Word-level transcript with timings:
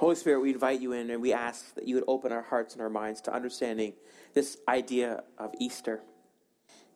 Holy 0.00 0.14
Spirit, 0.14 0.40
we 0.40 0.54
invite 0.54 0.80
you 0.80 0.92
in 0.92 1.10
and 1.10 1.20
we 1.20 1.34
ask 1.34 1.74
that 1.74 1.86
you 1.86 1.94
would 1.94 2.04
open 2.08 2.32
our 2.32 2.40
hearts 2.40 2.72
and 2.72 2.80
our 2.80 2.88
minds 2.88 3.20
to 3.20 3.34
understanding 3.34 3.92
this 4.32 4.56
idea 4.66 5.24
of 5.36 5.52
Easter. 5.58 6.00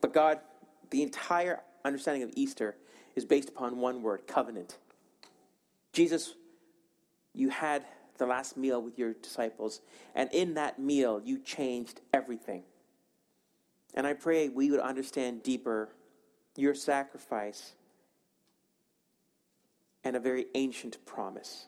But 0.00 0.14
God, 0.14 0.40
the 0.88 1.02
entire 1.02 1.60
understanding 1.84 2.22
of 2.22 2.30
Easter 2.32 2.76
is 3.14 3.26
based 3.26 3.50
upon 3.50 3.76
one 3.76 4.00
word 4.00 4.26
covenant. 4.26 4.78
Jesus, 5.92 6.32
you 7.34 7.50
had 7.50 7.84
the 8.16 8.24
last 8.24 8.56
meal 8.56 8.80
with 8.80 8.98
your 8.98 9.12
disciples, 9.12 9.82
and 10.14 10.32
in 10.32 10.54
that 10.54 10.78
meal, 10.78 11.20
you 11.22 11.38
changed 11.38 12.00
everything. 12.14 12.62
And 13.92 14.06
I 14.06 14.14
pray 14.14 14.48
we 14.48 14.70
would 14.70 14.80
understand 14.80 15.42
deeper 15.42 15.90
your 16.56 16.74
sacrifice 16.74 17.74
and 20.02 20.16
a 20.16 20.20
very 20.20 20.46
ancient 20.54 21.04
promise. 21.04 21.66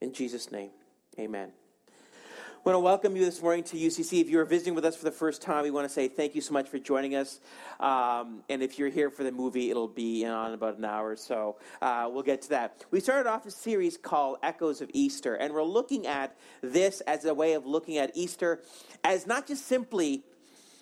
In 0.00 0.14
Jesus' 0.14 0.50
name, 0.50 0.70
amen. 1.18 1.52
I 1.88 2.62
want 2.64 2.74
to 2.74 2.80
welcome 2.80 3.16
you 3.16 3.24
this 3.24 3.42
morning 3.42 3.64
to 3.64 3.76
UCC. 3.76 4.22
If 4.22 4.30
you're 4.30 4.46
visiting 4.46 4.74
with 4.74 4.86
us 4.86 4.96
for 4.96 5.04
the 5.04 5.10
first 5.10 5.42
time, 5.42 5.62
we 5.62 5.70
want 5.70 5.86
to 5.86 5.92
say 5.92 6.08
thank 6.08 6.34
you 6.34 6.40
so 6.40 6.54
much 6.54 6.70
for 6.70 6.78
joining 6.78 7.16
us. 7.16 7.40
Um, 7.80 8.42
and 8.48 8.62
if 8.62 8.78
you're 8.78 8.88
here 8.88 9.10
for 9.10 9.24
the 9.24 9.32
movie, 9.32 9.68
it'll 9.68 9.88
be 9.88 10.24
on 10.24 10.54
about 10.54 10.78
an 10.78 10.86
hour, 10.86 11.16
so 11.16 11.56
uh, 11.82 12.08
we'll 12.10 12.22
get 12.22 12.40
to 12.42 12.48
that. 12.48 12.82
We 12.90 13.00
started 13.00 13.28
off 13.28 13.44
a 13.44 13.50
series 13.50 13.98
called 13.98 14.38
Echoes 14.42 14.80
of 14.80 14.90
Easter, 14.94 15.34
and 15.34 15.52
we're 15.52 15.62
looking 15.62 16.06
at 16.06 16.34
this 16.62 17.02
as 17.02 17.26
a 17.26 17.34
way 17.34 17.52
of 17.52 17.66
looking 17.66 17.98
at 17.98 18.10
Easter 18.14 18.62
as 19.04 19.26
not 19.26 19.46
just 19.46 19.66
simply, 19.66 20.24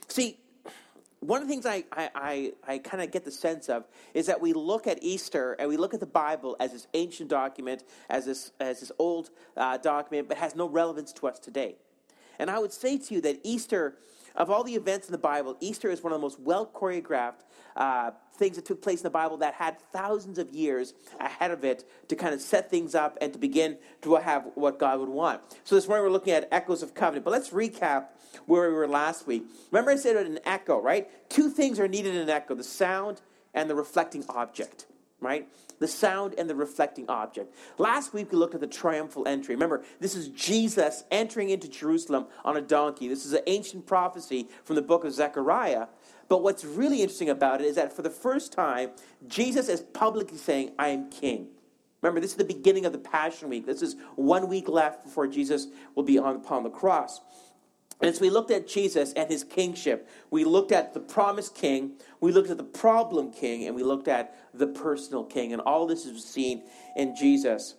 see, 0.07 0.39
one 1.21 1.43
of 1.43 1.49
the 1.49 1.53
things 1.53 1.67
I, 1.67 1.85
I, 1.93 2.11
I, 2.15 2.53
I 2.67 2.79
kind 2.79 3.03
of 3.03 3.11
get 3.11 3.25
the 3.25 3.31
sense 3.31 3.69
of 3.69 3.87
is 4.15 4.27
that 4.27 4.41
we 4.41 4.53
look 4.53 4.87
at 4.87 5.03
Easter 5.03 5.55
and 5.59 5.69
we 5.69 5.77
look 5.77 5.95
at 5.95 6.01
the 6.01 6.07
Bible 6.07 6.57
as 6.61 6.73
this 6.73 6.87
ancient 6.95 7.29
document, 7.29 7.85
as 8.09 8.27
this, 8.27 8.53
as 8.61 8.81
this 8.81 8.93
old 8.99 9.31
uh, 9.57 9.79
document, 9.79 10.29
but 10.29 10.37
has 10.37 10.55
no 10.55 10.69
relevance 10.69 11.13
to 11.15 11.27
us 11.27 11.39
today. 11.39 11.77
And 12.39 12.51
I 12.51 12.59
would 12.59 12.73
say 12.73 12.99
to 12.99 13.15
you 13.15 13.21
that 13.23 13.41
Easter, 13.43 13.97
of 14.39 14.51
all 14.51 14.65
the 14.65 14.75
events 14.75 15.09
in 15.09 15.13
the 15.13 15.19
Bible, 15.19 15.57
Easter 15.61 15.91
is 15.91 16.03
one 16.03 16.13
of 16.13 16.19
the 16.19 16.23
most 16.23 16.41
well 16.41 16.65
choreographed 16.65 17.43
uh, 17.77 18.13
things 18.37 18.57
that 18.57 18.65
took 18.65 18.81
place 18.81 19.01
in 19.01 19.03
the 19.03 19.11
Bible 19.11 19.37
that 19.39 19.55
had 19.55 19.79
thousands 19.93 20.39
of 20.39 20.51
years 20.53 20.95
ahead 21.21 21.51
of 21.51 21.65
it 21.65 21.85
to 22.09 22.17
kind 22.17 22.33
of 22.33 22.41
set 22.41 22.71
things 22.71 22.95
up 22.95 23.19
and 23.21 23.33
to 23.33 23.39
begin 23.39 23.77
to 24.03 24.15
have 24.15 24.47
what 24.55 24.79
God 24.79 25.01
would 25.01 25.09
want. 25.09 25.43
So 25.65 25.75
this 25.75 25.89
morning 25.89 26.05
we're 26.05 26.13
looking 26.13 26.33
at 26.33 26.49
echoes 26.53 26.83
of 26.83 26.95
covenant. 26.95 27.25
But 27.25 27.33
let's 27.33 27.51
recap 27.51 28.07
where 28.47 28.69
we 28.69 28.75
were 28.75 28.89
last 28.89 29.27
week. 29.27 29.45
Remember, 29.71 29.91
I 29.91 29.97
said 29.97 30.17
an 30.17 30.39
echo, 30.45 30.81
right? 30.81 31.09
Two 31.29 31.51
things 31.51 31.81
are 31.81 31.89
needed 31.89 32.15
in 32.15 32.23
an 32.23 32.31
echo 32.31 32.55
the 32.55 32.65
sound 32.65 33.21
and 33.55 33.69
the 33.69 33.75
reflecting 33.75 34.25
object, 34.29 34.87
right? 35.21 35.49
The 35.79 35.89
sound 35.89 36.35
and 36.39 36.49
the 36.49 36.55
reflecting 36.55 37.09
object. 37.09 37.55
Last 37.79 38.13
week 38.13 38.33
we 38.33 38.39
looked 38.39 38.55
at 38.55 38.61
the 38.61 38.67
triumphal 38.67 39.27
entry. 39.27 39.55
Remember, 39.55 39.85
this 40.01 40.15
is 40.15 40.29
Jesus 40.29 41.05
entering 41.11 41.51
into 41.51 41.69
Jerusalem 41.69 42.27
on 42.45 42.57
a 42.57 42.61
donkey. 42.61 43.09
This 43.09 43.27
is 43.27 43.33
an 43.33 43.43
ancient 43.47 43.87
prophecy 43.87 44.49
from 44.65 44.77
the 44.77 44.83
book 44.83 45.05
of 45.05 45.13
Zechariah. 45.13 45.87
But 46.29 46.43
what's 46.43 46.65
really 46.65 47.01
interesting 47.01 47.31
about 47.31 47.61
it 47.61 47.67
is 47.67 47.77
that 47.77 47.93
for 47.93 48.03
the 48.03 48.11
first 48.11 48.53
time, 48.53 48.91
Jesus 49.27 49.69
is 49.69 49.81
publicly 49.81 50.37
saying, 50.37 50.73
I 50.79 50.89
am 50.89 51.11
king. 51.11 51.49
Remember, 52.03 52.21
this 52.21 52.31
is 52.31 52.37
the 52.37 52.45
beginning 52.45 52.87
of 52.87 52.93
the 52.93 52.99
Passion 52.99 53.49
Week. 53.49 53.67
This 53.67 53.83
is 53.83 53.97
one 54.15 54.49
week 54.49 54.69
left 54.69 55.05
before 55.05 55.27
Jesus 55.27 55.67
will 55.95 56.05
be 56.05 56.19
on, 56.19 56.37
upon 56.37 56.63
the 56.63 56.71
cross. 56.71 57.21
So 58.01 58.21
we 58.21 58.31
looked 58.31 58.51
at 58.51 58.69
Jesus 58.69 59.13
and 59.15 59.29
his 59.29 59.43
kingship. 59.43 60.09
We 60.31 60.45
looked 60.45 60.71
at 60.71 60.95
the 60.95 61.01
promised 61.01 61.55
king, 61.55 61.93
we 62.21 62.31
looked 62.33 62.51
at 62.51 62.57
the 62.57 62.65
problem 62.65 63.33
king, 63.33 63.67
and 63.67 63.75
we 63.75 63.83
looked 63.83 64.09
at 64.09 64.37
the 64.55 64.69
personal 64.69 65.25
king. 65.25 65.53
And 65.53 65.61
all 65.63 65.87
this 65.87 66.07
is 66.07 66.25
seen 66.25 66.63
in 66.97 67.17
Jesus. 67.17 67.75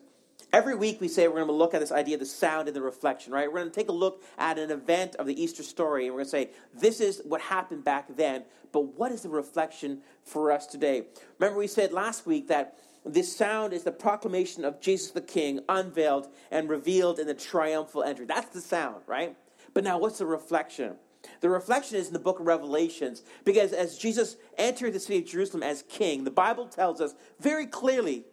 Every 0.51 0.75
week 0.75 0.99
we 0.99 1.07
say 1.07 1.27
we're 1.27 1.35
going 1.35 1.47
to 1.47 1.53
look 1.53 1.75
at 1.75 1.79
this 1.79 1.91
idea 1.91 2.15
of 2.15 2.21
the 2.21 2.25
sound 2.25 2.67
and 2.67 2.75
the 2.75 2.81
reflection, 2.81 3.31
right? 3.31 3.47
We're 3.47 3.59
going 3.59 3.71
to 3.71 3.75
take 3.75 3.89
a 3.89 3.93
look 3.93 4.23
at 4.37 4.57
an 4.57 4.71
event 4.71 5.15
of 5.17 5.27
the 5.27 5.41
Easter 5.41 5.61
story 5.61 6.07
and 6.07 6.15
we're 6.15 6.23
going 6.23 6.25
to 6.25 6.31
say, 6.31 6.49
this 6.73 6.99
is 6.99 7.21
what 7.23 7.39
happened 7.39 7.83
back 7.83 8.07
then, 8.15 8.45
but 8.71 8.97
what 8.97 9.11
is 9.11 9.21
the 9.21 9.29
reflection 9.29 10.01
for 10.23 10.51
us 10.51 10.65
today? 10.65 11.03
Remember, 11.37 11.59
we 11.59 11.67
said 11.67 11.93
last 11.93 12.25
week 12.25 12.47
that 12.47 12.77
this 13.05 13.35
sound 13.35 13.73
is 13.73 13.83
the 13.83 13.91
proclamation 13.91 14.65
of 14.65 14.81
Jesus 14.81 15.11
the 15.11 15.21
King 15.21 15.59
unveiled 15.69 16.27
and 16.49 16.67
revealed 16.67 17.19
in 17.19 17.27
the 17.27 17.33
triumphal 17.35 18.03
entry. 18.03 18.25
That's 18.25 18.49
the 18.49 18.61
sound, 18.61 19.03
right? 19.05 19.35
But 19.73 19.83
now, 19.83 19.97
what's 19.97 20.19
the 20.19 20.25
reflection? 20.25 20.95
The 21.41 21.49
reflection 21.49 21.97
is 21.97 22.07
in 22.07 22.13
the 22.13 22.19
book 22.19 22.39
of 22.39 22.47
Revelations, 22.47 23.23
because 23.43 23.73
as 23.73 23.97
Jesus 23.97 24.37
entered 24.57 24.93
the 24.93 24.99
city 24.99 25.19
of 25.19 25.25
Jerusalem 25.25 25.63
as 25.63 25.83
king, 25.89 26.23
the 26.23 26.31
Bible 26.31 26.67
tells 26.67 27.01
us 27.01 27.13
very 27.39 27.65
clearly 27.65 28.23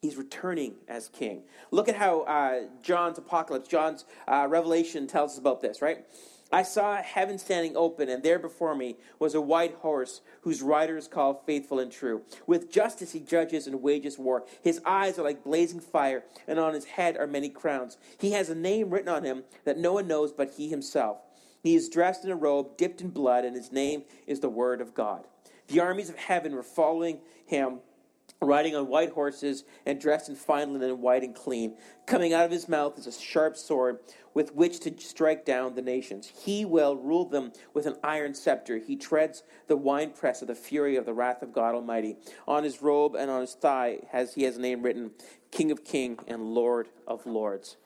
he's 0.00 0.16
returning 0.16 0.74
as 0.86 1.08
king. 1.08 1.42
Look 1.70 1.88
at 1.88 1.96
how 1.96 2.20
uh, 2.22 2.66
John's 2.82 3.18
apocalypse, 3.18 3.68
John's 3.68 4.04
uh, 4.26 4.46
revelation 4.48 5.06
tells 5.06 5.32
us 5.32 5.38
about 5.38 5.60
this, 5.60 5.82
right? 5.82 6.04
I 6.50 6.62
saw 6.62 7.02
heaven 7.02 7.38
standing 7.38 7.76
open, 7.76 8.08
and 8.08 8.22
there 8.22 8.38
before 8.38 8.74
me 8.74 8.96
was 9.18 9.34
a 9.34 9.40
white 9.40 9.74
horse 9.74 10.22
whose 10.42 10.62
rider 10.62 10.96
is 10.96 11.06
called 11.06 11.44
Faithful 11.44 11.78
and 11.78 11.92
True. 11.92 12.22
With 12.46 12.72
justice 12.72 13.12
he 13.12 13.20
judges 13.20 13.66
and 13.66 13.82
wages 13.82 14.18
war. 14.18 14.44
His 14.62 14.80
eyes 14.86 15.18
are 15.18 15.24
like 15.24 15.44
blazing 15.44 15.80
fire, 15.80 16.24
and 16.46 16.58
on 16.58 16.72
his 16.72 16.86
head 16.86 17.18
are 17.18 17.26
many 17.26 17.50
crowns. 17.50 17.98
He 18.18 18.32
has 18.32 18.48
a 18.48 18.54
name 18.54 18.88
written 18.88 19.10
on 19.10 19.24
him 19.24 19.44
that 19.64 19.78
no 19.78 19.92
one 19.92 20.08
knows 20.08 20.32
but 20.32 20.52
he 20.52 20.70
himself. 20.70 21.18
He 21.62 21.74
is 21.74 21.88
dressed 21.88 22.24
in 22.24 22.30
a 22.30 22.36
robe 22.36 22.78
dipped 22.78 23.02
in 23.02 23.10
blood, 23.10 23.44
and 23.44 23.54
his 23.54 23.70
name 23.70 24.04
is 24.26 24.40
the 24.40 24.48
Word 24.48 24.80
of 24.80 24.94
God. 24.94 25.26
The 25.66 25.80
armies 25.80 26.08
of 26.08 26.16
heaven 26.16 26.54
were 26.54 26.62
following 26.62 27.20
him 27.44 27.80
riding 28.40 28.76
on 28.76 28.86
white 28.86 29.10
horses 29.10 29.64
and 29.84 30.00
dressed 30.00 30.28
in 30.28 30.36
fine 30.36 30.72
linen, 30.72 31.00
white 31.00 31.24
and 31.24 31.34
clean. 31.34 31.76
Coming 32.06 32.32
out 32.32 32.44
of 32.44 32.50
his 32.50 32.68
mouth 32.68 32.98
is 32.98 33.06
a 33.06 33.12
sharp 33.12 33.56
sword 33.56 33.98
with 34.32 34.54
which 34.54 34.80
to 34.80 34.94
strike 34.98 35.44
down 35.44 35.74
the 35.74 35.82
nations. 35.82 36.32
He 36.44 36.64
will 36.64 36.96
rule 36.96 37.24
them 37.24 37.52
with 37.74 37.86
an 37.86 37.96
iron 38.04 38.34
scepter. 38.34 38.78
He 38.78 38.94
treads 38.94 39.42
the 39.66 39.76
winepress 39.76 40.42
of 40.42 40.48
the 40.48 40.54
fury 40.54 40.96
of 40.96 41.04
the 41.04 41.14
wrath 41.14 41.42
of 41.42 41.52
God 41.52 41.74
Almighty. 41.74 42.16
On 42.46 42.62
his 42.62 42.80
robe 42.80 43.16
and 43.16 43.30
on 43.30 43.40
his 43.40 43.54
thigh 43.54 44.00
has 44.10 44.34
he 44.34 44.44
has 44.44 44.56
a 44.56 44.60
name 44.60 44.82
written, 44.82 45.10
King 45.50 45.70
of 45.72 45.84
Kings 45.84 46.22
and 46.28 46.54
Lord 46.54 46.88
of 47.06 47.26
Lords. 47.26 47.76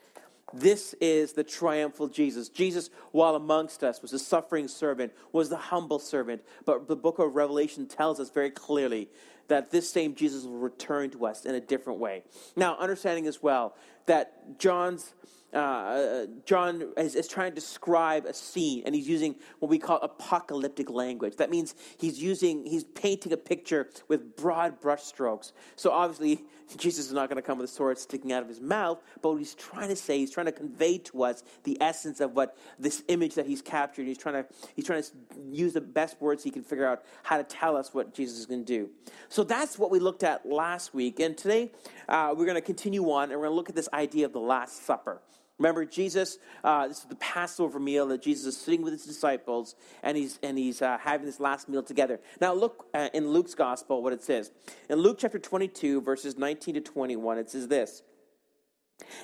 This 0.53 0.95
is 1.01 1.33
the 1.33 1.45
triumphal 1.45 2.09
Jesus. 2.09 2.49
Jesus, 2.49 2.91
while 3.11 3.35
amongst 3.35 3.83
us, 3.83 4.03
was 4.03 4.13
a 4.13 4.19
suffering 4.19 4.69
servant, 4.69 5.13
was 5.33 5.49
the 5.49 5.57
humble 5.57 5.99
servant. 5.99 6.43
But 6.65 6.89
the 6.89 6.97
book 6.97 7.19
of 7.19 7.35
Revelation 7.35 7.87
tells 7.87 8.21
us 8.21 8.31
very 8.31 8.51
clearly 8.51 9.09
that 9.49 9.71
this 9.71 9.91
same 9.91 10.15
Jesus 10.15 10.45
will 10.45 10.59
return 10.59 11.11
to 11.11 11.27
us 11.27 11.45
in 11.45 11.55
a 11.55 11.61
different 11.61 11.99
way. 11.99 12.23
Now, 12.57 12.77
understanding 12.79 13.27
as 13.27 13.43
well 13.43 13.75
that 14.07 14.59
John's 14.59 15.15
uh, 15.53 16.27
John 16.47 16.93
is, 16.97 17.15
is, 17.15 17.29
trying 17.29 17.51
to 17.51 17.55
describe 17.55 18.25
a 18.25 18.33
scene, 18.33 18.83
and 18.87 18.95
he's 18.95 19.07
using 19.07 19.37
what 19.59 19.69
we 19.71 19.79
call 19.79 19.99
apocalyptic 20.01 20.89
language. 20.89 21.37
That 21.37 21.51
means 21.51 21.75
he's 21.99 22.23
using, 22.23 22.65
he's 22.65 22.85
painting 22.85 23.33
a 23.33 23.37
picture 23.37 23.91
with 24.09 24.35
broad 24.35 24.81
brushstrokes. 24.81 25.53
So 25.77 25.91
obviously, 25.91 26.45
Jesus 26.79 27.07
is 27.07 27.13
not 27.13 27.29
going 27.29 27.37
to 27.37 27.43
come 27.43 27.59
with 27.59 27.69
a 27.69 27.73
sword 27.73 27.99
sticking 27.99 28.33
out 28.33 28.43
of 28.43 28.49
his 28.49 28.61
mouth, 28.61 29.03
but 29.21 29.33
what 29.33 29.39
he's 29.39 29.55
trying 29.55 29.89
to 29.89 29.97
say, 29.97 30.19
he's 30.19 30.31
trying 30.31 30.47
to 30.47 30.53
convey 30.53 30.97
to 30.99 31.25
us 31.25 31.43
the 31.65 31.77
essence 31.83 32.21
of 32.21 32.35
what 32.35 32.57
this 32.79 33.03
image 33.09 33.35
that 33.35 33.45
he's 33.45 33.61
captured. 33.61 34.07
He's 34.07 34.19
trying 34.19 34.43
to, 34.43 34.47
he's 34.75 34.87
trying 34.87 35.03
to 35.03 35.11
use 35.51 35.75
the 35.75 35.83
best 35.83 36.19
words 36.21 36.43
he 36.43 36.51
can 36.51 36.63
figure 36.63 36.87
out 36.87 37.05
how 37.25 37.37
to 37.37 37.45
tell 37.45 37.77
us 37.77 37.93
what 37.93 38.15
Jesus 38.15 38.39
is 38.39 38.47
going 38.47 38.65
to 38.65 38.79
do. 38.79 38.91
So 39.29 39.45
that's 39.45 39.79
what 39.79 39.91
we 39.91 39.99
looked 39.99 40.23
at 40.23 40.47
last 40.47 40.95
week, 40.95 41.21
and 41.21 41.37
today 41.37 41.73
uh, 42.09 42.35
we're 42.35 42.47
going 42.47 42.55
to 42.55 42.63
continue 42.63 43.11
on, 43.11 43.25
and 43.25 43.33
we're 43.33 43.49
going 43.49 43.53
to 43.53 43.57
look 43.57 43.69
at 43.69 43.75
this 43.75 43.89
idea 43.93 44.25
of 44.25 44.33
the 44.33 44.41
Last 44.41 44.87
Supper. 44.87 45.21
Remember, 45.63 45.85
Jesus, 45.85 46.39
uh, 46.65 46.89
this 46.89 46.99
is 46.99 47.05
the 47.05 47.15
Passover 47.15 47.79
meal 47.79 48.09
that 48.09 48.21
Jesus 48.21 48.57
is 48.57 48.61
sitting 48.61 48.83
with 48.83 48.95
his 48.95 49.05
disciples 49.05 49.77
and 50.03 50.17
he's, 50.17 50.41
and 50.43 50.59
he's 50.59 50.83
uh, 50.83 50.99
having 50.99 51.25
this 51.25 51.39
last 51.39 51.69
meal 51.69 51.85
together. 51.85 52.19
Now, 52.41 52.53
look 52.53 52.87
uh, 52.93 53.11
in 53.15 53.29
Luke's 53.29 53.55
gospel 53.55 54.03
what 54.03 54.13
it 54.13 54.25
says. 54.25 54.51
In 54.91 54.99
Luke 54.99 55.19
chapter 55.21 55.39
22, 55.39 56.01
verses 56.01 56.37
19 56.37 56.75
to 56.75 56.81
21, 56.81 57.39
it 57.39 57.49
says 57.49 57.69
this 57.69 58.03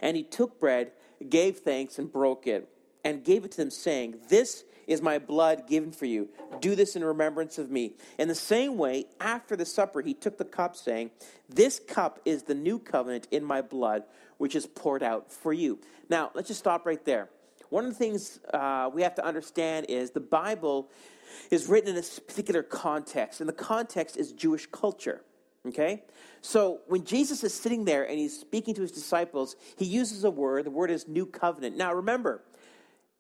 And 0.00 0.16
he 0.16 0.22
took 0.22 0.60
bread, 0.60 0.92
gave 1.28 1.58
thanks, 1.58 1.98
and 1.98 2.12
broke 2.12 2.46
it, 2.46 2.68
and 3.04 3.24
gave 3.24 3.44
it 3.44 3.50
to 3.52 3.56
them, 3.56 3.70
saying, 3.72 4.20
This 4.28 4.62
is 4.88 5.02
my 5.02 5.18
blood 5.18 5.68
given 5.68 5.92
for 5.92 6.06
you. 6.06 6.28
Do 6.60 6.74
this 6.74 6.96
in 6.96 7.04
remembrance 7.04 7.58
of 7.58 7.70
me. 7.70 7.92
In 8.18 8.26
the 8.26 8.34
same 8.34 8.76
way, 8.76 9.04
after 9.20 9.54
the 9.54 9.66
supper, 9.66 10.00
he 10.00 10.14
took 10.14 10.38
the 10.38 10.44
cup, 10.44 10.74
saying, 10.74 11.10
This 11.48 11.78
cup 11.78 12.18
is 12.24 12.44
the 12.44 12.54
new 12.54 12.80
covenant 12.80 13.28
in 13.30 13.44
my 13.44 13.62
blood, 13.62 14.04
which 14.38 14.56
is 14.56 14.66
poured 14.66 15.02
out 15.02 15.30
for 15.30 15.52
you. 15.52 15.78
Now, 16.08 16.30
let's 16.34 16.48
just 16.48 16.60
stop 16.60 16.86
right 16.86 17.04
there. 17.04 17.28
One 17.68 17.84
of 17.84 17.90
the 17.90 17.98
things 17.98 18.40
uh, 18.52 18.90
we 18.92 19.02
have 19.02 19.14
to 19.16 19.24
understand 19.24 19.86
is 19.90 20.10
the 20.10 20.20
Bible 20.20 20.90
is 21.50 21.66
written 21.66 21.94
in 21.94 22.02
a 22.02 22.20
particular 22.26 22.62
context, 22.62 23.40
and 23.40 23.48
the 23.48 23.52
context 23.52 24.16
is 24.16 24.32
Jewish 24.32 24.66
culture. 24.66 25.22
Okay? 25.66 26.04
So 26.40 26.80
when 26.86 27.04
Jesus 27.04 27.44
is 27.44 27.52
sitting 27.52 27.84
there 27.84 28.08
and 28.08 28.18
he's 28.18 28.38
speaking 28.38 28.74
to 28.76 28.82
his 28.82 28.92
disciples, 28.92 29.56
he 29.76 29.84
uses 29.84 30.24
a 30.24 30.30
word. 30.30 30.64
The 30.64 30.70
word 30.70 30.90
is 30.90 31.06
new 31.08 31.26
covenant. 31.26 31.76
Now 31.76 31.92
remember, 31.92 32.42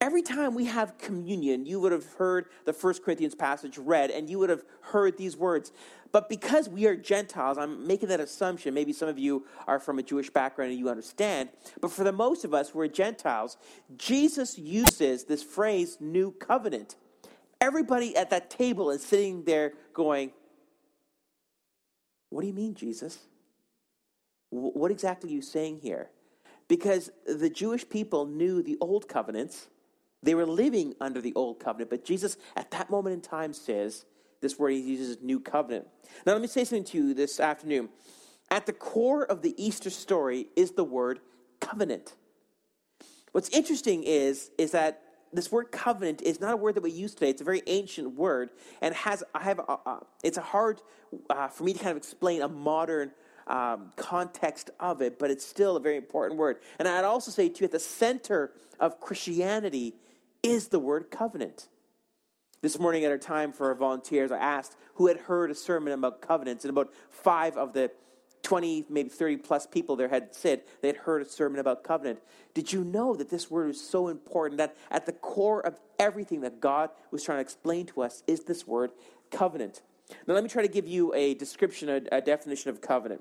Every 0.08 0.22
time 0.22 0.54
we 0.54 0.64
have 0.64 0.96
communion, 0.96 1.66
you 1.66 1.80
would 1.80 1.92
have 1.92 2.06
heard 2.14 2.46
the 2.64 2.72
First 2.72 3.02
Corinthians 3.02 3.34
passage 3.34 3.76
read, 3.76 4.10
and 4.10 4.30
you 4.30 4.38
would 4.38 4.48
have 4.48 4.64
heard 4.80 5.18
these 5.18 5.36
words. 5.36 5.70
But 6.12 6.30
because 6.30 6.66
we 6.66 6.86
are 6.86 6.96
Gentiles, 6.96 7.58
I'm 7.58 7.86
making 7.86 8.08
that 8.08 8.18
assumption. 8.18 8.72
Maybe 8.72 8.94
some 8.94 9.10
of 9.10 9.18
you 9.18 9.44
are 9.66 9.78
from 9.78 9.98
a 9.98 10.02
Jewish 10.02 10.30
background 10.30 10.70
and 10.70 10.80
you 10.80 10.88
understand. 10.88 11.50
But 11.82 11.92
for 11.92 12.04
the 12.04 12.12
most 12.12 12.46
of 12.46 12.54
us 12.54 12.74
we're 12.74 12.88
Gentiles, 12.88 13.58
Jesus 13.98 14.56
uses 14.56 15.24
this 15.24 15.42
phrase, 15.42 15.98
new 16.00 16.30
covenant. 16.32 16.96
Everybody 17.60 18.16
at 18.16 18.30
that 18.30 18.48
table 18.48 18.90
is 18.90 19.04
sitting 19.04 19.44
there 19.44 19.74
going, 19.92 20.32
What 22.30 22.40
do 22.40 22.46
you 22.46 22.54
mean, 22.54 22.74
Jesus? 22.74 23.18
What 24.48 24.90
exactly 24.90 25.28
are 25.28 25.34
you 25.34 25.42
saying 25.42 25.80
here? 25.82 26.08
Because 26.66 27.10
the 27.26 27.50
Jewish 27.50 27.86
people 27.86 28.24
knew 28.24 28.62
the 28.62 28.78
old 28.80 29.06
covenants 29.06 29.68
they 30.22 30.34
were 30.34 30.46
living 30.46 30.94
under 31.00 31.20
the 31.20 31.32
old 31.34 31.60
covenant, 31.60 31.90
but 31.90 32.04
Jesus, 32.04 32.36
at 32.56 32.70
that 32.72 32.90
moment 32.90 33.14
in 33.14 33.20
time, 33.20 33.52
says 33.52 34.04
this 34.40 34.58
word 34.58 34.70
he 34.70 34.80
uses 34.80 35.18
new 35.22 35.40
covenant. 35.40 35.86
Now, 36.26 36.32
let 36.32 36.40
me 36.40 36.48
say 36.48 36.64
something 36.64 36.84
to 36.84 36.98
you 36.98 37.14
this 37.14 37.40
afternoon. 37.40 37.88
At 38.50 38.66
the 38.66 38.72
core 38.72 39.24
of 39.24 39.42
the 39.42 39.54
Easter 39.62 39.90
story 39.90 40.46
is 40.56 40.72
the 40.72 40.84
word 40.84 41.20
covenant. 41.60 42.14
What's 43.32 43.50
interesting 43.50 44.02
is, 44.04 44.50
is 44.58 44.72
that 44.72 45.02
this 45.32 45.52
word 45.52 45.70
covenant 45.70 46.22
is 46.22 46.40
not 46.40 46.54
a 46.54 46.56
word 46.56 46.74
that 46.76 46.82
we 46.82 46.90
use 46.90 47.14
today. 47.14 47.30
It's 47.30 47.42
a 47.42 47.44
very 47.44 47.62
ancient 47.66 48.14
word, 48.14 48.50
and 48.80 48.94
has 48.94 49.22
I 49.34 49.42
have 49.42 49.58
a, 49.58 49.72
a, 49.72 50.06
it's 50.24 50.38
a 50.38 50.42
hard 50.42 50.80
uh, 51.28 51.48
for 51.48 51.64
me 51.64 51.74
to 51.74 51.78
kind 51.78 51.90
of 51.90 51.98
explain 51.98 52.40
a 52.40 52.48
modern 52.48 53.12
um, 53.46 53.90
context 53.96 54.70
of 54.80 55.02
it, 55.02 55.18
but 55.18 55.30
it's 55.30 55.46
still 55.46 55.76
a 55.76 55.80
very 55.80 55.96
important 55.96 56.38
word. 56.38 56.58
And 56.78 56.88
I'd 56.88 57.04
also 57.04 57.30
say 57.30 57.48
to 57.48 57.60
you, 57.60 57.64
at 57.66 57.72
the 57.72 57.78
center 57.78 58.52
of 58.80 59.00
Christianity 59.00 59.94
is 60.48 60.68
the 60.68 60.78
word 60.78 61.10
covenant. 61.10 61.68
This 62.62 62.78
morning 62.78 63.04
at 63.04 63.10
our 63.10 63.18
time 63.18 63.52
for 63.52 63.68
our 63.68 63.74
volunteers, 63.74 64.32
I 64.32 64.38
asked 64.38 64.76
who 64.94 65.06
had 65.06 65.18
heard 65.18 65.50
a 65.50 65.54
sermon 65.54 65.92
about 65.92 66.22
covenants, 66.22 66.64
and 66.64 66.70
about 66.70 66.92
five 67.10 67.56
of 67.56 67.72
the 67.72 67.92
20, 68.42 68.86
maybe 68.88 69.10
30 69.10 69.36
plus 69.38 69.66
people 69.66 69.94
there 69.94 70.08
had 70.08 70.34
said 70.34 70.62
they 70.80 70.88
had 70.88 70.96
heard 70.96 71.20
a 71.22 71.28
sermon 71.28 71.60
about 71.60 71.84
covenant. 71.84 72.20
Did 72.54 72.72
you 72.72 72.82
know 72.82 73.14
that 73.14 73.28
this 73.28 73.50
word 73.50 73.70
is 73.70 73.80
so 73.80 74.08
important 74.08 74.58
that 74.58 74.74
at 74.90 75.06
the 75.06 75.12
core 75.12 75.64
of 75.64 75.78
everything 75.98 76.40
that 76.40 76.60
God 76.60 76.90
was 77.10 77.22
trying 77.22 77.38
to 77.38 77.42
explain 77.42 77.86
to 77.86 78.02
us 78.02 78.22
is 78.26 78.44
this 78.44 78.66
word 78.66 78.90
covenant? 79.30 79.82
Now, 80.26 80.34
let 80.34 80.42
me 80.42 80.48
try 80.48 80.62
to 80.62 80.68
give 80.68 80.86
you 80.86 81.12
a 81.14 81.34
description, 81.34 81.88
a, 81.90 82.00
a 82.16 82.20
definition 82.22 82.70
of 82.70 82.80
covenant. 82.80 83.20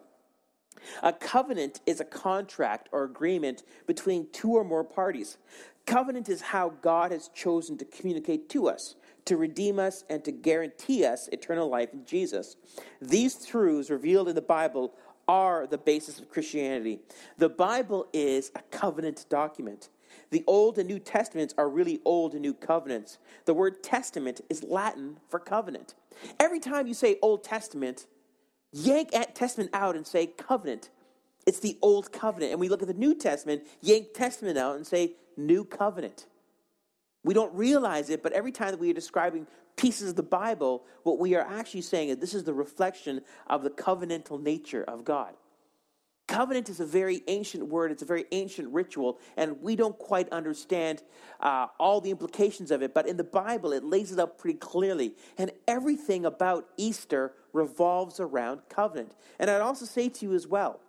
A 1.04 1.14
covenant 1.14 1.82
is 1.86 2.00
a 2.00 2.06
contract 2.06 2.90
or 2.92 3.04
agreement 3.04 3.64
between 3.86 4.28
two 4.32 4.52
or 4.52 4.64
more 4.64 4.84
parties. 4.84 5.38
Covenant 5.86 6.28
is 6.28 6.42
how 6.42 6.74
God 6.82 7.12
has 7.12 7.30
chosen 7.30 7.78
to 7.78 7.86
communicate 7.86 8.50
to 8.50 8.68
us, 8.68 8.96
to 9.26 9.38
redeem 9.38 9.80
us, 9.80 10.04
and 10.10 10.24
to 10.26 10.32
guarantee 10.32 11.06
us 11.06 11.30
eternal 11.32 11.70
life 11.70 11.94
in 11.94 12.06
Jesus. 12.06 12.58
These 13.02 13.46
truths 13.46 13.90
revealed 13.90 14.28
in 14.28 14.36
the 14.36 14.42
Bible 14.42 14.94
are 15.28 15.68
the 15.68 15.78
basis 15.78 16.20
of 16.20 16.30
Christianity. 16.30 17.00
The 17.38 17.50
Bible 17.50 18.08
is 18.14 18.52
a 18.56 18.62
covenant 18.72 19.26
document. 19.30 19.90
The 20.30 20.44
Old 20.48 20.78
and 20.78 20.88
New 20.88 21.00
Testaments 21.00 21.54
are 21.58 21.70
really 21.70 22.02
Old 22.04 22.34
and 22.34 22.42
New 22.42 22.54
Covenants. 22.54 23.18
The 23.46 23.54
word 23.54 23.82
testament 23.82 24.42
is 24.50 24.64
Latin 24.64 25.20
for 25.30 25.40
covenant. 25.40 25.96
Every 26.40 26.60
time 26.60 26.88
you 26.88 26.94
say 26.94 27.18
Old 27.22 27.44
Testament, 27.44 28.08
yank 28.72 29.14
Ant 29.14 29.36
Testament 29.36 29.72
out 29.74 29.96
and 29.96 30.06
say 30.06 30.28
covenant. 30.28 30.90
It's 31.46 31.60
the 31.60 31.78
Old 31.82 32.12
Covenant. 32.12 32.52
And 32.52 32.60
we 32.60 32.70
look 32.70 32.82
at 32.82 32.88
the 32.88 32.94
New 32.94 33.16
Testament, 33.16 33.64
yank 33.82 34.14
Testament 34.14 34.58
out 34.58 34.76
and 34.76 34.86
say 34.86 35.14
new 35.38 35.64
covenant. 35.64 36.26
We 37.24 37.34
don't 37.34 37.54
realize 37.54 38.10
it, 38.10 38.24
but 38.24 38.34
every 38.34 38.52
time 38.52 38.72
that 38.72 38.80
we 38.80 38.90
are 38.90 38.94
describing 38.94 39.48
pieces 39.76 40.10
of 40.10 40.16
the 40.16 40.24
Bible, 40.24 40.84
what 41.04 41.20
we 41.20 41.36
are 41.36 41.46
actually 41.46 41.82
saying 41.82 42.10
is 42.10 42.18
this 42.18 42.34
is 42.34 42.44
the 42.44 42.54
reflection 42.54 43.22
of 43.48 43.64
the 43.64 43.70
covenantal 43.70 44.42
nature 44.42 44.84
of 44.84 45.06
God. 45.06 45.36
Covenant 46.28 46.68
is 46.68 46.82
a 46.82 46.86
very 46.86 47.24
ancient 47.28 47.68
word, 47.68 47.90
it's 47.90 48.02
a 48.02 48.06
very 48.06 48.26
ancient 48.34 48.68
ritual, 48.74 49.18
and 49.38 49.62
we 49.62 49.78
don't 49.78 49.98
quite 49.98 50.30
understand 50.30 51.02
uh, 51.40 51.68
all 51.80 52.02
the 52.02 52.12
implications 52.12 52.70
of 52.70 52.82
it, 52.82 52.94
but 52.94 53.08
in 53.08 53.16
the 53.16 53.24
Bible, 53.24 53.72
it 53.72 53.84
lays 53.84 54.12
it 54.12 54.20
up 54.20 54.38
pretty 54.38 54.60
clearly. 54.60 55.16
And 55.38 55.52
everything 55.70 56.26
about 56.26 56.68
Easter 56.76 57.34
revolves 57.54 58.20
around 58.20 58.62
covenant. 58.68 59.16
And 59.40 59.50
I'd 59.50 59.62
also 59.62 59.86
say 59.86 60.10
to 60.10 60.26
you 60.26 60.34
as 60.34 60.48
well 60.48 60.82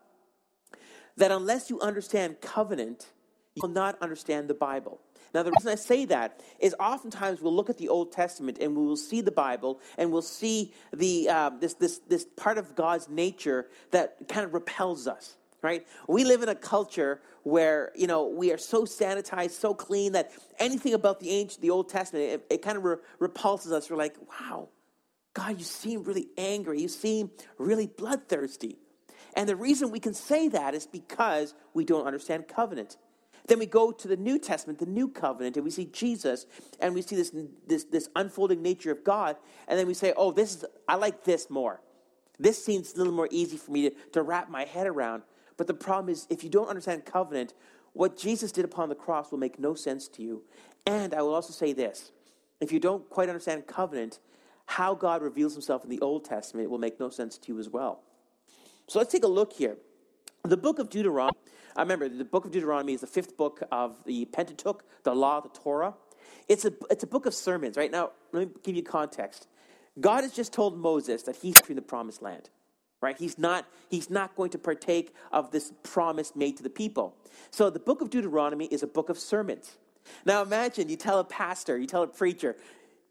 that 1.17 1.31
unless 1.31 1.71
you 1.71 1.81
understand 1.81 2.41
covenant, 2.41 3.07
you 3.55 3.63
will 3.63 3.71
not 3.71 3.97
understand 4.03 4.49
the 4.49 4.55
Bible. 4.55 5.01
Now, 5.35 5.43
the 5.43 5.51
reason 5.51 5.71
I 5.71 5.75
say 5.75 6.05
that 6.07 6.41
is 6.59 6.75
oftentimes 6.81 7.41
we'll 7.41 7.55
look 7.55 7.71
at 7.71 7.79
the 7.79 7.89
Old 7.89 8.13
Testament 8.13 8.59
and 8.61 8.77
we 8.77 8.87
will 8.87 8.97
see 8.97 9.21
the 9.21 9.33
Bible 9.33 9.81
and 9.97 10.11
we'll 10.11 10.23
see 10.23 10.73
the, 10.93 11.29
uh, 11.29 11.51
this, 11.61 11.75
this, 11.75 11.99
this 12.09 12.27
part 12.37 12.59
of 12.59 12.75
God's 12.75 13.09
nature 13.09 13.69
that 13.91 14.29
kind 14.29 14.45
of 14.45 14.55
repels 14.55 15.07
us, 15.07 15.37
right? 15.63 15.87
We 16.09 16.25
live 16.25 16.43
in 16.43 16.49
a 16.49 16.55
culture 16.55 17.21
where, 17.43 17.93
you 17.95 18.07
know, 18.07 18.29
we 18.29 18.53
are 18.53 18.59
so 18.59 18.85
sanitized, 18.85 19.53
so 19.53 19.75
clean 19.75 20.13
that 20.13 20.33
anything 20.59 20.95
about 20.95 21.21
the 21.21 21.31
ancient, 21.31 21.61
the 21.61 21.71
Old 21.71 21.89
Testament, 21.89 22.25
it, 22.31 22.47
it 22.51 22.63
kind 22.63 22.77
of 22.77 22.85
re- 22.85 22.97
repulses 23.19 23.73
us. 23.73 23.91
We're 23.91 23.97
like, 23.97 24.17
wow, 24.29 24.69
God, 25.35 25.59
you 25.59 25.65
seem 25.65 26.05
really 26.05 26.29
angry. 26.37 26.81
You 26.81 26.89
seem 26.89 27.31
really 27.59 27.87
bloodthirsty. 27.87 28.79
And 29.35 29.49
the 29.49 29.57
reason 29.57 29.91
we 29.91 30.01
can 30.01 30.15
say 30.15 30.49
that 30.49 30.75
is 30.75 30.87
because 30.87 31.55
we 31.75 31.85
don't 31.85 32.07
understand 32.07 32.49
covenant. 32.49 32.97
Then 33.49 33.59
we 33.59 33.67
go 33.67 33.91
to 33.91 34.09
the 34.09 34.17
New 34.17 34.39
Testament, 34.39 34.79
the 34.79 34.87
New 34.87 35.09
Covenant, 35.09 35.57
and 35.57 35.65
we 35.65 35.71
see 35.71 35.87
Jesus, 35.87 36.47
and 36.81 36.95
we 36.95 37.03
see 37.03 37.17
this, 37.17 37.33
this, 37.67 37.85
this 37.85 38.09
unfolding 38.15 38.63
nature 38.63 38.93
of 38.93 39.03
God, 39.03 39.37
and 39.67 39.79
then 39.79 39.87
we 39.87 39.95
say, 39.95 40.13
oh, 40.17 40.31
this 40.31 40.57
is, 40.57 40.65
I 40.87 40.97
like 40.97 41.25
this 41.25 41.49
more. 41.49 41.81
This 42.39 42.63
seems 42.63 42.95
a 42.95 42.99
little 42.99 43.13
more 43.13 43.29
easy 43.31 43.57
for 43.57 43.73
me 43.73 43.89
to, 43.89 43.97
to 44.13 44.23
wrap 44.23 44.51
my 44.51 44.65
head 44.65 44.87
around. 44.87 45.23
But 45.57 45.67
the 45.67 45.75
problem 45.75 46.11
is, 46.11 46.27
if 46.31 46.45
you 46.45 46.51
don't 46.51 46.69
understand 46.69 47.05
covenant, 47.07 47.55
what 47.95 48.17
Jesus 48.17 48.53
did 48.53 48.65
upon 48.65 48.91
the 48.91 48.95
cross 48.95 49.33
will 49.33 49.39
make 49.39 49.59
no 49.59 49.75
sense 49.75 50.09
to 50.09 50.23
you. 50.23 50.45
And 50.87 51.15
I 51.15 51.23
will 51.23 51.35
also 51.35 51.53
say 51.53 51.73
this 51.73 52.13
if 52.61 52.71
you 52.71 52.79
don't 52.79 53.09
quite 53.09 53.29
understand 53.29 53.67
covenant, 53.67 54.21
how 54.67 54.95
God 54.95 55.23
reveals 55.23 55.55
himself 55.55 55.85
in 55.85 55.91
the 55.91 56.01
Old 56.01 56.25
Testament 56.25 56.71
will 56.71 56.79
make 56.79 57.01
no 57.01 57.09
sense 57.09 57.39
to 57.39 57.53
you 57.53 57.59
as 57.59 57.71
well. 57.71 58.03
So 58.87 58.99
let's 58.99 59.11
take 59.11 59.25
a 59.25 59.29
look 59.29 59.55
here. 59.55 59.79
The 60.49 60.57
book 60.57 60.79
of 60.79 60.89
Deuteronomy 60.89 61.37
I 61.77 61.83
remember 61.83 62.09
the 62.09 62.25
book 62.25 62.45
of 62.45 62.51
Deuteronomy 62.51 62.95
is 62.95 63.03
the 63.03 63.07
fifth 63.07 63.37
book 63.37 63.63
of 63.71 64.03
the 64.05 64.25
Pentateuch, 64.25 64.83
the 65.05 65.15
law, 65.15 65.41
the 65.41 65.51
Torah. 65.51 65.95
It's 66.49 66.65
a, 66.65 66.73
it's 66.91 67.05
a 67.05 67.07
book 67.07 67.27
of 67.27 67.35
sermons. 67.35 67.77
Right 67.77 67.93
now, 67.93 68.11
let 68.33 68.49
me 68.49 68.55
give 68.65 68.75
you 68.75 68.83
context. 68.83 69.47
God 70.01 70.23
has 70.23 70.33
just 70.33 70.53
told 70.53 70.77
Moses 70.77 71.23
that 71.25 71.37
he's 71.37 71.55
entering 71.59 71.77
the 71.77 71.83
promised 71.83 72.21
land. 72.21 72.51
Right? 73.01 73.17
He's 73.17 73.39
not, 73.39 73.67
he's 73.91 74.11
not 74.11 74.35
going 74.35 74.51
to 74.51 74.59
partake 74.59 75.15
of 75.31 75.53
this 75.53 75.73
promise 75.85 76.35
made 76.35 76.57
to 76.57 76.65
the 76.65 76.71
people. 76.71 77.15
So 77.51 77.71
the 77.71 77.79
book 77.79 78.01
of 78.01 78.11
Deuteronomy 78.11 78.65
is 78.67 78.83
a 78.83 78.89
book 78.89 79.09
of 79.09 79.19
sermons. 79.19 79.77
Now 80.25 80.43
imagine 80.43 80.89
you 80.89 80.97
tell 80.97 81.21
a 81.21 81.25
pastor, 81.25 81.79
you 81.79 81.87
tell 81.87 82.03
a 82.03 82.09
preacher, 82.09 82.57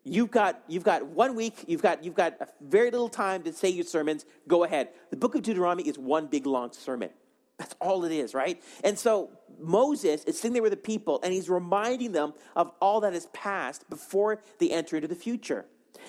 you've 0.03 0.31
got 0.31 0.61
you've 0.67 0.83
got 0.83 1.05
one 1.05 1.35
week 1.35 1.65
you've 1.67 1.81
got 1.81 2.03
you've 2.03 2.15
got 2.15 2.33
very 2.61 2.89
little 2.89 3.09
time 3.09 3.43
to 3.43 3.51
say 3.51 3.67
your 3.67 3.83
sermons 3.83 4.25
go 4.47 4.63
ahead 4.63 4.87
the 5.09 5.17
book 5.17 5.35
of 5.35 5.41
deuteronomy 5.41 5.83
is 5.83 5.99
one 5.99 6.27
big 6.27 6.45
long 6.45 6.71
sermon 6.71 7.09
that's 7.57 7.75
all 7.81 8.03
it 8.05 8.11
is, 8.11 8.33
right? 8.33 8.61
And 8.83 8.97
so 8.97 9.31
Moses 9.59 10.23
is 10.25 10.39
sitting 10.39 10.53
there 10.53 10.61
with 10.61 10.71
the 10.71 10.77
people 10.77 11.19
and 11.23 11.33
he's 11.33 11.49
reminding 11.49 12.11
them 12.11 12.33
of 12.55 12.71
all 12.79 13.01
that 13.01 13.13
has 13.13 13.27
passed 13.27 13.89
before 13.89 14.41
they 14.59 14.69
enter 14.69 14.95
into 14.95 15.07
the 15.07 15.15
future. 15.15 15.65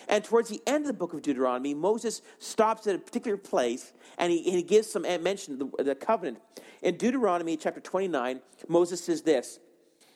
And 0.08 0.22
towards 0.22 0.50
the 0.50 0.60
end 0.66 0.84
of 0.84 0.86
the 0.86 0.92
book 0.92 1.14
of 1.14 1.22
Deuteronomy, 1.22 1.74
Moses 1.74 2.22
stops 2.38 2.86
at 2.86 2.94
a 2.94 2.98
particular 2.98 3.36
place 3.36 3.92
and 4.18 4.30
he, 4.30 4.44
and 4.46 4.56
he 4.56 4.62
gives 4.62 4.90
some 4.90 5.02
mention 5.02 5.54
of 5.54 5.58
the, 5.58 5.84
the, 5.84 5.94
covenant. 5.94 6.38
In 6.82 6.96
Deuteronomy 6.96 7.56
chapter 7.56 7.80
29, 7.80 8.40
Moses 8.68 9.02
says 9.02 9.22
this. 9.22 9.58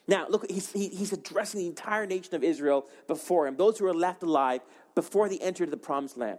Now, 0.07 0.27
look, 0.29 0.51
he's, 0.51 0.71
he, 0.73 0.89
he's 0.89 1.13
addressing 1.13 1.61
the 1.61 1.67
entire 1.67 2.07
nation 2.07 2.35
of 2.35 2.43
Israel 2.43 2.87
before 3.07 3.47
him, 3.47 3.57
those 3.57 3.79
who 3.79 3.87
are 3.87 3.95
left 3.95 4.23
alive 4.23 4.61
before 4.95 5.29
they 5.29 5.39
enter 5.39 5.65
into 5.65 5.71
the 5.71 5.83
promised 5.83 6.19
land. 6.19 6.39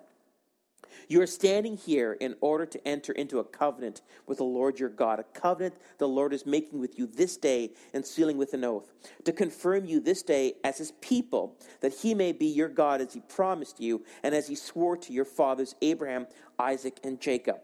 You 1.08 1.22
are 1.22 1.28
standing 1.28 1.78
here 1.78 2.13
in 2.13 2.36
order 2.42 2.66
to 2.66 2.88
enter 2.88 3.12
into 3.13 3.40
a 3.40 3.44
covenant 3.44 4.02
with 4.25 4.38
the 4.38 4.44
Lord 4.44 4.80
your 4.80 4.90
God, 4.90 5.20
a 5.20 5.24
covenant 5.24 5.75
the 5.98 6.08
Lord 6.08 6.34
is 6.34 6.46
making 6.46 6.80
with 6.80 6.98
you 6.98 7.08
this 7.08 7.38
day 7.38 7.72
and 7.94 8.06
sealing 8.06 8.38
with 8.38 8.54
an 8.54 8.63
oath, 8.63 8.94
to 9.25 9.32
confirm 9.32 9.86
you 9.86 10.00
this 10.00 10.24
day 10.24 10.54
as 10.63 10.78
his 10.78 10.92
people, 11.02 11.58
that 11.82 11.94
he 11.94 12.13
may 12.13 12.32
be 12.32 12.46
your 12.46 12.70
God 12.70 13.02
as 13.02 13.13
he 13.13 13.22
promised 13.22 13.80
you 13.80 14.04
and 14.24 14.34
as 14.34 14.48
he 14.48 14.56
swore 14.56 14.98
to 14.98 15.13
your 15.13 15.25
fathers 15.25 15.75
Abraham, 15.82 16.28
Isaac, 16.58 17.00
and 17.04 17.20
Jacob. 17.20 17.58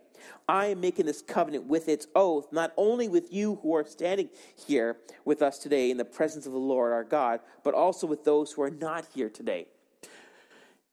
I 0.48 0.68
am 0.68 0.82
making 0.82 1.06
this 1.06 1.22
covenant 1.22 1.66
with 1.66 1.88
its 1.88 2.08
oath, 2.16 2.52
not 2.52 2.74
only 2.76 3.08
with 3.08 3.32
you 3.32 3.60
who 3.62 3.74
are 3.76 3.86
standing 3.86 4.30
here 4.68 4.98
with 5.24 5.42
us 5.42 5.58
today 5.60 5.92
in 5.92 5.98
the 5.98 6.06
presence 6.06 6.46
of 6.46 6.52
the 6.52 6.58
Lord 6.60 6.92
our 6.92 7.04
God, 7.04 7.40
but 7.64 7.74
also 7.74 8.06
with 8.06 8.26
those 8.26 8.52
who 8.52 8.62
are 8.62 8.70
not 8.70 9.06
here 9.14 9.30
today. 9.30 9.68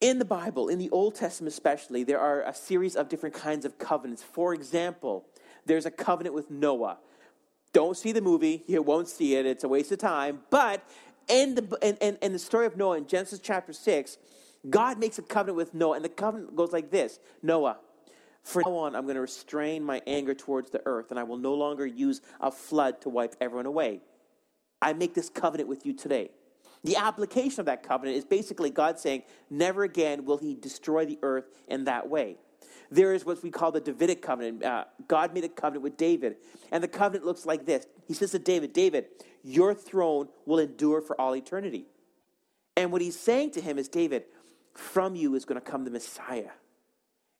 In 0.00 0.18
the 0.18 0.24
Bible, 0.24 0.68
in 0.68 0.78
the 0.78 0.90
Old 0.90 1.14
Testament 1.14 1.52
especially, 1.52 2.04
there 2.04 2.20
are 2.20 2.42
a 2.42 2.54
series 2.54 2.96
of 2.96 3.08
different 3.08 3.34
kinds 3.34 3.64
of 3.64 3.78
covenants. 3.78 4.22
For 4.22 4.52
example, 4.52 5.24
there's 5.64 5.86
a 5.86 5.90
covenant 5.90 6.34
with 6.34 6.50
Noah. 6.50 6.98
Don't 7.72 7.96
see 7.96 8.12
the 8.12 8.20
movie, 8.20 8.62
you 8.66 8.82
won't 8.82 9.08
see 9.08 9.36
it, 9.36 9.46
it's 9.46 9.64
a 9.64 9.68
waste 9.68 9.92
of 9.92 9.98
time. 9.98 10.40
But 10.50 10.86
in 11.28 11.54
the, 11.54 11.78
in, 11.82 11.96
in, 11.96 12.18
in 12.20 12.32
the 12.32 12.38
story 12.38 12.66
of 12.66 12.76
Noah 12.76 12.98
in 12.98 13.06
Genesis 13.06 13.38
chapter 13.38 13.72
6, 13.72 14.18
God 14.68 14.98
makes 14.98 15.18
a 15.18 15.22
covenant 15.22 15.56
with 15.56 15.72
Noah, 15.74 15.96
and 15.96 16.04
the 16.04 16.10
covenant 16.10 16.54
goes 16.56 16.72
like 16.72 16.90
this 16.90 17.18
Noah, 17.42 17.78
from 18.42 18.62
now 18.66 18.76
on, 18.76 18.94
I'm 18.94 19.04
going 19.04 19.16
to 19.16 19.20
restrain 19.20 19.82
my 19.82 20.02
anger 20.06 20.34
towards 20.34 20.70
the 20.70 20.80
earth, 20.86 21.10
and 21.10 21.18
I 21.18 21.24
will 21.24 21.38
no 21.38 21.54
longer 21.54 21.86
use 21.86 22.20
a 22.40 22.50
flood 22.50 23.00
to 23.00 23.08
wipe 23.08 23.34
everyone 23.40 23.66
away. 23.66 24.02
I 24.80 24.92
make 24.92 25.14
this 25.14 25.28
covenant 25.28 25.68
with 25.68 25.84
you 25.84 25.94
today. 25.94 26.30
The 26.86 26.96
application 26.96 27.58
of 27.58 27.66
that 27.66 27.82
covenant 27.82 28.16
is 28.16 28.24
basically 28.24 28.70
God 28.70 29.00
saying, 29.00 29.24
never 29.50 29.82
again 29.82 30.24
will 30.24 30.36
he 30.36 30.54
destroy 30.54 31.04
the 31.04 31.18
earth 31.20 31.46
in 31.66 31.84
that 31.84 32.08
way. 32.08 32.36
There 32.92 33.12
is 33.12 33.26
what 33.26 33.42
we 33.42 33.50
call 33.50 33.72
the 33.72 33.80
Davidic 33.80 34.22
covenant. 34.22 34.62
Uh, 34.62 34.84
God 35.08 35.34
made 35.34 35.42
a 35.42 35.48
covenant 35.48 35.82
with 35.82 35.96
David, 35.96 36.36
and 36.70 36.84
the 36.84 36.88
covenant 36.88 37.26
looks 37.26 37.44
like 37.44 37.66
this. 37.66 37.88
He 38.06 38.14
says 38.14 38.30
to 38.30 38.38
David, 38.38 38.72
David, 38.72 39.06
your 39.42 39.74
throne 39.74 40.28
will 40.44 40.60
endure 40.60 41.00
for 41.00 41.20
all 41.20 41.34
eternity. 41.34 41.86
And 42.76 42.92
what 42.92 43.02
he's 43.02 43.18
saying 43.18 43.50
to 43.52 43.60
him 43.60 43.78
is, 43.78 43.88
David, 43.88 44.22
from 44.72 45.16
you 45.16 45.34
is 45.34 45.44
going 45.44 45.60
to 45.60 45.68
come 45.68 45.84
the 45.84 45.90
Messiah 45.90 46.50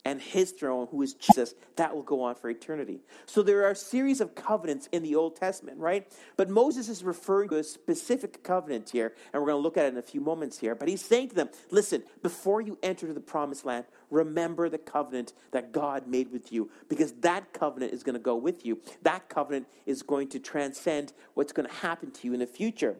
and 0.07 0.21
his 0.21 0.53
throne, 0.53 0.87
who 0.93 1.03
is 1.03 1.15
Jesus, 1.15 1.57
that 1.75 1.93
will 1.93 2.05
go 2.05 2.23
on 2.23 2.37
for 2.37 2.49
eternity. 2.49 3.01
So 3.27 3.43
there 3.43 3.65
are 3.65 3.73
a 3.73 3.77
series 3.77 4.21
of 4.21 4.37
covenants 4.37 4.89
in 4.93 5.03
the 5.03 5.17
Old 5.17 5.35
Testament, 5.35 5.81
right? 5.81 6.07
But 6.37 6.49
Moses 6.49 6.89
is 6.89 7.03
referring 7.03 7.49
to 7.49 7.57
a 7.57 7.65
specific 7.65 8.45
covenant 8.45 8.91
here, 8.91 9.15
and 9.33 9.43
we're 9.43 9.49
going 9.49 9.59
to 9.59 9.65
look 9.65 9.77
at 9.77 9.87
it 9.87 9.89
in 9.89 9.99
a 9.99 10.03
few 10.03 10.21
moments 10.21 10.61
here. 10.61 10.77
But 10.77 10.87
he's 10.87 11.05
saying 11.05 11.31
to 11.31 11.35
them, 11.35 11.49
listen, 11.73 12.05
before 12.23 12.61
you 12.61 12.79
enter 12.85 13.13
the 13.13 13.19
promised 13.19 13.65
land, 13.65 13.87
remember 14.09 14.69
the 14.69 14.79
covenant 14.79 15.33
that 15.51 15.73
God 15.73 16.07
made 16.07 16.31
with 16.31 16.53
you, 16.53 16.71
because 16.89 17.11
that 17.23 17.53
covenant 17.53 17.93
is 17.93 18.05
going 18.05 18.15
to 18.15 18.21
go 18.21 18.37
with 18.37 18.65
you. 18.65 18.81
That 19.03 19.29
covenant 19.29 19.67
is 19.87 20.05
going 20.05 20.29
to 20.29 20.39
transcend 20.39 21.15
what's 21.35 21.53
going 21.53 21.69
to 21.69 21.75
happen 21.75 22.13
to 22.13 22.29
you 22.29 22.33
in 22.33 22.39
the 22.39 22.47
future. 22.47 22.97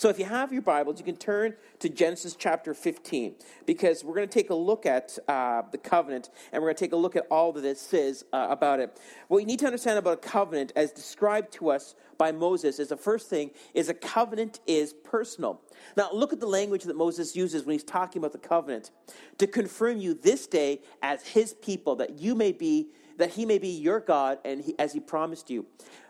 So 0.00 0.08
if 0.08 0.18
you 0.18 0.24
have 0.24 0.50
your 0.50 0.62
Bibles, 0.62 0.98
you 0.98 1.04
can 1.04 1.18
turn 1.18 1.52
to 1.80 1.90
Genesis 1.90 2.34
chapter 2.34 2.72
15 2.72 3.34
because 3.66 4.02
we're 4.02 4.14
going 4.14 4.26
to 4.26 4.32
take 4.32 4.48
a 4.48 4.54
look 4.54 4.86
at 4.86 5.18
uh, 5.28 5.60
the 5.70 5.76
covenant 5.76 6.30
and 6.52 6.62
we're 6.62 6.68
going 6.68 6.76
to 6.76 6.84
take 6.86 6.92
a 6.92 6.96
look 6.96 7.16
at 7.16 7.26
all 7.30 7.52
that 7.52 7.66
it 7.66 7.76
says 7.76 8.24
uh, 8.32 8.46
about 8.48 8.80
it. 8.80 8.98
What 9.28 9.40
you 9.40 9.46
need 9.46 9.58
to 9.58 9.66
understand 9.66 9.98
about 9.98 10.14
a 10.14 10.16
covenant 10.16 10.72
as 10.74 10.90
described 10.90 11.52
to 11.52 11.68
us 11.68 11.96
by 12.16 12.32
Moses 12.32 12.78
is 12.78 12.88
the 12.88 12.96
first 12.96 13.28
thing 13.28 13.50
is 13.74 13.90
a 13.90 13.94
covenant 13.94 14.60
is 14.66 14.94
personal. 14.94 15.60
Now 15.98 16.08
look 16.14 16.32
at 16.32 16.40
the 16.40 16.46
language 16.46 16.84
that 16.84 16.96
Moses 16.96 17.36
uses 17.36 17.66
when 17.66 17.74
he's 17.74 17.84
talking 17.84 18.20
about 18.20 18.32
the 18.32 18.38
covenant. 18.38 18.92
To 19.36 19.46
confirm 19.46 19.98
you 19.98 20.14
this 20.14 20.46
day 20.46 20.80
as 21.02 21.26
his 21.26 21.52
people 21.52 21.94
that 21.96 22.18
you 22.18 22.34
may 22.34 22.52
be 22.52 22.88
that 23.20 23.30
he 23.30 23.46
may 23.46 23.58
be 23.58 23.68
your 23.68 24.00
God 24.00 24.38
and 24.44 24.60
he, 24.60 24.74
as 24.78 24.92
he 24.92 25.00
promised 25.00 25.50
you. 25.50 25.66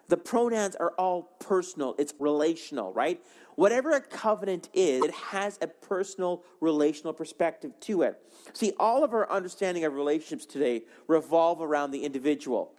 The 0.08 0.16
pronouns 0.16 0.74
are 0.76 0.92
all 0.98 1.34
personal, 1.38 1.94
it's 1.98 2.14
relational, 2.18 2.92
right? 2.92 3.20
Whatever 3.54 3.92
a 3.92 4.00
covenant 4.00 4.68
is, 4.72 5.04
it 5.04 5.12
has 5.12 5.58
a 5.60 5.66
personal, 5.68 6.42
relational 6.60 7.12
perspective 7.12 7.72
to 7.80 8.02
it. 8.02 8.20
See, 8.54 8.72
all 8.78 9.04
of 9.04 9.12
our 9.12 9.30
understanding 9.30 9.84
of 9.84 9.94
relationships 9.94 10.46
today 10.46 10.82
revolve 11.06 11.60
around 11.60 11.90
the 11.90 12.04
individual. 12.04 12.72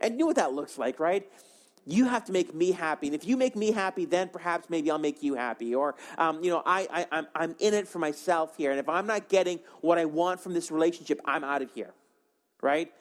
And 0.00 0.14
you 0.14 0.20
know 0.20 0.26
what 0.26 0.36
that 0.36 0.52
looks 0.52 0.76
like, 0.76 1.00
right? 1.00 1.26
you 1.86 2.06
have 2.06 2.24
to 2.24 2.32
make 2.32 2.54
me 2.54 2.72
happy. 2.72 3.06
And 3.06 3.14
if 3.14 3.26
you 3.26 3.36
make 3.36 3.56
me 3.56 3.70
happy, 3.70 4.04
then 4.04 4.28
perhaps 4.28 4.70
maybe 4.70 4.90
I'll 4.90 4.98
make 4.98 5.22
you 5.22 5.34
happy. 5.34 5.74
Or, 5.74 5.94
um, 6.18 6.42
you 6.42 6.50
know, 6.50 6.62
I, 6.64 6.88
I, 6.90 7.06
I'm, 7.12 7.26
I'm 7.34 7.56
in 7.58 7.74
it 7.74 7.86
for 7.86 7.98
myself 7.98 8.56
here. 8.56 8.70
And 8.70 8.80
if 8.80 8.88
I'm 8.88 9.06
not 9.06 9.28
getting 9.28 9.60
what 9.80 9.98
I 9.98 10.04
want 10.04 10.40
from 10.40 10.54
this 10.54 10.70
relationship, 10.70 11.20
I'm 11.24 11.44
out 11.44 11.62
of 11.62 11.70
here, 11.72 11.92
right? 12.62 12.92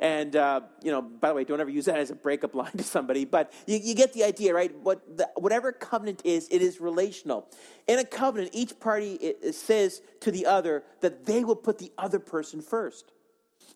And, 0.00 0.36
uh, 0.36 0.60
you 0.82 0.92
know, 0.92 1.02
by 1.02 1.28
the 1.28 1.34
way, 1.34 1.44
don't 1.44 1.60
ever 1.60 1.70
use 1.70 1.86
that 1.86 1.98
as 1.98 2.10
a 2.10 2.14
breakup 2.14 2.54
line 2.54 2.72
to 2.76 2.84
somebody, 2.84 3.24
but 3.24 3.52
you, 3.66 3.78
you 3.78 3.94
get 3.94 4.12
the 4.12 4.22
idea, 4.22 4.54
right? 4.54 4.72
What 4.78 5.16
the, 5.16 5.28
whatever 5.36 5.72
covenant 5.72 6.22
is, 6.24 6.48
it 6.50 6.62
is 6.62 6.80
relational. 6.80 7.48
In 7.88 7.98
a 7.98 8.04
covenant, 8.04 8.50
each 8.52 8.78
party 8.78 9.14
it, 9.14 9.38
it 9.42 9.54
says 9.54 10.00
to 10.20 10.30
the 10.30 10.46
other 10.46 10.84
that 11.00 11.26
they 11.26 11.42
will 11.42 11.56
put 11.56 11.78
the 11.78 11.90
other 11.98 12.20
person 12.20 12.60
first. 12.60 13.10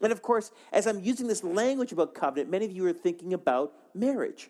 And 0.00 0.12
of 0.12 0.22
course, 0.22 0.52
as 0.72 0.86
I'm 0.86 1.00
using 1.00 1.26
this 1.26 1.42
language 1.42 1.92
about 1.92 2.14
covenant, 2.14 2.50
many 2.50 2.66
of 2.66 2.72
you 2.72 2.86
are 2.86 2.92
thinking 2.92 3.34
about 3.34 3.72
marriage, 3.94 4.48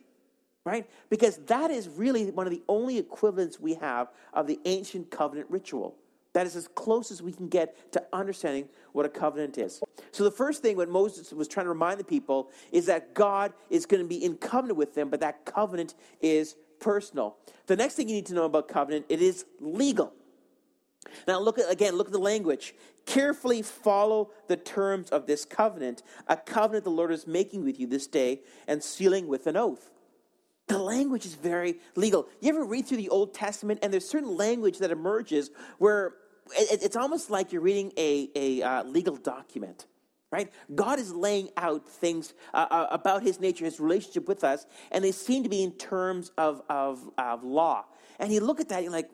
right? 0.65 0.89
Because 1.09 1.39
that 1.47 1.71
is 1.71 1.89
really 1.89 2.31
one 2.31 2.47
of 2.47 2.53
the 2.53 2.63
only 2.69 2.99
equivalents 2.99 3.59
we 3.59 3.75
have 3.75 4.09
of 4.35 4.47
the 4.47 4.61
ancient 4.67 5.11
covenant 5.11 5.51
ritual. 5.51 5.97
That 6.33 6.47
is 6.47 6.57
as 6.57 6.69
close 6.69 7.11
as 7.11 7.21
we 7.21 7.33
can 7.33 7.49
get 7.49 7.93
to 7.93 8.03
understanding 8.13 8.69
what 8.93 9.05
a 9.05 9.09
covenant 9.09 9.59
is. 9.59 9.83
So, 10.13 10.25
the 10.25 10.31
first 10.31 10.63
thing 10.63 10.77
what 10.77 10.89
Moses 10.89 11.33
was 11.33 11.47
trying 11.47 11.67
to 11.67 11.71
remind 11.71 12.01
the 12.01 12.05
people 12.05 12.51
is 12.71 12.87
that 12.87 13.15
God 13.15 13.53
is 13.69 13.85
going 13.85 14.03
to 14.03 14.09
be 14.09 14.25
in 14.25 14.37
covenant 14.37 14.79
with 14.79 14.95
them, 14.95 15.11
but 15.11 15.21
that 15.21 15.45
covenant 15.45 15.95
is 16.21 16.57
personal. 16.81 17.37
The 17.67 17.77
next 17.77 17.95
thing 17.95 18.09
you 18.09 18.15
need 18.15 18.27
to 18.27 18.35
know 18.35 18.45
about 18.45 18.69
covenant, 18.69 19.07
it 19.09 19.21
is 19.21 19.45
legal. 19.61 20.13
Now, 21.27 21.39
look 21.41 21.59
at 21.59 21.71
again, 21.71 21.97
look 21.97 22.09
at 22.09 22.13
the 22.13 22.19
language. 22.19 22.75
Carefully 23.05 23.63
follow 23.63 24.31
the 24.49 24.57
terms 24.57 25.11
of 25.11 25.27
this 25.27 25.45
covenant, 25.45 26.03
a 26.29 26.37
covenant 26.37 26.85
the 26.85 26.91
Lord 26.91 27.11
is 27.11 27.27
making 27.27 27.65
with 27.65 27.79
you 27.81 27.87
this 27.87 28.07
day 28.07 28.41
and 28.67 28.83
sealing 28.83 29.27
with 29.27 29.47
an 29.47 29.57
oath. 29.57 29.91
The 30.69 30.79
language 30.79 31.27
is 31.27 31.35
very 31.35 31.81
legal. 31.97 32.29
You 32.41 32.51
ever 32.51 32.65
read 32.65 32.87
through 32.87 32.99
the 32.99 33.09
Old 33.09 33.35
Testament 33.35 33.81
and 33.83 33.93
there's 33.93 34.09
certain 34.09 34.37
language 34.37 34.79
that 34.79 34.91
emerges 34.91 35.51
where 35.79 36.15
it's 36.55 36.97
almost 36.97 37.31
like 37.31 37.53
you're 37.53 37.63
reading 37.63 37.93
a, 37.97 38.31
a 38.35 38.63
uh, 38.63 38.85
legal 38.85 39.17
document 39.17 39.87
right? 40.33 40.51
God 40.75 40.99
is 40.99 41.13
laying 41.13 41.51
out 41.59 41.87
things 41.87 42.33
uh, 42.55 42.67
uh, 42.71 42.87
about 42.91 43.23
his 43.23 43.39
nature, 43.39 43.67
his 43.67 43.79
relationship 43.79 44.27
with 44.27 44.43
us, 44.43 44.67
and 44.91 45.05
they 45.05 45.13
seem 45.13 45.43
to 45.43 45.49
be 45.49 45.63
in 45.63 45.73
terms 45.73 46.33
of, 46.39 46.63
of, 46.71 47.09
of 47.19 47.45
law. 47.45 47.85
And 48.19 48.33
you 48.33 48.41
look 48.41 48.59
at 48.59 48.71
that, 48.71 48.83
you're 48.83 48.91
like, 48.91 49.11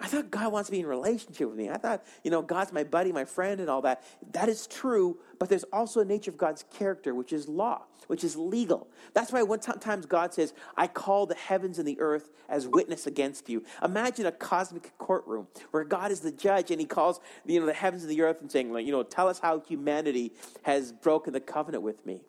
I 0.00 0.06
thought 0.06 0.30
God 0.30 0.50
wants 0.50 0.68
to 0.68 0.72
be 0.72 0.80
in 0.80 0.86
relationship 0.86 1.46
with 1.48 1.58
me. 1.58 1.68
I 1.68 1.76
thought, 1.76 2.02
you 2.24 2.30
know, 2.30 2.40
God's 2.40 2.72
my 2.72 2.84
buddy, 2.84 3.12
my 3.12 3.26
friend, 3.26 3.60
and 3.60 3.68
all 3.68 3.82
that. 3.82 4.02
That 4.32 4.48
is 4.48 4.66
true, 4.66 5.18
but 5.38 5.50
there's 5.50 5.64
also 5.64 6.00
a 6.00 6.04
nature 6.04 6.30
of 6.30 6.38
God's 6.38 6.64
character, 6.78 7.14
which 7.14 7.34
is 7.34 7.48
law, 7.48 7.82
which 8.06 8.24
is 8.24 8.34
legal. 8.34 8.88
That's 9.12 9.30
why 9.30 9.42
one 9.42 9.60
times 9.60 10.06
God 10.06 10.32
says, 10.32 10.54
I 10.74 10.86
call 10.86 11.26
the 11.26 11.34
heavens 11.34 11.78
and 11.78 11.86
the 11.86 12.00
earth 12.00 12.30
as 12.48 12.66
witness 12.66 13.06
against 13.06 13.50
you. 13.50 13.62
Imagine 13.84 14.24
a 14.24 14.32
cosmic 14.32 14.96
courtroom 14.96 15.48
where 15.70 15.84
God 15.84 16.10
is 16.10 16.20
the 16.20 16.32
judge 16.32 16.70
and 16.70 16.80
he 16.80 16.86
calls, 16.86 17.20
you 17.44 17.60
know, 17.60 17.66
the 17.66 17.74
heavens 17.74 18.02
and 18.02 18.10
the 18.10 18.22
earth 18.22 18.40
and 18.40 18.50
saying, 18.50 18.74
you 18.78 18.92
know, 18.92 19.02
tell 19.02 19.28
us 19.28 19.38
how 19.38 19.60
humanity 19.60 20.32
has 20.62 20.92
broken 20.92 21.34
the 21.34 21.40
covenant 21.40 21.82
with 21.82 22.06
me. 22.06 22.22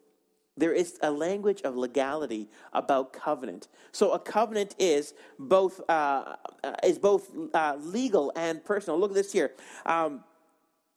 There 0.58 0.74
is 0.74 1.00
a 1.02 1.10
language 1.10 1.62
of 1.62 1.78
legality 1.78 2.50
about 2.74 3.14
covenant. 3.14 3.68
So 3.92 4.12
a 4.12 4.20
covenant 4.20 4.76
is 4.78 5.14
both 5.40 5.82
uh, 5.90 6.36
uh, 6.64 6.74
is 6.84 7.00
both 7.00 7.32
uh, 7.54 7.78
legal 7.80 8.34
and 8.36 8.64
personal. 8.64 9.00
Look 9.00 9.12
at 9.12 9.16
this 9.16 9.32
here. 9.32 9.52
Um, 9.86 10.24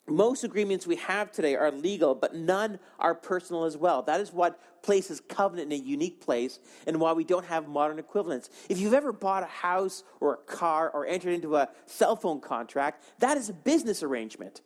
most 0.06 0.44
agreements 0.44 0.86
we 0.86 0.96
have 0.96 1.32
today 1.32 1.56
are 1.56 1.70
legal, 1.70 2.14
but 2.14 2.34
none 2.34 2.78
are 2.98 3.14
personal 3.14 3.64
as 3.64 3.76
well. 3.76 4.02
That 4.02 4.20
is 4.20 4.32
what 4.32 4.60
places 4.82 5.22
covenant 5.28 5.72
in 5.72 5.80
a 5.80 5.82
unique 5.82 6.20
place 6.20 6.58
and 6.86 7.00
why 7.00 7.12
we 7.12 7.24
don't 7.24 7.46
have 7.46 7.68
modern 7.68 7.98
equivalents. 7.98 8.50
If 8.68 8.78
you've 8.78 8.92
ever 8.92 9.12
bought 9.12 9.44
a 9.44 9.46
house 9.46 10.04
or 10.20 10.34
a 10.34 10.36
car 10.36 10.90
or 10.90 11.06
entered 11.06 11.32
into 11.32 11.56
a 11.56 11.70
cell 11.86 12.16
phone 12.16 12.40
contract, 12.40 13.02
that 13.20 13.38
is 13.38 13.48
a 13.48 13.54
business 13.54 14.02
arrangement. 14.02 14.60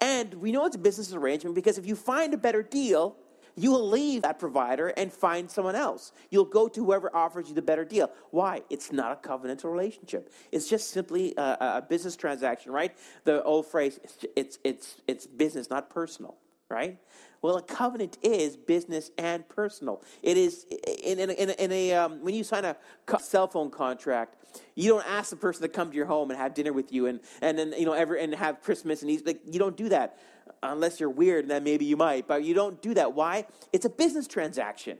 And 0.00 0.34
we 0.34 0.50
know 0.50 0.64
it's 0.66 0.74
a 0.74 0.80
business 0.80 1.12
arrangement 1.12 1.54
because 1.54 1.78
if 1.78 1.86
you 1.86 1.94
find 1.94 2.34
a 2.34 2.38
better 2.38 2.62
deal, 2.62 3.16
you 3.60 3.70
will 3.70 3.88
leave 3.88 4.22
that 4.22 4.38
provider 4.38 4.88
and 4.88 5.12
find 5.12 5.50
someone 5.50 5.74
else. 5.74 6.12
You'll 6.30 6.46
go 6.46 6.66
to 6.68 6.82
whoever 6.82 7.14
offers 7.14 7.48
you 7.48 7.54
the 7.54 7.60
better 7.60 7.84
deal. 7.84 8.10
Why? 8.30 8.62
It's 8.70 8.90
not 8.90 9.12
a 9.12 9.28
covenantal 9.28 9.70
relationship. 9.70 10.32
It's 10.50 10.66
just 10.66 10.90
simply 10.90 11.34
a, 11.36 11.42
a 11.42 11.86
business 11.86 12.16
transaction, 12.16 12.72
right? 12.72 12.96
The 13.24 13.42
old 13.42 13.66
phrase, 13.66 14.00
it's, 14.34 14.58
it's, 14.64 14.96
it's, 15.06 15.26
business, 15.26 15.68
not 15.68 15.90
personal, 15.90 16.38
right? 16.70 16.98
Well, 17.42 17.56
a 17.58 17.62
covenant 17.62 18.16
is 18.22 18.56
business 18.56 19.10
and 19.18 19.46
personal. 19.46 20.02
It 20.22 20.38
is 20.38 20.64
in, 21.04 21.18
in, 21.18 21.30
in, 21.30 21.50
in 21.50 21.72
a 21.72 21.92
um, 21.92 22.22
when 22.22 22.34
you 22.34 22.44
sign 22.44 22.64
a 22.64 22.76
cell 23.18 23.48
phone 23.48 23.70
contract, 23.70 24.36
you 24.74 24.90
don't 24.90 25.06
ask 25.06 25.30
the 25.30 25.36
person 25.36 25.62
to 25.62 25.68
come 25.68 25.90
to 25.90 25.96
your 25.96 26.06
home 26.06 26.30
and 26.30 26.38
have 26.38 26.54
dinner 26.54 26.72
with 26.72 26.92
you 26.92 27.06
and 27.06 27.20
and 27.40 27.58
then 27.58 27.72
you 27.78 27.86
know 27.86 27.92
ever 27.92 28.14
and 28.14 28.34
have 28.34 28.60
Christmas 28.60 29.02
and 29.02 29.26
like 29.26 29.40
you 29.46 29.58
don't 29.58 29.76
do 29.76 29.88
that 29.88 30.18
unless 30.62 31.00
you're 31.00 31.10
weird, 31.10 31.48
then 31.48 31.64
maybe 31.64 31.84
you 31.84 31.96
might, 31.96 32.26
but 32.26 32.44
you 32.44 32.54
don't 32.54 32.80
do 32.82 32.94
that. 32.94 33.14
Why? 33.14 33.46
It's 33.72 33.84
a 33.84 33.90
business 33.90 34.26
transaction, 34.26 34.98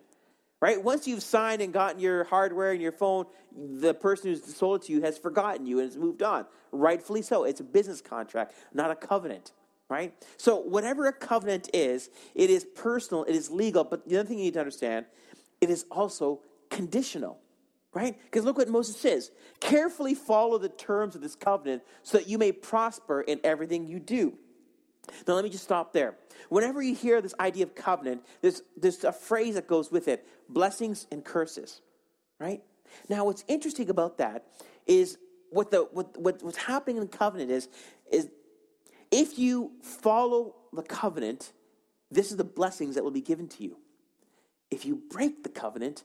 right? 0.60 0.82
Once 0.82 1.06
you've 1.06 1.22
signed 1.22 1.60
and 1.62 1.72
gotten 1.72 2.00
your 2.00 2.24
hardware 2.24 2.72
and 2.72 2.80
your 2.80 2.92
phone, 2.92 3.26
the 3.56 3.94
person 3.94 4.30
who's 4.30 4.44
sold 4.56 4.82
it 4.82 4.86
to 4.86 4.92
you 4.92 5.02
has 5.02 5.18
forgotten 5.18 5.66
you 5.66 5.78
and 5.80 5.88
has 5.88 5.96
moved 5.96 6.22
on. 6.22 6.46
Rightfully 6.72 7.22
so. 7.22 7.44
It's 7.44 7.60
a 7.60 7.64
business 7.64 8.00
contract, 8.00 8.54
not 8.72 8.90
a 8.90 8.94
covenant, 8.94 9.52
right? 9.88 10.14
So, 10.36 10.56
whatever 10.56 11.06
a 11.06 11.12
covenant 11.12 11.68
is, 11.74 12.10
it 12.34 12.48
is 12.48 12.64
personal, 12.64 13.24
it 13.24 13.34
is 13.34 13.50
legal, 13.50 13.84
but 13.84 14.08
the 14.08 14.18
other 14.18 14.28
thing 14.28 14.38
you 14.38 14.44
need 14.44 14.54
to 14.54 14.60
understand, 14.60 15.06
it 15.60 15.68
is 15.68 15.84
also 15.90 16.40
conditional 16.70 17.38
right? 17.92 18.16
Because 18.24 18.44
look 18.44 18.56
what 18.58 18.68
Moses 18.68 18.96
says 18.96 19.30
carefully 19.58 20.14
follow 20.14 20.58
the 20.58 20.68
terms 20.68 21.14
of 21.14 21.22
this 21.22 21.34
covenant 21.34 21.82
so 22.02 22.18
that 22.18 22.28
you 22.28 22.38
may 22.38 22.52
prosper 22.52 23.20
in 23.20 23.40
everything 23.42 23.86
you 23.88 23.98
do. 23.98 24.38
Now, 25.26 25.34
let 25.34 25.44
me 25.44 25.50
just 25.50 25.64
stop 25.64 25.92
there. 25.92 26.14
Whenever 26.48 26.82
you 26.82 26.94
hear 26.94 27.20
this 27.20 27.34
idea 27.40 27.64
of 27.64 27.74
covenant, 27.74 28.22
there's, 28.42 28.62
there's 28.76 29.02
a 29.04 29.12
phrase 29.12 29.54
that 29.54 29.66
goes 29.66 29.90
with 29.90 30.08
it 30.08 30.26
blessings 30.48 31.06
and 31.10 31.24
curses, 31.24 31.80
right? 32.38 32.62
Now, 33.08 33.24
what's 33.24 33.44
interesting 33.48 33.88
about 33.88 34.18
that 34.18 34.46
is 34.86 35.18
what 35.50 35.70
the 35.70 35.88
what, 35.92 36.16
what 36.18 36.42
what's 36.42 36.56
happening 36.56 36.96
in 36.96 37.02
the 37.02 37.16
covenant 37.16 37.50
is 37.50 37.68
is 38.10 38.28
if 39.10 39.38
you 39.38 39.72
follow 39.82 40.54
the 40.72 40.82
covenant, 40.82 41.52
this 42.10 42.30
is 42.30 42.36
the 42.36 42.44
blessings 42.44 42.94
that 42.94 43.04
will 43.04 43.10
be 43.10 43.20
given 43.20 43.48
to 43.48 43.64
you. 43.64 43.76
If 44.70 44.84
you 44.84 45.00
break 45.10 45.42
the 45.42 45.48
covenant, 45.48 46.04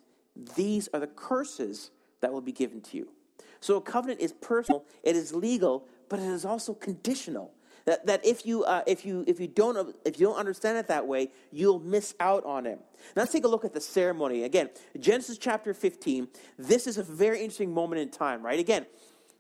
these 0.56 0.90
are 0.94 1.00
the 1.00 1.08
curses 1.08 1.92
that 2.22 2.34
will 2.34 2.42
be 2.42 2.52
given 2.52 2.82
to 2.82 2.98
you. 2.98 3.10
So 3.60 3.78
a 3.78 3.82
covenant 3.82 4.20
is 4.20 4.34
personal, 4.34 4.86
it 5.04 5.16
is 5.16 5.34
legal, 5.34 5.88
but 6.10 6.20
it 6.20 6.26
is 6.26 6.46
also 6.46 6.74
conditional. 6.74 7.52
That, 7.86 8.06
that 8.08 8.26
if 8.26 8.46
you 8.46 8.64
uh, 8.64 8.82
if 8.88 9.06
you 9.06 9.24
if 9.28 9.40
you 9.40 9.48
don't 9.48 9.96
if 10.06 10.20
you 10.20 10.26
don't 10.26 10.38
understand 10.38 10.78
it 10.78 10.88
that 10.88 11.06
way, 11.06 11.30
you'll 11.52 11.80
miss 11.80 12.16
out 12.20 12.44
on 12.44 12.66
it. 12.66 12.80
Now 13.16 13.22
let's 13.22 13.32
take 13.32 13.46
a 13.46 13.48
look 13.48 13.64
at 13.64 13.74
the 13.74 13.82
ceremony 13.82 14.44
again. 14.44 14.70
Genesis 15.00 15.38
chapter 15.38 15.74
fifteen. 15.74 16.28
This 16.58 16.88
is 16.88 16.98
a 16.98 17.04
very 17.04 17.40
interesting 17.40 17.72
moment 17.72 18.02
in 18.02 18.10
time, 18.10 18.44
right? 18.44 18.60
Again, 18.60 18.88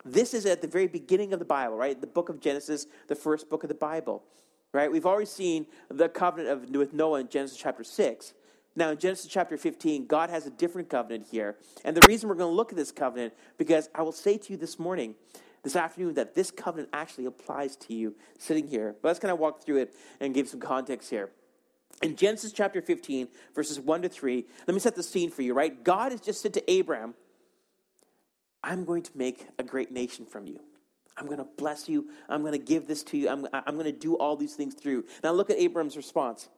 this 0.06 0.36
is 0.36 0.46
at 0.46 0.62
the 0.62 0.68
very 0.68 0.88
beginning 0.88 1.34
of 1.34 1.40
the 1.40 1.46
Bible, 1.46 1.76
right? 1.76 2.00
The 2.00 2.08
book 2.08 2.30
of 2.30 2.40
Genesis, 2.40 2.86
the 3.08 3.16
first 3.16 3.50
book 3.50 3.64
of 3.64 3.70
the 3.70 3.76
Bible, 3.76 4.24
right? 4.72 4.92
We've 4.92 5.08
already 5.08 5.26
seen 5.26 5.66
the 5.90 6.08
covenant 6.08 6.50
of, 6.50 6.76
with 6.76 6.94
Noah 6.94 7.22
in 7.22 7.30
Genesis 7.30 7.58
chapter 7.58 7.84
6. 7.84 8.34
Now, 8.76 8.90
in 8.90 8.98
Genesis 8.98 9.32
chapter 9.32 9.58
15, 9.58 10.06
God 10.06 10.30
has 10.30 10.46
a 10.46 10.52
different 10.52 10.90
covenant 10.90 11.28
here. 11.32 11.56
And 11.86 11.96
the 11.96 12.06
reason 12.08 12.28
we're 12.28 12.36
going 12.36 12.52
to 12.52 12.56
look 12.56 12.72
at 12.72 12.76
this 12.76 12.92
covenant, 12.92 13.34
because 13.58 13.90
I 13.96 14.02
will 14.02 14.12
say 14.12 14.38
to 14.38 14.52
you 14.52 14.58
this 14.58 14.78
morning, 14.78 15.16
this 15.66 15.76
afternoon, 15.76 16.14
that 16.14 16.34
this 16.36 16.50
covenant 16.52 16.90
actually 16.94 17.26
applies 17.26 17.76
to 17.76 17.94
you 17.94 18.16
sitting 18.38 18.68
here. 18.68 18.96
But 19.02 19.10
let's 19.10 19.20
kind 19.20 19.32
of 19.34 19.40
walk 19.40 19.66
through 19.66 19.78
it 19.78 19.94
and 20.22 20.34
give 20.34 20.48
some 20.48 20.62
context 20.62 21.10
here. 21.10 21.32
In 22.02 22.16
Genesis 22.16 22.54
chapter 22.54 22.82
15, 22.82 23.28
verses 23.54 23.80
1 23.80 24.04
to 24.04 24.10
3, 24.10 24.46
let 24.68 24.74
me 24.74 24.80
set 24.80 24.96
the 24.96 25.04
scene 25.04 25.30
for 25.30 25.42
you, 25.42 25.54
right? 25.54 25.84
God 25.84 26.12
has 26.12 26.22
just 26.22 26.42
said 26.42 26.54
to 26.54 26.72
Abraham, 26.72 27.16
I'm 28.64 28.86
going 28.86 29.04
to 29.04 29.12
make 29.16 29.48
a 29.60 29.64
great 29.64 29.92
nation 29.92 30.26
from 30.26 30.48
you. 30.48 30.60
I'm 31.18 31.26
going 31.26 31.38
to 31.38 31.48
bless 31.58 31.88
you. 31.88 32.10
I'm 32.28 32.42
going 32.42 32.54
to 32.54 32.58
give 32.58 32.88
this 32.88 33.04
to 33.04 33.18
you. 33.18 33.30
I'm, 33.30 33.48
I'm 33.54 33.76
going 33.76 33.86
to 33.86 33.92
do 33.92 34.16
all 34.18 34.36
these 34.36 34.56
things 34.56 34.74
through. 34.74 35.06
Now 35.24 35.32
look 35.32 35.50
at 35.50 35.58
Abram's 35.58 35.96
response. 35.96 36.50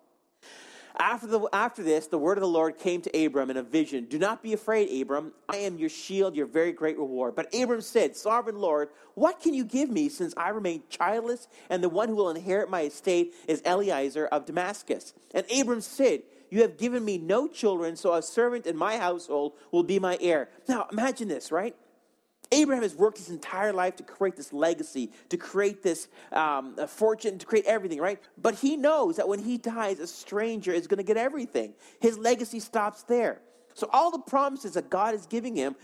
After, 1.00 1.28
the, 1.28 1.48
after 1.54 1.84
this, 1.84 2.08
the 2.08 2.18
word 2.18 2.38
of 2.38 2.42
the 2.42 2.48
Lord 2.48 2.80
came 2.80 3.02
to 3.02 3.26
Abram 3.26 3.52
in 3.52 3.58
a 3.58 3.64
vision. 3.64 4.06
Do 4.06 4.18
not 4.18 4.42
be 4.42 4.54
afraid, 4.54 5.02
Abram. 5.02 5.32
I 5.48 5.58
am 5.58 5.78
your 5.78 5.90
shield, 5.90 6.36
your 6.36 6.48
very 6.48 6.72
great 6.72 6.98
reward. 6.98 7.36
But 7.36 7.54
Abram 7.54 7.82
said, 7.82 8.16
Sovereign 8.16 8.60
Lord, 8.60 8.90
what 9.14 9.40
can 9.40 9.54
you 9.54 9.64
give 9.64 9.90
me 9.90 10.10
since 10.10 10.34
I 10.36 10.50
remain 10.50 10.84
childless, 10.90 11.48
and 11.70 11.84
the 11.84 11.90
one 11.90 12.10
who 12.10 12.16
will 12.16 12.30
inherit 12.30 12.70
my 12.70 12.82
estate 12.82 13.36
is 13.48 13.62
Eliezer 13.64 14.26
of 14.28 14.46
Damascus? 14.46 15.14
And 15.36 15.46
Abram 15.52 15.82
said, 15.82 16.24
You 16.50 16.62
have 16.62 16.78
given 16.78 17.06
me 17.06 17.20
no 17.20 17.48
children, 17.48 17.96
so 17.96 18.14
a 18.14 18.22
servant 18.24 18.66
in 18.66 18.76
my 18.76 18.98
household 18.98 19.54
will 19.72 19.84
be 19.84 20.00
my 20.00 20.18
heir. 20.20 20.50
Now 20.68 20.88
imagine 20.92 21.28
this, 21.28 21.52
right? 21.52 21.76
Abraham 22.52 22.84
has 22.84 22.96
worked 22.96 23.18
his 23.18 23.30
entire 23.30 23.74
life 23.74 23.96
to 23.98 24.04
create 24.04 24.36
this 24.36 24.54
legacy, 24.54 25.12
to 25.30 25.38
create 25.38 25.84
this 25.84 26.08
um, 26.32 26.76
fortune, 26.88 27.38
to 27.38 27.46
create 27.46 27.66
everything, 27.66 28.00
right? 28.00 28.20
But 28.38 28.56
he 28.56 28.78
knows 28.78 29.18
that 29.18 29.28
when 29.28 29.40
he 29.40 29.58
dies, 29.58 30.00
a 30.00 30.08
stranger 30.08 30.72
is 30.72 30.88
going 30.88 30.98
to 30.98 31.04
get 31.04 31.18
everything. 31.18 31.74
His 32.00 32.18
legacy 32.18 32.60
stops 32.60 33.04
there. 33.04 33.42
So 33.74 33.90
all 33.92 34.12
the 34.12 34.20
promises 34.20 34.74
that 34.74 34.90
God 34.90 35.14
is 35.14 35.26
giving 35.26 35.56
him 35.56 35.76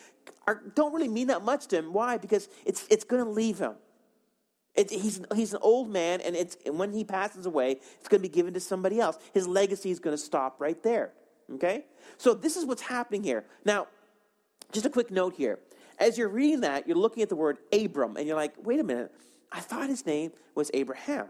are, 0.48 0.64
don't 0.74 0.94
really 0.94 1.08
mean 1.08 1.28
that 1.28 1.44
much 1.44 1.68
to 1.68 1.78
him. 1.78 1.94
Why? 1.94 2.18
Because 2.18 2.50
it's, 2.66 2.88
it's 2.90 3.04
going 3.04 3.24
to 3.24 3.30
leave 3.30 3.60
him. 3.60 3.74
It, 4.74 4.90
he's, 4.90 5.22
he's 5.36 5.54
an 5.54 5.60
old 5.62 5.90
man, 5.90 6.20
and, 6.22 6.36
it's, 6.36 6.58
and 6.66 6.80
when 6.80 6.92
he 6.94 7.04
passes 7.04 7.46
away, 7.46 7.80
it's 8.00 8.08
going 8.08 8.22
to 8.22 8.28
be 8.28 8.34
given 8.34 8.54
to 8.56 8.60
somebody 8.60 9.00
else. 9.00 9.20
His 9.34 9.48
legacy 9.48 9.92
is 9.92 10.00
going 10.00 10.16
to 10.16 10.22
stop 10.22 10.60
right 10.60 10.82
there. 10.82 11.12
Okay? 11.54 11.86
So 12.18 12.34
this 12.34 12.58
is 12.58 12.66
what's 12.66 12.82
happening 12.82 13.24
here. 13.24 13.46
Now, 13.66 13.88
just 14.72 14.86
a 14.86 14.90
quick 14.90 15.12
note 15.12 15.36
here. 15.36 15.60
As 16.00 16.18
you're 16.18 16.30
reading 16.30 16.62
that, 16.62 16.88
you're 16.88 16.98
looking 16.98 17.24
at 17.24 17.30
the 17.30 17.36
word 17.36 17.58
Abram, 17.72 18.18
and 18.18 18.28
you're 18.28 18.36
like, 18.36 18.54
wait 18.64 18.80
a 18.80 18.84
minute, 18.84 19.12
I 19.52 19.60
thought 19.60 19.90
his 19.90 20.06
name 20.06 20.32
was 20.56 20.72
Abraham. 20.74 21.28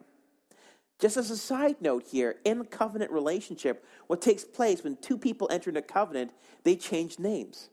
Just 1.00 1.17
as 1.17 1.29
a 1.32 1.38
side 1.38 1.75
note 1.82 2.05
here, 2.10 2.36
in 2.46 2.62
a 2.62 2.65
covenant 2.65 3.12
relationship, 3.12 3.86
what 4.08 4.22
takes 4.22 4.43
place 4.43 4.84
when 4.84 4.96
two 4.98 5.17
people 5.17 5.50
enter 5.51 5.70
into 5.70 5.82
covenant, 5.82 6.32
they 6.63 6.75
change 6.75 7.20
names. 7.20 7.70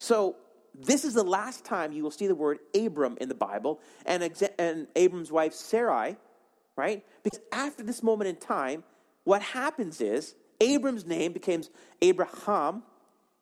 So, 0.00 0.36
this 0.74 1.04
is 1.04 1.12
the 1.12 1.22
last 1.22 1.64
time 1.64 1.92
you 1.92 2.02
will 2.02 2.10
see 2.10 2.26
the 2.26 2.34
word 2.34 2.58
Abram 2.74 3.18
in 3.20 3.28
the 3.28 3.34
Bible 3.34 3.80
and, 4.06 4.22
and 4.58 4.86
Abram's 4.96 5.30
wife 5.30 5.52
Sarai, 5.52 6.16
right? 6.76 7.04
Because 7.22 7.40
after 7.52 7.82
this 7.82 8.02
moment 8.02 8.28
in 8.28 8.36
time, 8.36 8.82
what 9.24 9.42
happens 9.42 10.00
is 10.00 10.34
Abram's 10.60 11.04
name 11.04 11.32
becomes 11.32 11.68
Abraham, 12.00 12.82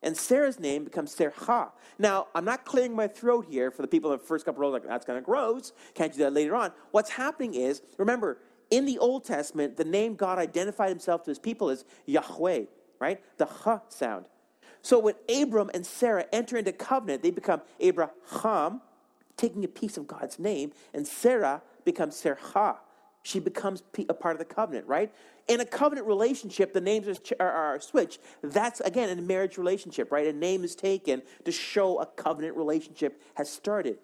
and 0.03 0.17
Sarai's 0.17 0.59
name 0.59 0.83
becomes 0.83 1.13
Sarah. 1.13 1.71
Now, 1.99 2.27
I'm 2.33 2.45
not 2.45 2.65
clearing 2.65 2.95
my 2.95 3.07
throat 3.07 3.45
here 3.49 3.71
for 3.71 3.81
the 3.81 3.87
people 3.87 4.11
in 4.11 4.17
the 4.19 4.23
first 4.23 4.45
couple 4.45 4.61
rows, 4.61 4.73
like, 4.73 4.85
that's 4.85 5.05
kind 5.05 5.17
of 5.17 5.23
gross. 5.23 5.73
Can't 5.93 6.11
do 6.11 6.19
that 6.19 6.33
later 6.33 6.55
on. 6.55 6.71
What's 6.91 7.11
happening 7.11 7.53
is, 7.53 7.81
remember, 7.97 8.39
in 8.71 8.85
the 8.85 8.97
Old 8.97 9.25
Testament, 9.25 9.77
the 9.77 9.85
name 9.85 10.15
God 10.15 10.39
identified 10.39 10.89
himself 10.89 11.23
to 11.23 11.31
his 11.31 11.39
people 11.39 11.69
is 11.69 11.85
Yahweh, 12.05 12.63
right? 12.99 13.21
The 13.37 13.45
ha 13.45 13.81
sound. 13.89 14.25
So 14.81 14.97
when 14.97 15.15
Abram 15.29 15.69
and 15.73 15.85
Sarah 15.85 16.25
enter 16.33 16.57
into 16.57 16.71
covenant, 16.71 17.21
they 17.21 17.31
become 17.31 17.61
Abraham, 17.79 18.81
taking 19.37 19.63
a 19.63 19.67
piece 19.67 19.97
of 19.97 20.07
God's 20.07 20.39
name, 20.39 20.71
and 20.93 21.07
Sarai 21.07 21.59
becomes 21.85 22.15
Sarah 22.15 22.37
she 23.23 23.39
becomes 23.39 23.83
a 24.09 24.13
part 24.13 24.35
of 24.35 24.39
the 24.39 24.45
covenant, 24.45 24.87
right? 24.87 25.13
In 25.47 25.59
a 25.59 25.65
covenant 25.65 26.07
relationship, 26.07 26.73
the 26.73 26.81
names 26.81 27.19
are, 27.39 27.79
switched. 27.79 28.19
That's, 28.41 28.79
again, 28.81 29.09
in 29.09 29.19
a 29.19 29.21
marriage 29.21 29.57
relationship, 29.57 30.11
right? 30.11 30.27
A 30.27 30.33
name 30.33 30.63
is 30.63 30.75
taken 30.75 31.21
to 31.45 31.51
show 31.51 31.99
a 31.99 32.05
covenant 32.05 32.55
relationship 32.57 33.21
has 33.35 33.49
started. 33.49 33.97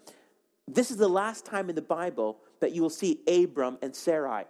This 0.67 0.91
is 0.91 0.97
the 0.97 1.07
last 1.07 1.45
time 1.45 1.69
in 1.69 1.75
the 1.75 1.81
Bible 1.81 2.39
that 2.59 2.73
you 2.73 2.81
will 2.81 2.89
see 2.89 3.21
Abram 3.27 3.77
and 3.81 3.95
Sarai. 3.95 4.45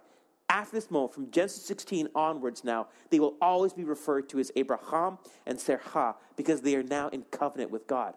After 0.50 0.76
this 0.76 0.90
moment, 0.90 1.14
from 1.14 1.30
Genesis 1.30 1.64
16 1.66 2.08
onwards 2.14 2.64
now, 2.64 2.88
they 3.10 3.20
will 3.20 3.34
always 3.40 3.74
be 3.74 3.84
referred 3.84 4.28
to 4.30 4.38
as 4.38 4.50
Abraham 4.56 5.18
and 5.46 5.60
Sarah 5.60 6.16
because 6.36 6.62
they 6.62 6.74
are 6.74 6.82
now 6.82 7.08
in 7.08 7.22
covenant 7.30 7.70
with 7.70 7.86
God. 7.86 8.14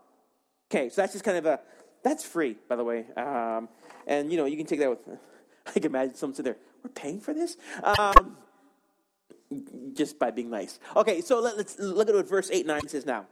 Okay, 0.72 0.90
so 0.90 1.02
that's 1.02 1.12
just 1.12 1.26
kind 1.26 1.38
of 1.38 1.46
a, 1.46 1.60
that's 2.04 2.24
free, 2.24 2.56
by 2.70 2.78
the 2.78 2.84
way. 2.84 3.06
Um, 3.18 3.68
and, 4.08 4.32
you 4.32 4.38
know, 4.38 4.46
you 4.46 4.56
can 4.56 4.66
take 4.66 4.80
that 4.80 4.90
with 4.90 5.00
I 5.76 5.80
can 5.80 5.86
imagine 5.86 6.16
someone 6.16 6.36
sitting 6.36 6.54
there, 6.54 6.62
we're 6.84 6.90
paying 6.92 7.20
for 7.20 7.34
this? 7.34 7.58
Um, 7.84 8.38
just 9.94 10.18
by 10.18 10.32
being 10.32 10.50
nice. 10.50 10.80
Okay, 10.96 11.22
so 11.22 11.40
let, 11.40 11.56
us 11.56 11.78
look 11.80 12.10
at 12.10 12.16
what 12.16 12.28
verse 12.28 12.50
8 12.52 12.66
9 12.66 12.88
says 12.88 13.06
now. 13.06 13.26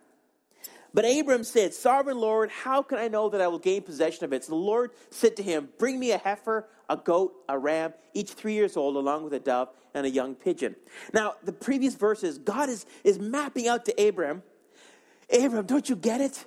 But 0.94 1.06
Abram 1.06 1.44
said, 1.44 1.74
Sovereign 1.74 2.18
Lord, 2.18 2.50
how 2.50 2.82
can 2.82 2.98
I 2.98 3.08
know 3.08 3.30
that 3.30 3.42
I 3.42 3.48
will 3.48 3.60
gain 3.60 3.84
possession 3.84 4.26
of 4.26 4.34
it? 4.34 4.44
So 4.44 4.52
the 4.52 4.56
Lord 4.56 4.92
said 5.12 5.36
to 5.38 5.44
him, 5.44 5.70
Bring 5.78 6.00
me 6.00 6.12
a 6.12 6.18
heifer, 6.18 6.68
a 6.90 6.98
goat, 6.98 7.34
a 7.48 7.58
ram, 7.58 7.94
each 8.14 8.32
three 8.32 8.54
years 8.54 8.76
old, 8.76 8.96
along 8.96 9.24
with 9.24 9.34
a 9.34 9.40
dove 9.40 9.70
and 9.94 10.06
a 10.06 10.10
young 10.10 10.36
pigeon. 10.36 10.76
Now, 11.14 11.36
the 11.44 11.52
previous 11.52 11.96
verses, 11.96 12.38
God 12.38 12.70
is, 12.70 12.86
is 13.04 13.20
mapping 13.20 13.68
out 13.68 13.86
to 13.86 14.08
Abram. 14.08 14.42
Abram, 15.32 15.66
don't 15.66 15.88
you 15.88 15.96
get 15.96 16.22
it? 16.22 16.46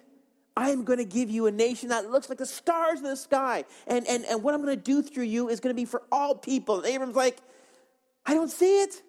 I'm 0.56 0.84
going 0.84 0.98
to 0.98 1.04
give 1.04 1.30
you 1.30 1.46
a 1.46 1.50
nation 1.50 1.88
that 1.88 2.10
looks 2.10 2.28
like 2.28 2.38
the 2.38 2.46
stars 2.46 2.98
in 2.98 3.04
the 3.04 3.16
sky. 3.16 3.64
And, 3.86 4.06
and, 4.06 4.24
and 4.26 4.42
what 4.42 4.54
I'm 4.54 4.62
going 4.62 4.76
to 4.76 4.82
do 4.82 5.02
through 5.02 5.24
you 5.24 5.48
is 5.48 5.60
going 5.60 5.74
to 5.74 5.80
be 5.80 5.86
for 5.86 6.02
all 6.12 6.34
people. 6.34 6.78
And 6.78 6.86
Abram's 6.86 7.16
like, 7.16 7.38
I 8.26 8.34
don't 8.34 8.50
see 8.50 8.80
it. 8.82 9.02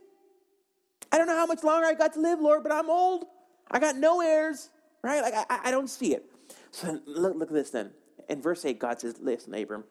I 1.12 1.18
don't 1.18 1.28
know 1.28 1.36
how 1.36 1.46
much 1.46 1.64
longer 1.64 1.86
I 1.86 1.94
got 1.94 2.14
to 2.14 2.20
live, 2.20 2.40
Lord, 2.40 2.64
but 2.64 2.72
I'm 2.72 2.90
old. 2.90 3.26
I 3.70 3.80
got 3.80 3.98
no 3.98 4.22
heirs, 4.22 4.70
right? 5.04 5.22
Like, 5.22 5.34
I, 5.50 5.60
I 5.66 5.72
don't 5.72 5.90
see 5.90 6.14
it. 6.14 6.26
So 6.72 7.00
look, 7.06 7.36
look 7.36 7.50
at 7.50 7.54
this 7.54 7.70
then. 7.70 7.92
In 8.30 8.42
verse 8.42 8.64
8, 8.66 8.80
God 8.80 9.00
says, 9.02 9.16
Listen, 9.20 9.54
Abram, 9.54 9.84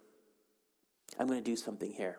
I'm 1.18 1.26
going 1.26 1.38
to 1.38 1.44
do 1.44 1.56
something 1.56 1.92
here. 1.92 2.18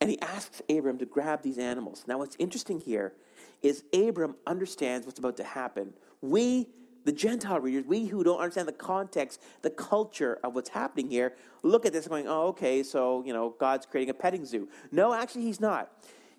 And 0.00 0.10
he 0.10 0.20
asks 0.20 0.60
Abram 0.68 0.98
to 0.98 1.06
grab 1.06 1.42
these 1.42 1.58
animals. 1.58 2.04
Now, 2.08 2.18
what's 2.18 2.36
interesting 2.38 2.80
here 2.80 3.12
is 3.62 3.84
Abram 3.94 4.34
understands 4.46 5.06
what's 5.06 5.20
about 5.20 5.36
to 5.36 5.44
happen. 5.44 5.94
We 6.20 6.66
the 7.04 7.12
Gentile 7.12 7.60
readers, 7.60 7.84
we 7.86 8.06
who 8.06 8.22
don't 8.22 8.38
understand 8.38 8.68
the 8.68 8.72
context, 8.72 9.40
the 9.62 9.70
culture 9.70 10.38
of 10.42 10.54
what's 10.54 10.70
happening 10.70 11.10
here, 11.10 11.34
look 11.62 11.86
at 11.86 11.92
this 11.92 12.08
going, 12.08 12.28
oh, 12.28 12.48
okay, 12.48 12.82
so, 12.82 13.22
you 13.26 13.32
know, 13.32 13.54
God's 13.58 13.86
creating 13.86 14.10
a 14.10 14.14
petting 14.14 14.44
zoo. 14.44 14.68
No, 14.90 15.12
actually, 15.12 15.42
he's 15.42 15.60
not. 15.60 15.90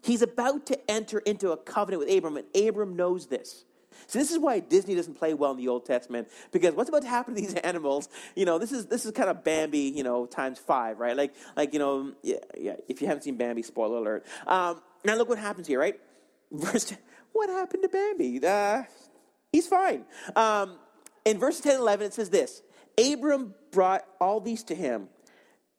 He's 0.02 0.22
about 0.22 0.66
to 0.68 0.92
enter 0.92 1.20
into 1.20 1.52
a 1.52 1.58
covenant 1.58 2.06
with 2.06 2.16
Abram, 2.16 2.38
and 2.38 2.68
Abram 2.68 2.96
knows 2.96 3.28
this. 3.28 3.66
So 4.08 4.20
this 4.20 4.32
is 4.32 4.40
why 4.40 4.60
Disney 4.60 4.96
doesn't 4.96 5.16
play 5.16 5.34
well 5.34 5.52
in 5.52 5.58
the 5.58 5.68
Old 5.68 5.86
Testament 5.86 6.30
because 6.52 6.74
what's 6.74 6.90
about 6.90 7.04
to 7.04 7.08
happen 7.08 7.36
to 7.36 7.42
these 7.42 7.54
animals? 7.64 8.10
You 8.36 8.46
know, 8.46 8.58
this 8.58 8.72
is 8.72 8.88
this 8.88 9.06
is 9.06 9.12
kind 9.12 9.30
of 9.30 9.44
Bambi, 9.44 9.80
you 9.80 10.04
know, 10.04 10.26
times 10.26 10.60
five, 10.60 11.00
right? 11.00 11.16
Like 11.16 11.36
like 11.56 11.74
you 11.74 11.80
know, 11.80 12.14
yeah, 12.22 12.38
yeah. 12.58 12.76
If 12.88 13.02
you 13.02 13.08
haven't 13.08 13.24
seen 13.24 13.38
Bambi, 13.38 13.62
spoiler 13.62 13.98
alert. 13.98 14.26
Um, 14.48 14.82
now 15.06 15.16
look 15.16 15.30
what 15.30 15.38
happens 15.38 15.68
here, 15.68 15.80
right? 15.80 16.00
Verse. 16.52 16.94
What 17.32 17.50
happened 17.50 17.84
to 17.84 17.90
Bambi? 17.90 18.46
Uh, 18.46 18.84
He's 19.54 19.68
fine. 19.68 20.04
Um, 20.36 20.78
in 21.24 21.40
verse 21.40 21.62
10 21.62 21.74
and 21.74 21.82
11, 21.82 22.08
it 22.08 22.14
says 22.14 22.30
this 22.30 22.64
Abram 22.98 23.54
brought 23.72 24.06
all 24.20 24.42
these 24.42 24.64
to 24.64 24.76
him, 24.76 25.08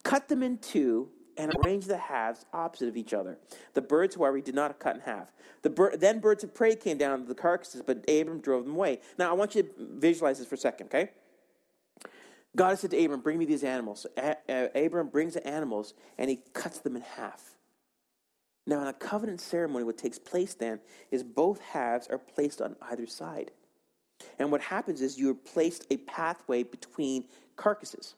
cut 0.04 0.28
them 0.28 0.42
in 0.42 0.58
two, 0.58 1.10
and 1.36 1.52
arranged 1.64 1.88
the 1.88 1.98
halves 1.98 2.46
opposite 2.52 2.88
of 2.88 2.96
each 2.96 3.12
other. 3.12 3.36
The 3.74 3.82
birds, 3.82 4.14
however, 4.14 4.36
he 4.36 4.42
did 4.42 4.54
not 4.54 4.78
cut 4.78 4.94
in 4.94 5.02
half. 5.02 5.32
The 5.62 5.70
bir- 5.70 5.96
then 5.96 6.20
birds 6.20 6.44
of 6.44 6.54
prey 6.54 6.76
came 6.76 6.96
down 6.98 7.22
to 7.22 7.26
the 7.26 7.34
carcasses, 7.34 7.82
but 7.84 8.08
Abram 8.08 8.40
drove 8.40 8.64
them 8.64 8.74
away. 8.74 9.00
Now, 9.18 9.30
I 9.30 9.32
want 9.32 9.54
you 9.54 9.64
to 9.64 9.70
visualize 9.78 10.38
this 10.38 10.46
for 10.46 10.54
a 10.54 10.58
second, 10.58 10.86
okay? 10.86 11.10
God 12.56 12.78
said 12.78 12.92
to 12.92 13.04
Abram, 13.04 13.20
Bring 13.20 13.38
me 13.38 13.44
these 13.44 13.64
animals. 13.64 14.06
A- 14.16 14.70
Abram 14.86 15.08
brings 15.08 15.34
the 15.34 15.44
animals 15.44 15.94
and 16.16 16.30
he 16.30 16.40
cuts 16.52 16.78
them 16.78 16.94
in 16.94 17.02
half. 17.02 17.56
Now, 18.66 18.80
in 18.82 18.86
a 18.86 18.92
covenant 18.92 19.40
ceremony, 19.40 19.84
what 19.84 19.98
takes 19.98 20.18
place 20.18 20.54
then 20.54 20.80
is 21.10 21.22
both 21.22 21.60
halves 21.60 22.06
are 22.08 22.18
placed 22.18 22.62
on 22.62 22.76
either 22.80 23.06
side. 23.06 23.50
And 24.38 24.50
what 24.50 24.60
happens 24.60 25.00
is 25.00 25.18
you 25.18 25.30
are 25.30 25.34
placed 25.34 25.86
a 25.90 25.96
pathway 25.98 26.62
between 26.62 27.24
carcasses. 27.56 28.14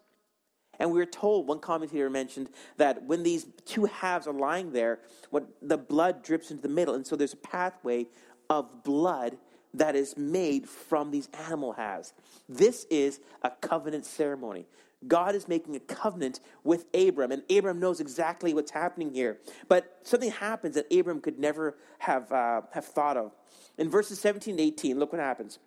And 0.79 0.93
we 0.93 1.01
are 1.01 1.07
told, 1.07 1.47
one 1.47 1.61
commentator 1.61 2.11
mentioned, 2.11 2.51
that 2.77 3.03
when 3.05 3.23
these 3.23 3.47
two 3.65 3.87
halves 3.87 4.27
are 4.27 4.35
lying 4.35 4.73
there, 4.73 5.01
what 5.31 5.47
the 5.63 5.79
blood 5.79 6.23
drips 6.23 6.51
into 6.51 6.63
the 6.63 6.69
middle. 6.69 6.95
And 6.95 7.07
so 7.07 7.17
there's 7.17 7.33
a 7.33 7.39
pathway 7.39 8.07
of 8.51 8.85
blood 8.85 9.39
that 9.75 9.95
is 9.95 10.17
made 10.17 10.69
from 10.69 11.11
these 11.11 11.29
animal 11.47 11.73
halves. 11.73 12.13
This 12.49 12.87
is 12.91 13.21
a 13.43 13.51
covenant 13.51 14.07
ceremony. 14.07 14.67
God 15.07 15.35
is 15.35 15.47
making 15.47 15.77
a 15.77 15.81
covenant 15.81 16.41
with 16.65 16.87
Abram, 16.95 17.31
and 17.31 17.43
Abram 17.51 17.79
knows 17.79 18.01
exactly 18.01 18.55
what's 18.55 18.71
happening 18.71 19.13
here. 19.13 19.39
But 19.69 19.99
something 20.03 20.31
happens 20.31 20.75
that 20.75 20.93
Abram 20.93 21.21
could 21.21 21.39
never 21.39 21.77
have, 21.99 22.33
uh, 22.33 22.63
have 22.73 22.87
thought 22.87 23.17
of. 23.17 23.33
In 23.77 23.91
verses 23.91 24.19
17 24.19 24.53
and 24.53 24.61
18, 24.61 24.99
look 24.99 25.13
what 25.13 25.21
happens. 25.21 25.59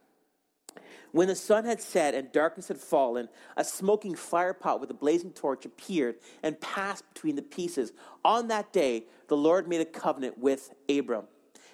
When 1.11 1.27
the 1.27 1.35
sun 1.35 1.65
had 1.65 1.81
set 1.81 2.13
and 2.13 2.31
darkness 2.31 2.67
had 2.67 2.77
fallen, 2.77 3.29
a 3.57 3.63
smoking 3.63 4.15
firepot 4.15 4.79
with 4.79 4.89
a 4.91 4.93
blazing 4.95 5.31
torch 5.31 5.65
appeared 5.65 6.15
and 6.43 6.59
passed 6.59 7.03
between 7.13 7.35
the 7.35 7.41
pieces. 7.41 7.91
On 8.23 8.47
that 8.49 8.71
day, 8.71 9.05
the 9.27 9.37
Lord 9.37 9.67
made 9.67 9.81
a 9.81 9.85
covenant 9.85 10.37
with 10.37 10.73
Abram. 10.89 11.25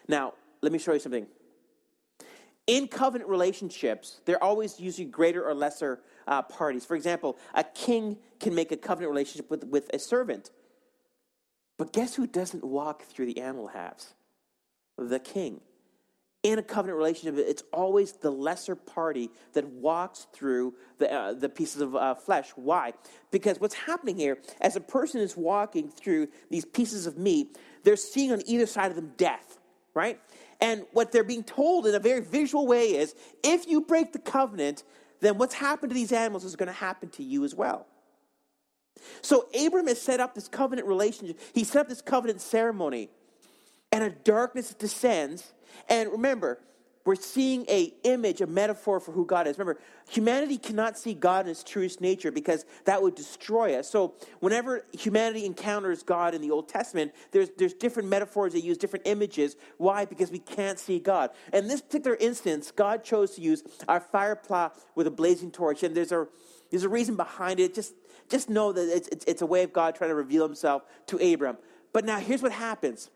Now, 0.08 0.34
let 0.62 0.72
me 0.72 0.80
show 0.80 0.94
you 0.94 1.00
something. 1.00 1.28
In 2.68 2.88
covenant 2.88 3.30
relationships, 3.30 4.22
there 4.26 4.38
are 4.38 4.44
always 4.44 4.80
usually 4.80 5.06
greater 5.06 5.48
or 5.48 5.54
lesser 5.54 6.02
uh, 6.28 6.41
parties. 6.41 6.84
For 6.84 6.96
example, 6.96 7.38
a 7.54 7.63
king 7.63 8.18
can 8.39 8.56
make 8.56 8.72
a 8.72 8.78
covenant 8.78 9.12
relationship 9.12 9.52
with, 9.52 9.65
with 9.65 9.89
a 9.94 10.00
servant. 10.00 10.50
But 11.78 11.94
guess 11.94 12.15
who 12.15 12.26
doesn't 12.26 12.63
walk 12.63 13.04
through 13.04 13.28
the 13.28 13.39
animal 13.41 13.68
halves? 13.68 14.15
The 14.98 15.20
king. 15.20 15.62
In 16.45 16.60
a 16.60 16.62
covenant 16.62 16.95
relationship, 16.99 17.43
it's 17.43 17.63
always 17.73 18.12
the 18.12 18.29
lesser 18.29 18.75
party 18.75 19.31
that 19.53 19.65
walks 19.65 20.27
through 20.31 20.75
the, 20.99 21.12
uh, 21.12 21.34
the 21.34 21.49
pieces 21.49 21.81
of 21.81 21.95
uh, 21.95 22.13
flesh. 22.13 22.51
Why? 22.55 22.93
Because 23.31 23.60
what's 23.60 23.73
happening 23.73 24.15
here, 24.15 24.38
as 24.62 24.75
a 24.75 24.79
person 24.79 25.21
is 25.21 25.36
walking 25.36 25.89
through 25.89 26.27
these 26.51 26.63
pieces 26.63 27.08
of 27.08 27.17
meat, 27.17 27.58
they're 27.84 27.95
seeing 27.95 28.31
on 28.31 28.43
either 28.45 28.67
side 28.67 28.91
of 28.91 28.95
them 28.95 29.13
death, 29.17 29.58
right? 29.95 30.21
And 30.62 30.86
what 30.91 31.12
they're 31.12 31.23
being 31.23 31.43
told 31.43 31.88
in 31.88 31.95
a 31.95 31.99
very 31.99 32.21
visual 32.21 32.67
way 32.67 32.89
is 32.89 33.15
if 33.43 33.67
you 33.67 33.81
break 33.81 34.13
the 34.13 34.19
covenant, 34.19 34.84
then 35.21 35.39
what's 35.39 35.55
happened 35.55 35.89
to 35.89 35.95
these 35.95 36.12
animals 36.12 36.45
is 36.45 36.55
going 36.55 36.67
to 36.67 36.73
happen 36.73 37.10
to 37.10 37.23
you 37.23 37.43
as 37.43 37.55
well. 37.55 37.88
So 39.23 39.47
Abram 39.60 39.88
has 39.88 39.99
set 39.99 40.19
up 40.19 40.36
this 40.36 40.47
covenant 40.47 40.88
relationship. 40.88 41.39
He 41.55 41.63
set 41.63 41.81
up 41.81 41.89
this 41.89 42.03
covenant 42.03 42.39
ceremony, 42.39 43.10
and 43.91 44.03
a 44.03 44.12
darkness 44.12 44.75
descends. 44.75 45.53
And 45.90 46.12
remember, 46.12 46.60
we're 47.06 47.16
seeing 47.16 47.66
a 47.70 47.94
image, 48.04 48.42
a 48.42 48.48
metaphor 48.48 49.00
for 49.00 49.12
who 49.12 49.28
God 49.28 49.46
is. 49.46 49.60
Remember, 49.60 49.80
humanity 50.10 50.58
cannot 50.58 50.98
see 50.98 51.14
God 51.14 51.42
in 51.42 51.50
his 51.50 51.64
truest 51.64 52.02
nature 52.02 52.32
because 52.32 52.66
that 52.86 53.04
would 53.04 53.14
destroy 53.14 53.76
us. 53.76 53.88
So 53.88 54.16
whenever 54.40 54.84
humanity 54.92 55.46
encounters 55.46 56.02
God 56.02 56.34
in 56.34 56.42
the 56.42 56.50
Old 56.50 56.68
Testament, 56.68 57.14
there's, 57.32 57.52
there's 57.58 57.76
different 57.76 58.10
metaphors, 58.10 58.54
they 58.54 58.60
use 58.60 58.80
different 58.80 59.06
images. 59.06 59.56
Why? 59.78 60.06
Because 60.06 60.32
we 60.32 60.40
can't 60.40 60.80
see 60.80 60.98
God. 60.98 61.30
In 61.54 61.68
this 61.68 61.80
particular 61.80 62.18
instance, 62.20 62.72
God 62.72 63.04
chose 63.04 63.36
to 63.36 63.42
use 63.42 63.64
our 63.88 64.00
firepot 64.02 64.72
with 64.96 65.06
a 65.06 65.12
blazing 65.12 65.52
torch, 65.52 65.84
and 65.84 65.96
there's 65.96 66.12
a, 66.12 66.28
there's 66.72 66.84
a 66.84 66.90
reason 66.90 67.16
behind 67.16 67.60
it. 67.60 67.76
Just, 67.76 67.94
just 68.30 68.50
know 68.50 68.72
that 68.72 68.90
it's, 68.90 69.08
it's, 69.10 69.26
it's 69.26 69.42
a 69.44 69.46
way 69.46 69.62
of 69.62 69.72
God 69.72 69.94
trying 69.94 70.10
to 70.10 70.16
reveal 70.16 70.44
himself 70.44 70.82
to 71.06 71.34
Abram. 71.34 71.58
But 71.94 72.04
now 72.04 72.18
here's 72.18 72.42
what 72.42 72.52
happens. 72.52 73.12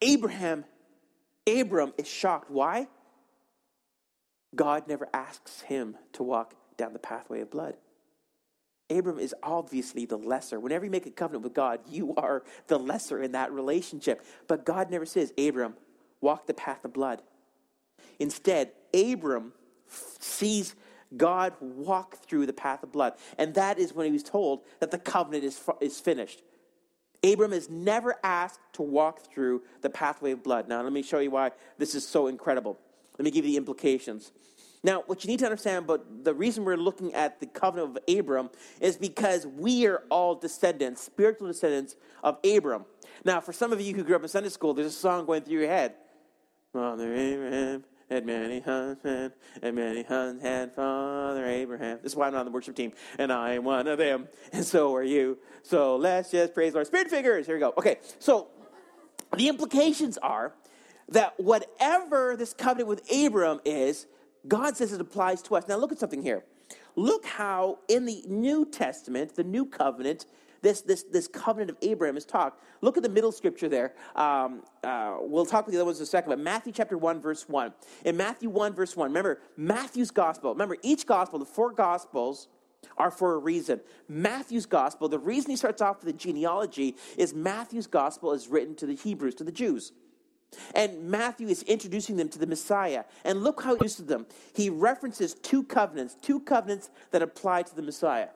Abraham 0.00 0.64
Abram 1.48 1.92
is 1.96 2.06
shocked. 2.06 2.50
Why? 2.50 2.88
God 4.54 4.88
never 4.88 5.08
asks 5.12 5.62
him 5.62 5.96
to 6.14 6.22
walk 6.22 6.54
down 6.76 6.92
the 6.92 6.98
pathway 6.98 7.40
of 7.40 7.50
blood. 7.50 7.76
Abram 8.90 9.18
is 9.18 9.34
obviously 9.42 10.06
the 10.06 10.16
lesser. 10.16 10.58
Whenever 10.58 10.84
you 10.84 10.90
make 10.90 11.06
a 11.06 11.10
covenant 11.10 11.44
with 11.44 11.52
God, 11.52 11.80
you 11.88 12.14
are 12.16 12.42
the 12.68 12.78
lesser 12.78 13.22
in 13.22 13.32
that 13.32 13.52
relationship. 13.52 14.24
But 14.46 14.64
God 14.64 14.90
never 14.90 15.04
says, 15.04 15.32
Abram, 15.36 15.74
walk 16.20 16.46
the 16.46 16.54
path 16.54 16.84
of 16.84 16.92
blood. 16.92 17.22
Instead, 18.18 18.72
Abram 18.94 19.52
sees 20.18 20.74
God 21.16 21.54
walk 21.60 22.16
through 22.16 22.46
the 22.46 22.52
path 22.52 22.82
of 22.82 22.92
blood. 22.92 23.14
And 23.36 23.54
that 23.54 23.78
is 23.78 23.92
when 23.92 24.06
he 24.06 24.12
was 24.12 24.22
told 24.22 24.62
that 24.80 24.90
the 24.90 24.98
covenant 24.98 25.44
is, 25.44 25.62
is 25.80 26.00
finished. 26.00 26.42
Abram 27.24 27.52
is 27.52 27.68
never 27.68 28.16
asked 28.22 28.60
to 28.74 28.82
walk 28.82 29.20
through 29.32 29.62
the 29.82 29.90
pathway 29.90 30.32
of 30.32 30.42
blood. 30.42 30.68
Now, 30.68 30.82
let 30.82 30.92
me 30.92 31.02
show 31.02 31.18
you 31.18 31.30
why 31.30 31.50
this 31.76 31.94
is 31.94 32.06
so 32.06 32.26
incredible. 32.28 32.78
Let 33.18 33.24
me 33.24 33.30
give 33.30 33.44
you 33.44 33.52
the 33.52 33.56
implications. 33.56 34.32
Now, 34.84 35.02
what 35.06 35.24
you 35.24 35.28
need 35.28 35.40
to 35.40 35.44
understand 35.44 35.84
about 35.84 36.24
the 36.24 36.32
reason 36.32 36.64
we're 36.64 36.76
looking 36.76 37.12
at 37.14 37.40
the 37.40 37.46
covenant 37.46 37.96
of 37.96 38.16
Abram 38.16 38.50
is 38.80 38.96
because 38.96 39.46
we 39.46 39.86
are 39.86 40.04
all 40.08 40.36
descendants, 40.36 41.02
spiritual 41.02 41.48
descendants 41.48 41.96
of 42.22 42.38
Abram. 42.44 42.84
Now, 43.24 43.40
for 43.40 43.52
some 43.52 43.72
of 43.72 43.80
you 43.80 43.94
who 43.94 44.04
grew 44.04 44.14
up 44.14 44.22
in 44.22 44.28
Sunday 44.28 44.50
school, 44.50 44.74
there's 44.74 44.86
a 44.86 44.90
song 44.90 45.26
going 45.26 45.42
through 45.42 45.58
your 45.58 45.68
head. 45.68 45.94
Father 46.72 47.12
Abraham 47.12 47.84
had 48.10 48.24
many 48.24 48.60
husbands, 48.60 49.36
and 49.62 49.76
many 49.76 50.02
husbands 50.02 50.42
had 50.42 50.74
Father 50.74 51.46
Abraham. 51.46 51.98
This 52.02 52.12
is 52.12 52.16
why 52.16 52.26
I'm 52.26 52.32
not 52.32 52.40
on 52.40 52.46
the 52.46 52.52
worship 52.52 52.74
team, 52.74 52.92
and 53.18 53.32
I 53.32 53.52
am 53.52 53.64
one 53.64 53.86
of 53.86 53.98
them, 53.98 54.28
and 54.52 54.64
so 54.64 54.94
are 54.94 55.02
you. 55.02 55.38
So 55.62 55.96
let's 55.96 56.30
just 56.30 56.54
praise 56.54 56.74
our 56.74 56.84
spirit 56.84 57.10
figures. 57.10 57.46
Here 57.46 57.54
we 57.56 57.60
go. 57.60 57.74
Okay, 57.76 57.98
so 58.18 58.48
the 59.36 59.48
implications 59.48 60.18
are 60.18 60.54
that 61.10 61.38
whatever 61.38 62.36
this 62.36 62.54
covenant 62.54 62.88
with 62.88 63.10
Abram 63.12 63.60
is, 63.64 64.06
God 64.46 64.76
says 64.76 64.92
it 64.92 65.00
applies 65.00 65.42
to 65.42 65.56
us. 65.56 65.68
Now 65.68 65.76
look 65.76 65.92
at 65.92 65.98
something 65.98 66.22
here. 66.22 66.44
Look 66.96 67.26
how 67.26 67.78
in 67.88 68.06
the 68.06 68.24
New 68.26 68.66
Testament, 68.66 69.36
the 69.36 69.44
new 69.44 69.66
covenant, 69.66 70.26
this, 70.62 70.82
this, 70.82 71.04
this 71.04 71.28
covenant 71.28 71.70
of 71.70 71.76
Abraham 71.82 72.16
is 72.16 72.24
talked. 72.24 72.62
Look 72.80 72.96
at 72.96 73.02
the 73.02 73.08
middle 73.08 73.32
scripture 73.32 73.68
there. 73.68 73.94
Um, 74.16 74.62
uh, 74.82 75.16
we'll 75.20 75.46
talk 75.46 75.66
with 75.66 75.74
the 75.74 75.78
other 75.78 75.84
ones 75.84 75.98
in 75.98 76.04
a 76.04 76.06
second, 76.06 76.30
but 76.30 76.38
Matthew 76.38 76.72
chapter 76.72 76.98
1, 76.98 77.20
verse 77.20 77.48
1. 77.48 77.72
In 78.04 78.16
Matthew 78.16 78.50
1, 78.50 78.74
verse 78.74 78.96
1, 78.96 79.10
remember, 79.10 79.40
Matthew's 79.56 80.10
gospel, 80.10 80.52
remember, 80.52 80.76
each 80.82 81.06
gospel, 81.06 81.38
the 81.38 81.44
four 81.44 81.72
gospels, 81.72 82.48
are 82.96 83.10
for 83.10 83.34
a 83.34 83.38
reason. 83.38 83.80
Matthew's 84.08 84.66
gospel, 84.66 85.08
the 85.08 85.18
reason 85.18 85.50
he 85.50 85.56
starts 85.56 85.82
off 85.82 86.04
with 86.04 86.12
the 86.12 86.18
genealogy 86.18 86.96
is 87.16 87.34
Matthew's 87.34 87.86
gospel 87.86 88.32
is 88.32 88.48
written 88.48 88.74
to 88.76 88.86
the 88.86 88.94
Hebrews, 88.94 89.34
to 89.36 89.44
the 89.44 89.52
Jews. 89.52 89.92
And 90.74 91.10
Matthew 91.10 91.48
is 91.48 91.62
introducing 91.64 92.16
them 92.16 92.28
to 92.30 92.38
the 92.38 92.46
Messiah. 92.46 93.04
And 93.24 93.42
look 93.42 93.62
how 93.62 93.76
he 93.76 93.82
uses 93.82 94.06
them. 94.06 94.26
He 94.54 94.70
references 94.70 95.34
two 95.34 95.62
covenants, 95.62 96.16
two 96.22 96.40
covenants 96.40 96.90
that 97.10 97.22
apply 97.22 97.62
to 97.62 97.76
the 97.76 97.82
Messiah. 97.82 98.28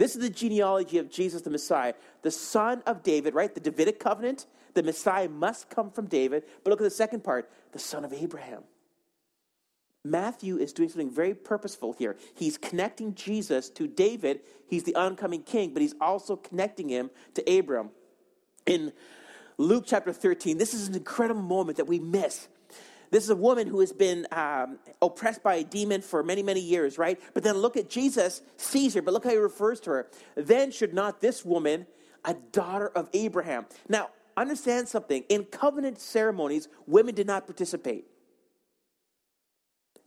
This 0.00 0.16
is 0.16 0.22
the 0.22 0.30
genealogy 0.30 0.96
of 0.96 1.10
Jesus 1.10 1.42
the 1.42 1.50
Messiah, 1.50 1.92
the 2.22 2.30
son 2.30 2.82
of 2.86 3.02
David, 3.02 3.34
right? 3.34 3.54
The 3.54 3.60
Davidic 3.60 4.00
covenant. 4.00 4.46
The 4.72 4.82
Messiah 4.82 5.28
must 5.28 5.68
come 5.68 5.90
from 5.90 6.06
David. 6.06 6.44
But 6.64 6.70
look 6.70 6.80
at 6.80 6.84
the 6.84 6.90
second 6.90 7.22
part 7.22 7.50
the 7.72 7.78
son 7.78 8.06
of 8.06 8.14
Abraham. 8.14 8.62
Matthew 10.02 10.56
is 10.56 10.72
doing 10.72 10.88
something 10.88 11.10
very 11.10 11.34
purposeful 11.34 11.92
here. 11.92 12.16
He's 12.34 12.56
connecting 12.56 13.14
Jesus 13.14 13.68
to 13.70 13.86
David. 13.86 14.40
He's 14.66 14.84
the 14.84 14.94
oncoming 14.94 15.42
king, 15.42 15.74
but 15.74 15.82
he's 15.82 15.94
also 16.00 16.34
connecting 16.34 16.88
him 16.88 17.10
to 17.34 17.58
Abram. 17.58 17.90
In 18.64 18.94
Luke 19.58 19.84
chapter 19.86 20.14
13, 20.14 20.56
this 20.56 20.72
is 20.72 20.88
an 20.88 20.94
incredible 20.94 21.42
moment 21.42 21.76
that 21.76 21.84
we 21.84 21.98
miss. 21.98 22.48
This 23.10 23.24
is 23.24 23.30
a 23.30 23.36
woman 23.36 23.66
who 23.66 23.80
has 23.80 23.92
been 23.92 24.26
um, 24.30 24.78
oppressed 25.02 25.42
by 25.42 25.56
a 25.56 25.64
demon 25.64 26.00
for 26.00 26.22
many, 26.22 26.42
many 26.42 26.60
years, 26.60 26.96
right? 26.96 27.20
But 27.34 27.42
then 27.42 27.56
look 27.56 27.76
at 27.76 27.90
Jesus, 27.90 28.40
sees 28.56 28.94
her, 28.94 29.02
but 29.02 29.12
look 29.12 29.24
how 29.24 29.30
he 29.30 29.36
refers 29.36 29.80
to 29.80 29.90
her. 29.90 30.10
Then 30.36 30.70
should 30.70 30.94
not 30.94 31.20
this 31.20 31.44
woman, 31.44 31.86
a 32.24 32.34
daughter 32.34 32.88
of 32.88 33.08
Abraham. 33.12 33.66
Now, 33.88 34.10
understand 34.36 34.88
something. 34.88 35.24
In 35.28 35.44
covenant 35.44 36.00
ceremonies, 36.00 36.68
women 36.86 37.14
did 37.14 37.26
not 37.26 37.46
participate. 37.46 38.06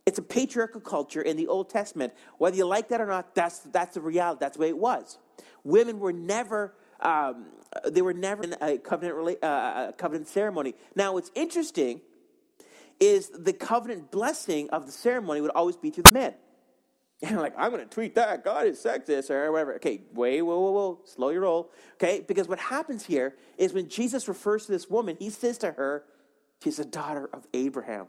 It's 0.06 0.20
a 0.20 0.24
patriarchal 0.24 0.82
culture 0.82 1.22
in 1.22 1.38
the 1.38 1.48
Old 1.48 1.70
Testament. 1.70 2.14
Whether 2.38 2.58
you 2.58 2.66
like 2.66 2.90
that 2.90 3.02
or 3.02 3.06
not, 3.06 3.36
that's, 3.36 3.60
that's 3.60 3.96
the 3.96 4.02
reality. 4.02 4.40
That's 4.40 4.58
the 4.58 4.62
way 4.62 4.70
it 4.70 4.78
was. 4.78 5.18
Women 5.64 6.00
were 6.00 6.14
never, 6.14 6.74
um, 7.00 7.48
they 7.90 8.02
were 8.02 8.14
never 8.14 8.44
in 8.44 8.56
a 8.62 8.78
covenant, 8.78 9.44
uh, 9.44 9.88
a 9.90 9.94
covenant 9.94 10.28
ceremony. 10.28 10.76
Now, 10.96 11.14
what's 11.14 11.32
interesting 11.36 12.02
is 13.00 13.30
the 13.30 13.54
covenant 13.54 14.12
blessing 14.12 14.70
of 14.70 14.86
the 14.86 14.92
ceremony 14.92 15.42
would 15.42 15.52
always 15.52 15.76
be 15.76 15.90
through 15.90 16.04
the 16.04 16.14
men. 16.14 16.34
And 17.22 17.38
like, 17.38 17.54
I'm 17.58 17.72
going 17.72 17.82
to 17.82 17.90
tweet 17.90 18.16
that. 18.16 18.44
God 18.44 18.68
is 18.68 18.84
sexist 18.84 19.30
or 19.30 19.50
whatever. 19.50 19.76
Okay, 19.76 20.02
wait, 20.14 20.42
whoa, 20.42 20.60
whoa, 20.60 20.72
whoa. 20.72 21.00
Slow 21.06 21.30
your 21.30 21.44
roll. 21.44 21.72
Okay, 21.94 22.22
because 22.28 22.50
what 22.50 22.60
happens 22.60 23.06
here 23.06 23.38
is 23.58 23.72
when 23.72 23.88
Jesus 23.88 24.28
refers 24.28 24.66
to 24.66 24.74
this 24.74 24.90
woman, 24.90 25.16
he 25.18 25.30
says 25.30 25.58
to 25.60 25.72
her, 25.72 26.04
she's 26.62 26.80
a 26.80 26.86
daughter 26.86 27.30
of 27.32 27.48
Abraham. 27.54 28.08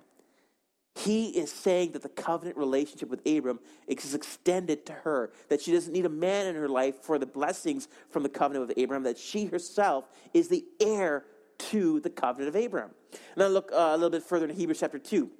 He 0.96 1.28
is 1.30 1.50
saying 1.52 1.92
that 1.92 2.02
the 2.02 2.08
covenant 2.08 2.56
relationship 2.56 3.08
with 3.08 3.24
Abram 3.26 3.58
is 3.88 4.14
extended 4.14 4.86
to 4.86 4.92
her, 4.92 5.32
that 5.48 5.60
she 5.60 5.72
doesn't 5.72 5.92
need 5.92 6.06
a 6.06 6.10
man 6.10 6.46
in 6.46 6.54
her 6.54 6.68
life 6.68 7.02
for 7.02 7.18
the 7.18 7.26
blessings 7.26 7.88
from 8.10 8.22
the 8.22 8.28
covenant 8.28 8.68
with 8.68 8.78
Abraham, 8.78 9.02
that 9.04 9.18
she 9.18 9.46
herself 9.46 10.08
is 10.32 10.48
the 10.48 10.64
heir 10.80 11.24
to 11.70 12.00
the 12.00 12.10
covenant 12.10 12.48
of 12.48 12.56
Abraham. 12.56 12.90
Now 13.36 13.46
look 13.48 13.70
uh, 13.72 13.76
a 13.76 13.96
little 13.96 14.10
bit 14.10 14.22
further 14.22 14.46
in 14.46 14.54
Hebrews 14.54 14.80
chapter 14.80 14.98
2. 14.98 15.30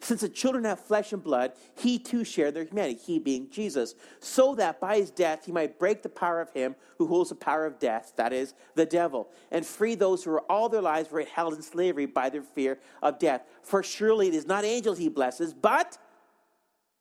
Since 0.00 0.22
the 0.22 0.28
children 0.28 0.64
have 0.64 0.80
flesh 0.80 1.12
and 1.12 1.22
blood, 1.22 1.52
he 1.76 1.98
too 1.98 2.24
shared 2.24 2.54
their 2.54 2.64
humanity, 2.64 2.98
he 3.04 3.18
being 3.18 3.50
Jesus, 3.50 3.94
so 4.18 4.54
that 4.56 4.80
by 4.80 4.96
his 4.96 5.10
death 5.10 5.44
he 5.44 5.52
might 5.52 5.78
break 5.78 6.02
the 6.02 6.08
power 6.08 6.40
of 6.40 6.50
him 6.50 6.74
who 6.98 7.06
holds 7.06 7.30
the 7.30 7.36
power 7.36 7.66
of 7.66 7.78
death, 7.78 8.12
that 8.16 8.32
is, 8.32 8.54
the 8.74 8.86
devil, 8.86 9.28
and 9.50 9.64
free 9.64 9.94
those 9.94 10.24
who 10.24 10.30
were 10.30 10.40
all 10.50 10.68
their 10.68 10.82
lives 10.82 11.10
were 11.10 11.24
held 11.24 11.54
in 11.54 11.62
slavery 11.62 12.06
by 12.06 12.30
their 12.30 12.42
fear 12.42 12.78
of 13.02 13.18
death. 13.18 13.42
For 13.62 13.82
surely 13.82 14.28
it 14.28 14.34
is 14.34 14.46
not 14.46 14.64
angels 14.64 14.98
he 14.98 15.08
blesses, 15.08 15.54
but 15.54 15.98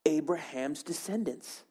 Abraham's 0.06 0.84
descendants. 0.84 1.64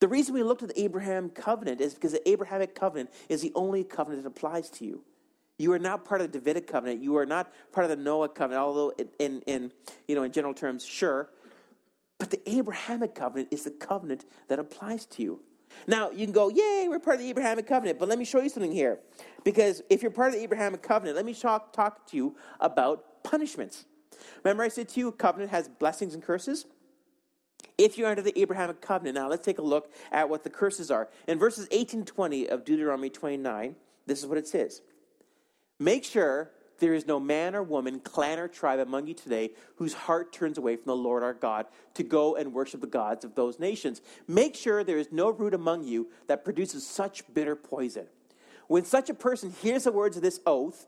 The 0.00 0.08
reason 0.08 0.34
we 0.34 0.42
looked 0.42 0.62
at 0.62 0.68
the 0.68 0.80
Abraham 0.80 1.28
covenant 1.28 1.80
is 1.80 1.94
because 1.94 2.12
the 2.12 2.28
Abrahamic 2.28 2.74
covenant 2.74 3.10
is 3.28 3.42
the 3.42 3.52
only 3.54 3.82
covenant 3.82 4.22
that 4.22 4.28
applies 4.28 4.70
to 4.70 4.84
you. 4.84 5.02
You 5.58 5.72
are 5.72 5.78
not 5.78 6.04
part 6.04 6.20
of 6.20 6.30
the 6.30 6.38
Davidic 6.38 6.68
covenant. 6.68 7.02
You 7.02 7.16
are 7.16 7.26
not 7.26 7.52
part 7.72 7.84
of 7.84 7.90
the 7.90 8.02
Noah 8.02 8.28
covenant, 8.28 8.62
although 8.62 8.92
in, 9.18 9.42
in, 9.42 9.72
you 10.06 10.14
know, 10.14 10.22
in 10.22 10.32
general 10.32 10.54
terms, 10.54 10.84
sure. 10.84 11.30
But 12.18 12.30
the 12.30 12.48
Abrahamic 12.48 13.14
covenant 13.14 13.48
is 13.50 13.64
the 13.64 13.70
covenant 13.70 14.24
that 14.48 14.58
applies 14.58 15.04
to 15.06 15.22
you. 15.22 15.40
Now, 15.86 16.10
you 16.10 16.24
can 16.24 16.32
go, 16.32 16.48
yay, 16.48 16.86
we're 16.88 16.98
part 16.98 17.16
of 17.16 17.22
the 17.22 17.30
Abrahamic 17.30 17.66
covenant, 17.66 17.98
but 17.98 18.08
let 18.08 18.18
me 18.18 18.24
show 18.24 18.40
you 18.40 18.48
something 18.48 18.72
here. 18.72 19.00
Because 19.44 19.82
if 19.90 20.00
you're 20.00 20.10
part 20.10 20.28
of 20.28 20.34
the 20.34 20.42
Abrahamic 20.42 20.82
covenant, 20.82 21.16
let 21.16 21.26
me 21.26 21.34
talk, 21.34 21.72
talk 21.72 22.06
to 22.08 22.16
you 22.16 22.36
about 22.60 23.22
punishments. 23.22 23.84
Remember, 24.44 24.62
I 24.62 24.68
said 24.68 24.88
to 24.90 25.00
you, 25.00 25.12
covenant 25.12 25.50
has 25.50 25.68
blessings 25.68 26.14
and 26.14 26.22
curses? 26.22 26.66
If 27.76 27.98
you're 27.98 28.08
under 28.08 28.22
the 28.22 28.36
Abrahamic 28.40 28.80
covenant, 28.80 29.16
now 29.16 29.28
let's 29.28 29.44
take 29.44 29.58
a 29.58 29.62
look 29.62 29.92
at 30.10 30.28
what 30.28 30.42
the 30.42 30.50
curses 30.50 30.90
are. 30.90 31.08
In 31.26 31.38
verses 31.38 31.68
18 31.70 32.04
20 32.04 32.48
of 32.48 32.64
Deuteronomy 32.64 33.10
29, 33.10 33.76
this 34.06 34.20
is 34.20 34.26
what 34.26 34.38
it 34.38 34.48
says 34.48 34.82
Make 35.78 36.04
sure 36.04 36.50
there 36.78 36.94
is 36.94 37.06
no 37.06 37.18
man 37.18 37.54
or 37.54 37.62
woman, 37.62 38.00
clan 38.00 38.38
or 38.38 38.48
tribe 38.48 38.78
among 38.78 39.06
you 39.06 39.14
today 39.14 39.50
whose 39.76 39.94
heart 39.94 40.32
turns 40.32 40.58
away 40.58 40.76
from 40.76 40.86
the 40.86 40.96
Lord 40.96 41.22
our 41.22 41.34
God 41.34 41.66
to 41.94 42.02
go 42.02 42.36
and 42.36 42.52
worship 42.52 42.80
the 42.80 42.86
gods 42.86 43.24
of 43.24 43.34
those 43.34 43.58
nations. 43.58 44.00
Make 44.26 44.54
sure 44.54 44.84
there 44.84 44.98
is 44.98 45.10
no 45.10 45.30
root 45.30 45.54
among 45.54 45.84
you 45.84 46.08
that 46.26 46.44
produces 46.44 46.86
such 46.86 47.22
bitter 47.34 47.56
poison. 47.56 48.06
When 48.68 48.84
such 48.84 49.10
a 49.10 49.14
person 49.14 49.54
hears 49.62 49.84
the 49.84 49.92
words 49.92 50.16
of 50.16 50.22
this 50.22 50.40
oath 50.46 50.86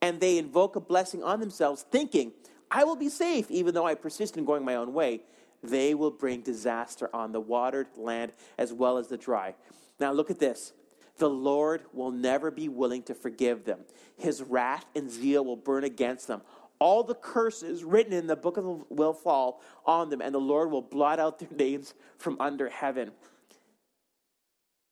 and 0.00 0.20
they 0.20 0.38
invoke 0.38 0.76
a 0.76 0.80
blessing 0.80 1.22
on 1.22 1.40
themselves, 1.40 1.84
thinking, 1.90 2.32
I 2.70 2.84
will 2.84 2.96
be 2.96 3.08
safe 3.08 3.50
even 3.50 3.74
though 3.74 3.86
I 3.86 3.94
persist 3.94 4.36
in 4.36 4.44
going 4.44 4.64
my 4.64 4.76
own 4.76 4.92
way, 4.92 5.22
they 5.62 5.94
will 5.94 6.10
bring 6.10 6.42
disaster 6.42 7.10
on 7.12 7.32
the 7.32 7.40
watered 7.40 7.88
land 7.96 8.32
as 8.58 8.72
well 8.72 8.98
as 8.98 9.08
the 9.08 9.16
dry. 9.16 9.54
Now 9.98 10.12
look 10.12 10.30
at 10.30 10.38
this 10.38 10.72
the 11.18 11.30
Lord 11.30 11.82
will 11.92 12.10
never 12.10 12.50
be 12.50 12.68
willing 12.68 13.02
to 13.04 13.14
forgive 13.14 13.64
them. 13.64 13.80
His 14.16 14.42
wrath 14.42 14.86
and 14.94 15.10
zeal 15.10 15.44
will 15.44 15.56
burn 15.56 15.84
against 15.84 16.26
them. 16.26 16.42
All 16.78 17.02
the 17.02 17.14
curses 17.14 17.84
written 17.84 18.12
in 18.12 18.26
the 18.26 18.36
book 18.36 18.56
of 18.56 18.84
will 18.90 19.14
fall 19.14 19.62
on 19.84 20.10
them, 20.10 20.20
and 20.20 20.34
the 20.34 20.40
Lord 20.40 20.70
will 20.70 20.82
blot 20.82 21.18
out 21.18 21.38
their 21.38 21.48
names 21.56 21.94
from 22.18 22.36
under 22.40 22.68
heaven. 22.68 23.12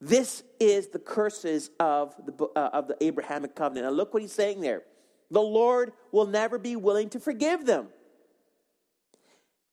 This 0.01 0.43
is 0.61 0.89
the 0.89 0.99
curses 0.99 1.71
of 1.81 2.15
the, 2.27 2.47
uh, 2.57 2.71
of 2.73 2.89
the 2.89 2.97
Abrahamic 3.03 3.55
covenant. 3.55 3.87
Now, 3.87 3.93
look 3.93 4.13
what 4.13 4.23
he's 4.23 4.33
saying 4.33 4.61
there. 4.61 4.83
The 5.31 5.41
Lord 5.41 5.93
will 6.13 6.27
never 6.27 6.59
be 6.59 6.77
willing 6.77 7.09
to 7.11 7.21
forgive 7.21 7.65
them. 7.65 7.89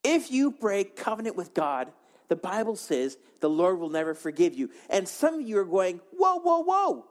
If 0.03 0.31
you 0.31 0.51
break 0.51 0.95
covenant 0.95 1.35
with 1.35 1.53
God, 1.53 1.91
the 2.32 2.38
Bible 2.38 2.78
says 2.78 3.17
the 3.41 3.50
Lord 3.50 3.78
will 3.78 3.89
never 3.89 4.13
forgive 4.13 4.54
you. 4.54 4.70
And 4.89 5.06
some 5.06 5.34
of 5.34 5.41
you 5.41 5.58
are 5.58 5.65
going, 5.65 6.00
whoa, 6.17 6.39
whoa, 6.39 6.60
whoa. 6.63 7.06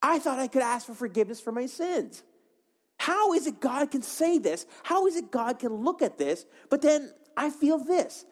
I 0.00 0.20
thought 0.20 0.38
I 0.38 0.46
could 0.46 0.62
ask 0.62 0.86
for 0.86 0.94
forgiveness 0.94 1.40
for 1.40 1.50
my 1.50 1.66
sins. 1.66 2.22
How 3.00 3.32
is 3.32 3.48
it 3.48 3.58
God 3.58 3.90
can 3.90 4.02
say 4.02 4.38
this? 4.38 4.64
How 4.84 5.08
is 5.08 5.16
it 5.16 5.32
God 5.32 5.58
can 5.58 5.74
look 5.74 6.02
at 6.02 6.18
this? 6.18 6.46
But 6.70 6.82
then 6.82 7.12
I 7.36 7.50
feel 7.50 7.78
this. 7.78 8.24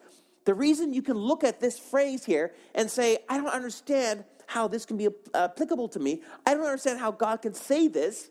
The 0.45 0.53
reason 0.53 0.93
you 0.93 1.01
can 1.01 1.17
look 1.17 1.43
at 1.43 1.59
this 1.59 1.77
phrase 1.77 2.23
here 2.23 2.53
and 2.73 2.89
say, 2.89 3.17
I 3.27 3.35
don't 3.35 3.49
understand 3.49 4.23
how 4.47 4.69
this 4.69 4.85
can 4.85 4.95
be 4.95 5.09
applicable 5.33 5.89
to 5.89 5.99
me. 5.99 6.21
I 6.45 6.53
don't 6.53 6.63
understand 6.63 7.01
how 7.01 7.11
God 7.11 7.41
can 7.41 7.53
say 7.53 7.89
this 7.89 8.29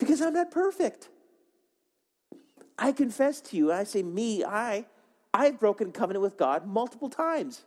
because 0.00 0.20
I'm 0.20 0.34
not 0.34 0.50
perfect. 0.50 1.08
I 2.76 2.90
confess 2.90 3.40
to 3.42 3.56
you, 3.56 3.72
I 3.72 3.84
say, 3.84 4.02
me, 4.02 4.44
I 4.44 4.86
I've 5.36 5.60
broken 5.60 5.92
covenant 5.92 6.22
with 6.22 6.38
God 6.38 6.66
multiple 6.66 7.10
times 7.10 7.62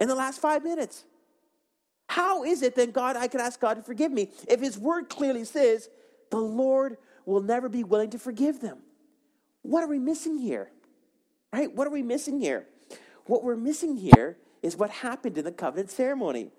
in 0.00 0.08
the 0.08 0.14
last 0.14 0.40
five 0.40 0.64
minutes. 0.64 1.04
How 2.08 2.44
is 2.44 2.62
it 2.62 2.74
then, 2.74 2.92
God, 2.92 3.14
I 3.14 3.28
can 3.28 3.40
ask 3.40 3.60
God 3.60 3.74
to 3.74 3.82
forgive 3.82 4.10
me 4.10 4.30
if 4.48 4.58
His 4.60 4.78
word 4.78 5.10
clearly 5.10 5.44
says 5.44 5.90
the 6.30 6.38
Lord 6.38 6.96
will 7.26 7.42
never 7.42 7.68
be 7.68 7.84
willing 7.84 8.08
to 8.10 8.18
forgive 8.18 8.60
them? 8.60 8.78
What 9.60 9.84
are 9.84 9.86
we 9.86 9.98
missing 9.98 10.38
here? 10.38 10.70
Right? 11.52 11.70
What 11.70 11.86
are 11.86 11.90
we 11.90 12.02
missing 12.02 12.40
here? 12.40 12.66
What 13.26 13.44
we're 13.44 13.56
missing 13.56 13.98
here 13.98 14.38
is 14.62 14.74
what 14.74 14.88
happened 14.88 15.36
in 15.36 15.44
the 15.44 15.52
covenant 15.52 15.90
ceremony. 15.90 16.52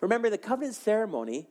Remember, 0.00 0.30
the 0.30 0.38
covenant 0.38 0.76
ceremony, 0.76 1.48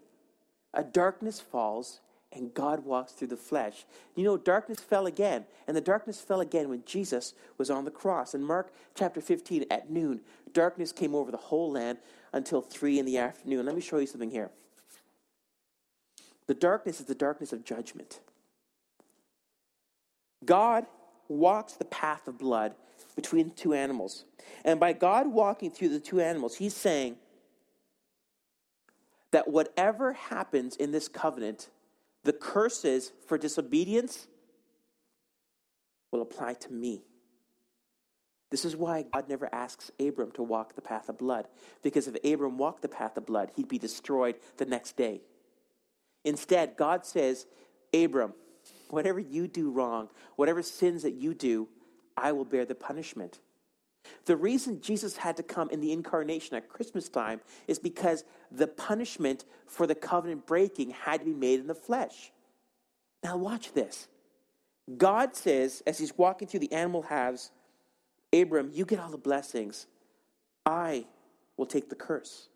a 0.74 0.86
darkness 0.86 1.42
falls 1.42 2.00
and 2.36 2.54
God 2.54 2.86
walks 2.86 3.14
through 3.14 3.28
the 3.28 3.38
flesh. 3.38 3.86
You 4.16 4.24
know, 4.24 4.38
darkness 4.38 4.80
fell 4.80 5.06
again, 5.06 5.46
and 5.68 5.76
the 5.76 5.82
darkness 5.82 6.22
fell 6.22 6.42
again 6.42 6.70
when 6.70 6.84
Jesus 6.86 7.34
was 7.58 7.70
on 7.70 7.86
the 7.86 7.92
cross. 7.92 8.34
In 8.34 8.44
Mark 8.44 8.74
chapter 8.96 9.22
15, 9.22 9.66
at 9.70 9.90
noon, 9.90 10.22
darkness 10.54 10.92
came 10.92 11.16
over 11.16 11.32
the 11.32 11.38
whole 11.38 11.72
land 11.72 11.98
until 12.32 12.62
3 12.62 13.00
in 13.00 13.06
the 13.06 13.18
afternoon. 13.18 13.66
Let 13.66 13.76
me 13.76 13.82
show 13.82 13.98
you 13.98 14.08
something 14.08 14.32
here. 14.32 14.50
The 16.48 16.54
darkness 16.54 17.00
is 17.00 17.06
the 17.06 17.16
darkness 17.16 17.54
of 17.54 17.64
judgment. 17.64 18.20
God 20.44 20.86
walks 21.28 21.74
the 21.74 21.86
path 21.86 22.28
of 22.28 22.38
blood 22.38 22.76
between 23.16 23.52
two 23.52 23.74
animals. 23.74 24.26
And 24.66 24.80
by 24.80 24.94
God 24.94 25.28
walking 25.28 25.72
through 25.72 25.90
the 25.90 26.00
two 26.00 26.20
animals, 26.20 26.56
He's 26.56 26.76
saying 26.76 27.18
that 29.32 29.48
whatever 29.48 30.14
happens 30.14 30.76
in 30.76 30.92
this 30.92 31.08
covenant 31.08 31.70
the 32.24 32.34
curses 32.34 33.12
for 33.28 33.38
disobedience 33.38 34.28
will 36.12 36.22
apply 36.22 36.54
to 36.54 36.72
me. 36.72 37.04
This 38.52 38.66
is 38.66 38.76
why 38.76 39.06
God 39.12 39.28
never 39.28 39.50
asks 39.54 39.90
Abram 40.00 40.32
to 40.34 40.44
walk 40.44 40.76
the 40.76 40.82
path 40.82 41.10
of 41.10 41.18
blood, 41.18 41.48
because 41.82 42.08
if 42.08 42.16
Abram 42.24 42.58
walked 42.60 42.84
the 42.84 42.88
path 42.88 43.18
of 43.18 43.26
blood, 43.26 43.52
he'd 43.56 43.68
be 43.68 43.80
destroyed 43.80 44.36
the 44.58 44.66
next 44.66 44.96
day. 44.96 45.22
Instead, 46.24 46.78
God 46.78 47.06
says, 47.06 47.48
Abram, 47.94 48.34
whatever 48.90 49.20
you 49.20 49.48
do 49.48 49.72
wrong, 49.72 50.10
whatever 50.36 50.62
sins 50.62 51.02
that 51.02 51.14
you 51.14 51.34
do, 51.34 51.68
I 52.16 52.32
will 52.32 52.46
bear 52.46 52.64
the 52.64 52.76
punishment. 52.76 53.40
The 54.26 54.36
reason 54.36 54.82
Jesus 54.82 55.18
had 55.18 55.38
to 55.38 55.44
come 55.44 55.70
in 55.70 55.82
the 55.82 55.92
incarnation 55.92 56.56
at 56.56 56.70
Christmas 56.70 57.10
time 57.10 57.42
is 57.68 57.80
because 57.80 58.24
the 58.52 58.68
punishment 58.68 59.46
for 59.66 59.88
the 59.88 59.96
covenant 59.96 60.46
breaking 60.46 60.92
had 60.92 61.20
to 61.20 61.26
be 61.26 61.34
made 61.34 61.60
in 61.60 61.68
the 61.68 61.76
flesh. 61.76 62.32
Now, 63.24 63.38
watch 63.38 63.74
this. 63.74 64.08
God 64.98 65.36
says, 65.36 65.82
as 65.88 65.98
he's 65.98 66.18
walking 66.18 66.48
through 66.48 66.60
the 66.60 66.74
animal 66.74 67.04
halves, 67.04 67.52
Abram, 68.34 68.72
you 68.74 68.86
get 68.86 69.00
all 69.00 69.10
the 69.10 69.18
blessings. 69.18 69.88
I 70.66 71.06
will 71.58 71.66
take 71.66 71.90
the 71.90 71.96
curse. 71.96 72.48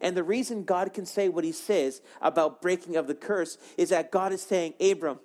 And 0.00 0.16
the 0.16 0.24
reason 0.24 0.64
God 0.64 0.92
can 0.92 1.06
say 1.06 1.28
what 1.28 1.44
he 1.44 1.52
says 1.52 2.02
about 2.20 2.60
breaking 2.60 2.96
of 2.96 3.06
the 3.06 3.14
curse 3.14 3.58
is 3.78 3.90
that 3.90 4.10
God 4.10 4.32
is 4.32 4.42
saying, 4.42 4.74
Abram, 4.80 5.20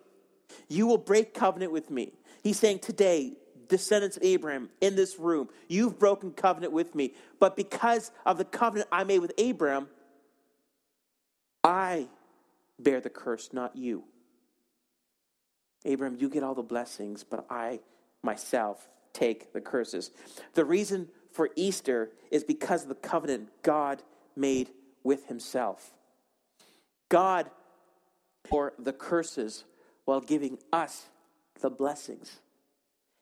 you 0.68 0.88
will 0.88 0.98
break 0.98 1.34
covenant 1.34 1.72
with 1.72 1.90
me. 1.90 2.14
He's 2.44 2.60
saying, 2.60 2.80
today, 2.80 3.34
descendants 3.70 4.18
of 4.18 4.24
Abraham 4.24 4.70
in 4.82 4.96
this 4.96 5.18
room, 5.18 5.48
you've 5.68 5.98
broken 5.98 6.32
covenant 6.32 6.74
with 6.74 6.94
me. 6.96 7.14
But 7.40 7.56
because 7.56 8.12
of 8.26 8.38
the 8.38 8.46
covenant 8.46 8.90
I 8.92 9.04
made 9.06 9.20
with 9.20 9.32
Abraham, 9.38 9.88
I 11.64 12.08
bear 12.78 13.00
the 13.00 13.10
curse, 13.10 13.50
not 13.54 13.76
you. 13.76 14.04
Abraham, 15.86 16.18
you 16.20 16.30
get 16.30 16.44
all 16.44 16.56
the 16.56 16.62
blessings, 16.62 17.24
but 17.24 17.46
I 17.50 17.80
myself 18.22 18.90
take 19.14 19.54
the 19.54 19.62
curses. 19.62 20.12
The 20.54 20.66
reason 20.66 21.08
for 21.32 21.50
Easter 21.56 22.12
is 22.32 22.44
because 22.44 22.84
of 22.84 22.90
the 22.90 22.96
covenant 22.96 23.50
God 23.64 24.04
made 24.36 24.72
with 25.04 25.28
himself. 25.28 25.94
God 27.08 27.50
bore 28.50 28.74
the 28.78 28.94
curses 28.94 29.64
while 30.06 30.22
giving 30.22 30.58
us 30.74 31.06
the 31.62 31.70
blessings. 31.70 32.40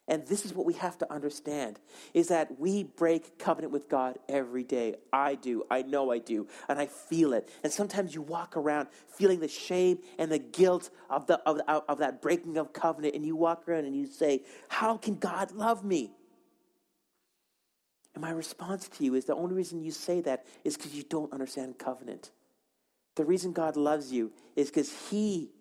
And 0.10 0.26
this 0.26 0.46
is 0.46 0.54
what 0.54 0.66
we 0.66 0.74
have 0.76 0.98
to 1.00 1.12
understand 1.12 1.80
is 2.14 2.30
that 2.30 2.58
we 2.60 2.84
break 2.84 3.38
covenant 3.38 3.74
with 3.74 3.90
God 3.90 4.18
every 4.30 4.64
day. 4.64 4.96
I 5.12 5.36
do. 5.36 5.66
I 5.70 5.82
know 5.82 6.12
I 6.12 6.20
do. 6.20 6.48
And 6.70 6.80
I 6.80 6.86
feel 6.86 7.34
it. 7.34 7.50
And 7.62 7.74
sometimes 7.74 8.16
you 8.16 8.22
walk 8.22 8.56
around 8.56 8.88
feeling 9.10 9.42
the 9.42 9.50
shame 9.50 10.00
and 10.18 10.32
the 10.32 10.40
guilt 10.40 10.92
of, 11.10 11.28
the, 11.28 11.40
of, 11.48 11.60
of 11.68 11.98
that 11.98 12.22
breaking 12.22 12.58
of 12.58 12.72
covenant. 12.72 13.16
And 13.16 13.26
you 13.26 13.36
walk 13.36 13.68
around 13.68 13.84
and 13.84 13.96
you 13.96 14.08
say, 14.08 14.44
How 14.70 14.96
can 14.96 15.16
God 15.16 15.52
love 15.52 15.84
me? 15.84 16.12
And 18.16 18.22
my 18.22 18.32
response 18.32 18.88
to 18.88 19.04
you 19.04 19.14
is 19.14 19.26
the 19.26 19.36
only 19.36 19.56
reason 19.56 19.84
you 19.84 19.92
say 19.92 20.22
that 20.22 20.46
is 20.64 20.78
because 20.78 20.96
you 20.96 21.04
don't 21.04 21.34
understand 21.34 21.78
covenant. 21.78 22.32
The 23.16 23.26
reason 23.26 23.52
God 23.52 23.76
loves 23.76 24.12
you 24.12 24.32
is 24.56 24.70
because 24.70 25.10
He 25.10 25.52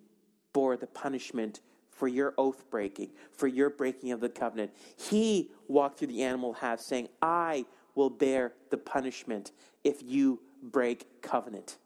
bore 0.53 0.77
the 0.77 0.87
punishment 0.87 1.59
for 1.97 2.07
your 2.07 2.33
oath 2.37 2.69
breaking, 2.69 3.09
for 3.33 3.47
your 3.47 3.69
breaking 3.71 4.11
of 4.11 4.19
the 4.19 4.29
covenant. 4.29 4.71
He 4.95 5.49
walked 5.67 5.97
through 5.97 6.09
the 6.09 6.23
animal 6.23 6.53
house 6.53 6.85
saying, 6.85 7.09
I 7.21 7.65
will 7.95 8.11
bear 8.11 8.53
the 8.69 8.77
punishment 8.77 9.51
if 9.83 10.03
you 10.03 10.39
break 10.61 11.21
covenant. 11.23 11.77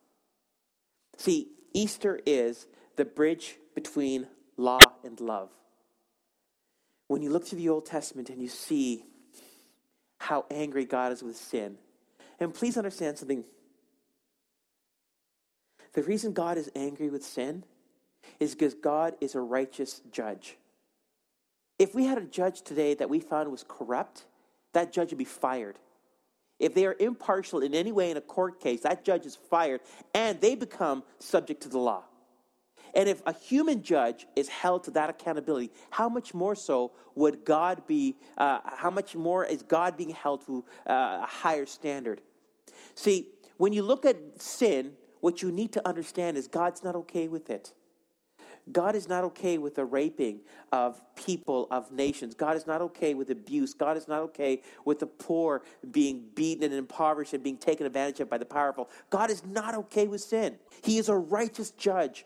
See, 1.18 1.48
Easter 1.74 2.20
is 2.26 2.68
the 2.98 3.06
bridge 3.06 3.58
between 3.74 4.28
law 4.58 4.80
and 5.04 5.20
love. 5.22 5.50
When 7.08 7.22
you 7.22 7.30
look 7.30 7.48
through 7.48 7.60
the 7.60 7.70
Old 7.70 7.86
Testament 7.86 8.30
and 8.30 8.42
you 8.42 8.50
see 8.50 9.06
how 10.18 10.46
angry 10.52 10.86
God 10.86 11.14
is 11.14 11.24
with 11.24 11.38
sin, 11.38 11.78
and 12.40 12.54
please 12.54 12.76
understand 12.76 13.18
something. 13.18 13.46
The 15.94 16.04
reason 16.04 16.34
God 16.34 16.58
is 16.58 16.70
angry 16.76 17.10
with 17.10 17.24
sin 17.24 17.64
is 18.42 18.56
because 18.56 18.74
God 18.74 19.16
is 19.22 19.36
a 19.36 19.40
righteous 19.40 20.02
judge. 20.12 20.58
If 21.78 21.94
we 21.94 22.06
had 22.06 22.18
a 22.18 22.26
judge 22.26 22.64
today 22.64 22.96
that 22.96 23.10
we 23.10 23.20
found 23.20 23.52
was 23.52 23.64
corrupt, 23.66 24.26
that 24.74 24.92
judge 24.92 25.12
would 25.12 25.20
be 25.20 25.26
fired. 25.26 25.78
If 26.60 26.74
they 26.74 26.86
are 26.88 26.96
impartial 27.00 27.62
in 27.62 27.76
any 27.76 27.92
way 27.92 28.10
in 28.10 28.18
a 28.18 28.22
court 28.22 28.60
case, 28.60 28.82
that 28.82 29.06
judge 29.06 29.28
is 29.28 29.36
fired 29.36 29.82
and 30.14 30.42
they 30.42 30.56
become 30.56 31.04
subject 31.20 31.62
to 31.64 31.70
the 31.70 31.78
law. 31.78 32.04
And 32.96 33.08
if 33.08 33.22
a 33.28 33.34
human 33.34 33.84
judge 33.84 34.26
is 34.36 34.50
held 34.50 34.84
to 34.86 34.92
that 34.92 35.10
accountability, 35.10 35.72
how 35.92 36.10
much 36.10 36.34
more 36.34 36.56
so 36.56 36.94
would 37.14 37.46
God 37.46 37.86
be, 37.86 38.18
uh, 38.38 38.60
how 38.66 38.90
much 38.90 39.16
more 39.16 39.46
is 39.46 39.62
God 39.62 39.98
being 39.98 40.10
held 40.10 40.46
to 40.48 40.66
uh, 40.88 41.20
a 41.22 41.28
higher 41.28 41.68
standard? 41.68 42.22
See, 42.96 43.30
when 43.58 43.72
you 43.72 43.84
look 43.84 44.04
at 44.04 44.42
sin, 44.42 44.94
what 45.20 45.44
you 45.44 45.52
need 45.52 45.74
to 45.74 45.88
understand 45.88 46.38
is 46.38 46.48
God's 46.48 46.84
not 46.84 46.96
okay 46.96 47.28
with 47.28 47.52
it. 47.52 47.74
God 48.72 48.96
is 48.96 49.08
not 49.08 49.24
okay 49.26 49.58
with 49.58 49.76
the 49.76 49.86
raping 49.86 50.42
of 50.72 51.02
people, 51.16 51.68
of 51.72 51.92
nations. 51.92 52.36
God 52.36 52.56
is 52.56 52.68
not 52.68 52.82
okay 52.82 53.14
with 53.14 53.30
abuse. 53.30 53.74
God 53.74 53.98
is 53.98 54.08
not 54.08 54.22
okay 54.22 54.62
with 54.86 55.00
the 55.00 55.08
poor 55.08 55.64
being 55.92 56.26
beaten 56.36 56.64
and 56.64 56.74
impoverished 56.74 57.34
and 57.34 57.44
being 57.44 57.58
taken 57.58 57.86
advantage 57.86 58.20
of 58.20 58.30
by 58.30 58.38
the 58.38 58.46
powerful. 58.46 58.90
God 59.10 59.32
is 59.32 59.46
not 59.46 59.74
okay 59.76 60.08
with 60.08 60.22
sin. 60.22 60.58
He 60.84 60.98
is 60.98 61.10
a 61.10 61.16
righteous 61.16 61.72
judge. 61.72 62.26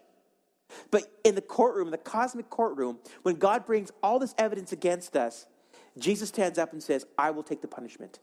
But 0.92 1.12
in 1.24 1.36
the 1.36 1.42
courtroom, 1.42 1.88
in 1.88 1.92
the 1.92 1.98
cosmic 1.98 2.50
courtroom, 2.50 3.00
when 3.24 3.36
God 3.36 3.66
brings 3.66 3.92
all 4.04 4.20
this 4.20 4.34
evidence 4.38 4.72
against 4.72 5.16
us, 5.16 5.46
Jesus 5.98 6.30
stands 6.30 6.58
up 6.58 6.74
and 6.74 6.82
says, 6.82 7.06
I 7.18 7.32
will 7.32 7.44
take 7.44 7.62
the 7.62 7.68
punishment. 7.68 8.20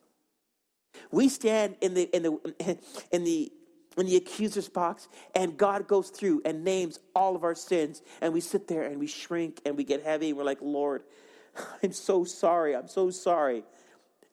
We 1.11 1.29
stand 1.29 1.77
in 1.81 1.95
the, 1.95 2.15
in 2.15 2.23
the, 2.23 2.79
in 3.13 3.25
the 3.25 3.53
in 3.97 4.07
the 4.07 4.17
accuser's 4.17 4.69
box, 4.69 5.09
and 5.35 5.57
God 5.57 5.87
goes 5.87 6.09
through 6.09 6.43
and 6.45 6.65
names 6.65 6.99
all 7.15 7.37
of 7.37 7.45
our 7.45 7.55
sins, 7.55 8.03
and 8.21 8.33
we 8.33 8.41
sit 8.41 8.69
there 8.69 8.85
and 8.85 8.99
we 8.99 9.07
shrink 9.07 9.61
and 9.67 9.77
we 9.77 9.85
get 9.85 10.03
heavy, 10.03 10.31
and 10.31 10.39
we're 10.39 10.45
like, 10.45 10.63
Lord, 10.63 11.03
I'm 11.83 11.93
so 11.93 12.25
sorry, 12.25 12.75
I'm 12.75 12.89
so 12.89 13.11
sorry. 13.11 13.65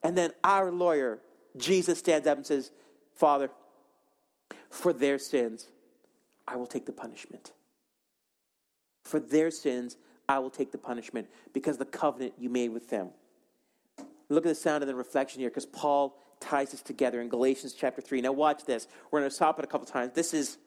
And 0.02 0.16
then 0.16 0.32
our 0.42 0.70
lawyer, 0.70 1.20
Jesus, 1.56 1.98
stands 1.98 2.26
up 2.26 2.38
and 2.38 2.46
says, 2.46 2.70
Father, 3.14 3.50
for 4.70 4.92
their 4.92 5.18
sins, 5.18 5.68
I 6.48 6.56
will 6.56 6.66
take 6.66 6.86
the 6.86 6.92
punishment. 6.92 7.52
For 9.04 9.20
their 9.20 9.50
sins, 9.50 9.96
I 10.28 10.38
will 10.38 10.50
take 10.50 10.72
the 10.72 10.78
punishment 10.78 11.28
because 11.52 11.76
the 11.76 11.84
covenant 11.84 12.34
you 12.38 12.48
made 12.48 12.70
with 12.70 12.88
them. 12.88 13.10
Look 14.28 14.46
at 14.46 14.48
the 14.48 14.54
sound 14.54 14.82
of 14.82 14.86
the 14.86 14.94
reflection 14.94 15.40
here 15.40 15.50
because 15.50 15.66
Paul 15.66 16.16
ties 16.40 16.72
this 16.72 16.82
together 16.82 17.20
in 17.20 17.28
Galatians 17.28 17.74
chapter 17.74 18.00
3. 18.00 18.22
Now, 18.22 18.32
watch 18.32 18.64
this. 18.64 18.88
We're 19.10 19.20
going 19.20 19.30
to 19.30 19.34
stop 19.34 19.58
it 19.58 19.64
a 19.64 19.68
couple 19.68 19.86
times. 19.86 20.12
This 20.14 20.34
is, 20.34 20.58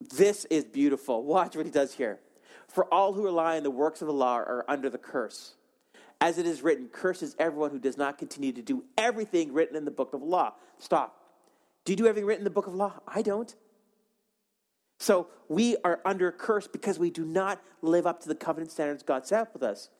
this 0.00 0.44
is 0.46 0.64
beautiful. 0.64 1.22
Watch 1.24 1.56
what 1.56 1.66
he 1.66 1.72
does 1.72 1.94
here. 1.94 2.20
For 2.68 2.92
all 2.92 3.12
who 3.12 3.24
rely 3.24 3.56
on 3.56 3.62
the 3.62 3.70
works 3.70 4.00
of 4.00 4.06
the 4.06 4.14
law 4.14 4.36
are 4.36 4.64
under 4.68 4.88
the 4.88 4.98
curse. 4.98 5.54
As 6.20 6.38
it 6.38 6.46
is 6.46 6.62
written, 6.62 6.88
curses 6.88 7.34
everyone 7.38 7.70
who 7.70 7.78
does 7.78 7.96
not 7.96 8.16
continue 8.16 8.52
to 8.52 8.62
do 8.62 8.84
everything 8.96 9.52
written 9.52 9.76
in 9.76 9.84
the 9.84 9.90
book 9.90 10.14
of 10.14 10.22
law. 10.22 10.54
Stop. 10.78 11.16
Do 11.84 11.92
you 11.92 11.96
do 11.96 12.06
everything 12.06 12.26
written 12.26 12.42
in 12.42 12.44
the 12.44 12.50
book 12.50 12.68
of 12.68 12.74
law? 12.74 12.92
I 13.08 13.22
don't. 13.22 13.52
So 14.98 15.26
we 15.48 15.76
are 15.84 16.00
under 16.04 16.28
a 16.28 16.32
curse 16.32 16.68
because 16.68 16.96
we 16.96 17.10
do 17.10 17.24
not 17.24 17.60
live 17.82 18.06
up 18.06 18.20
to 18.22 18.28
the 18.28 18.36
covenant 18.36 18.70
standards 18.70 19.02
God 19.02 19.26
set 19.26 19.52
with 19.52 19.64
us. 19.64 19.90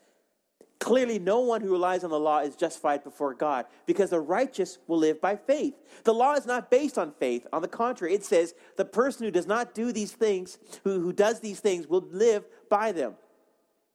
Clearly, 0.83 1.21
no 1.21 1.38
one 1.38 1.61
who 1.61 1.71
relies 1.71 2.03
on 2.03 2.11
the 2.11 2.18
law 2.18 2.40
is 2.40 2.57
justified 2.57 3.05
before 3.05 3.35
God 3.35 3.66
because 3.87 4.11
the 4.11 4.18
righteous 4.18 4.79
will 4.88 4.99
live 4.99 5.21
by 5.21 5.37
faith. 5.37 5.75
The 6.03 6.12
law 6.12 6.35
is 6.35 6.45
not 6.45 6.73
based 6.73 6.99
on 6.99 7.12
faith. 7.12 7.47
On 7.53 7.62
the 7.62 7.68
contrary, 7.68 8.14
it 8.14 8.25
says 8.25 8.53
the 8.77 8.85
person 8.85 9.25
who 9.25 9.31
does 9.31 9.47
not 9.47 9.75
do 9.75 9.92
these 9.92 10.11
things, 10.11 10.59
who, 10.83 10.99
who 11.01 11.12
does 11.12 11.38
these 11.38 11.61
things, 11.61 11.87
will 11.87 12.05
live 12.11 12.45
by 12.68 12.90
them. 12.90 13.14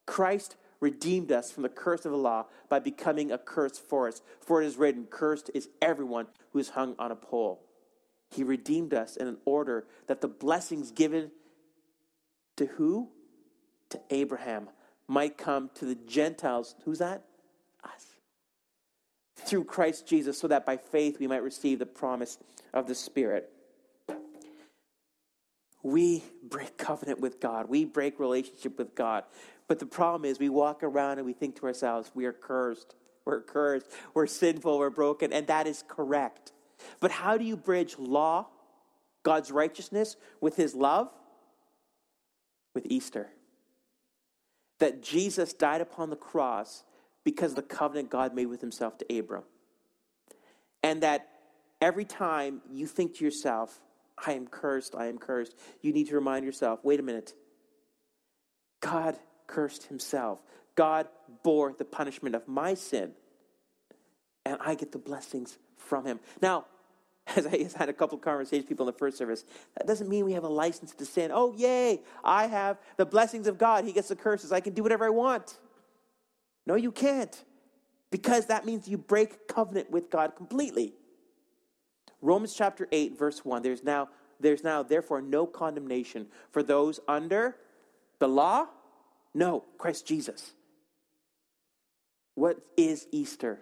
Christ 0.06 0.56
redeemed 0.80 1.30
us 1.30 1.52
from 1.52 1.64
the 1.64 1.70
curse 1.70 2.06
of 2.06 2.14
the 2.14 2.18
law 2.18 2.46
by 2.70 2.80
becoming 2.80 3.34
a 3.34 3.38
curse 3.38 3.78
for 3.78 4.08
us. 4.08 4.22
For 4.40 4.62
it 4.62 4.66
is 4.66 4.78
written, 4.78 5.08
Cursed 5.10 5.52
is 5.54 5.68
everyone 5.82 6.28
who 6.54 6.60
is 6.60 6.70
hung 6.70 6.96
on 6.98 7.12
a 7.12 7.18
pole. 7.18 7.66
He 8.32 8.46
redeemed 8.46 8.94
us 8.94 9.18
in 9.18 9.28
an 9.28 9.40
order 9.44 9.86
that 10.08 10.22
the 10.22 10.30
blessings 10.30 10.92
given 10.92 11.32
to 12.56 12.66
who? 12.66 13.10
To 13.90 14.00
Abraham 14.10 14.70
might 15.08 15.38
come 15.38 15.70
to 15.76 15.86
the 15.86 15.96
Gentiles. 15.96 16.76
Who's 16.84 17.00
that? 17.00 17.24
Us. 17.84 18.06
Through 19.36 19.66
Christ 19.66 20.06
Jesus, 20.08 20.38
so 20.38 20.48
that 20.48 20.66
by 20.66 20.78
faith 20.78 21.20
we 21.20 21.28
might 21.28 21.44
receive 21.44 21.80
the 21.80 21.86
promise 21.86 22.38
of 22.74 22.88
the 22.88 22.96
Spirit. 22.96 23.50
We 25.84 26.24
break 26.44 26.78
covenant 26.78 27.22
with 27.22 27.40
God. 27.40 27.70
We 27.70 27.86
break 27.86 28.20
relationship 28.20 28.78
with 28.78 28.96
God. 28.96 29.24
But 29.68 29.80
the 29.80 29.86
problem 29.86 30.26
is, 30.26 30.40
we 30.40 30.50
walk 30.50 30.84
around 30.84 31.18
and 31.18 31.26
we 31.26 31.34
think 31.34 31.58
to 31.58 31.66
ourselves, 31.66 32.12
we 32.14 32.26
are 32.26 32.34
cursed. 32.34 32.96
We're 33.26 33.42
cursed. 33.42 33.88
We're 34.14 34.28
sinful. 34.28 34.78
We're 34.80 34.90
broken. 34.90 35.32
And 35.32 35.48
that 35.48 35.68
is 35.68 35.84
correct. 35.88 36.52
But 37.00 37.12
how 37.12 37.38
do 37.38 37.46
you 37.46 37.56
bridge 37.58 37.98
law, 37.98 38.48
God's 39.24 39.52
righteousness, 39.52 40.16
with 40.42 40.56
his 40.56 40.74
love? 40.74 41.10
With 42.74 42.86
Easter 42.90 43.30
that 44.80 45.02
Jesus 45.02 45.54
died 45.54 45.82
upon 45.82 46.10
the 46.10 46.16
cross 46.16 46.84
because 47.24 47.52
of 47.52 47.56
the 47.58 47.62
covenant 47.62 48.10
God 48.10 48.34
made 48.34 48.46
with 48.46 48.62
himself 48.62 48.98
to 49.00 49.18
Abram. 49.18 49.44
And 50.84 51.04
that 51.04 51.28
every 51.82 52.06
time 52.06 52.62
you 52.72 52.88
think 52.88 53.16
to 53.18 53.26
yourself, 53.26 53.80
I 54.26 54.34
am 54.34 54.48
cursed, 54.48 54.96
I 54.96 55.08
am 55.08 55.18
cursed, 55.18 55.56
you 55.82 55.92
need 55.94 56.08
to 56.08 56.16
remind 56.16 56.46
yourself 56.46 56.80
wait 56.84 57.00
a 57.00 57.04
minute. 57.04 57.34
God 58.80 59.18
cursed 59.48 59.84
himself. 59.88 60.40
God 60.76 61.08
bore 61.44 61.74
the 61.74 61.86
punishment 61.86 62.36
of 62.36 62.48
my 62.48 62.76
sin, 62.76 63.14
and 64.46 64.58
I 64.62 64.76
get 64.76 64.92
the 64.92 65.00
blessings 65.00 65.58
from 65.76 66.06
him. 66.06 66.20
Now, 66.42 66.66
as 67.36 67.46
I 67.46 67.70
had 67.78 67.90
a 67.90 67.94
couple 67.94 68.18
of 68.18 68.24
conversations 68.24 68.64
with 68.64 68.70
people 68.70 68.88
in 68.88 68.94
the 68.94 68.98
first 68.98 69.18
service, 69.18 69.44
that 69.76 69.88
doesn't 69.88 70.08
mean 70.08 70.26
we 70.26 70.34
have 70.34 70.44
a 70.44 70.50
license 70.50 70.94
to 70.94 71.06
sin. 71.06 71.32
Oh, 71.34 71.54
yay, 71.54 72.02
I 72.24 72.48
have 72.48 72.78
the 72.96 73.06
blessings 73.06 73.48
of 73.48 73.58
God. 73.58 73.84
He 73.84 73.92
gets 73.92 74.08
the 74.08 74.16
curses. 74.16 74.52
I 74.52 74.60
can 74.60 74.74
do 74.74 74.84
whatever 74.84 75.06
I 75.06 75.10
want. 75.10 75.58
No, 76.66 76.76
you 76.76 76.92
can't. 76.92 77.44
Because 78.10 78.46
that 78.46 78.66
means 78.66 78.88
you 78.88 78.98
break 78.98 79.48
covenant 79.48 79.92
with 79.92 80.10
God 80.10 80.36
completely. 80.36 80.94
Romans 82.22 82.54
chapter 82.54 82.88
8, 82.92 83.18
verse 83.18 83.44
1. 83.44 83.62
There's 83.62 83.84
now, 83.84 84.10
there's 84.40 84.64
now 84.64 84.84
therefore 84.84 85.22
no 85.22 85.46
condemnation 85.46 86.28
for 86.52 86.64
those 86.64 87.00
under 87.08 87.58
the 88.20 88.28
law? 88.28 88.68
No, 89.34 89.64
Christ 89.78 90.08
Jesus. 90.08 90.54
What 92.36 92.60
is 92.76 93.08
Easter? 93.12 93.60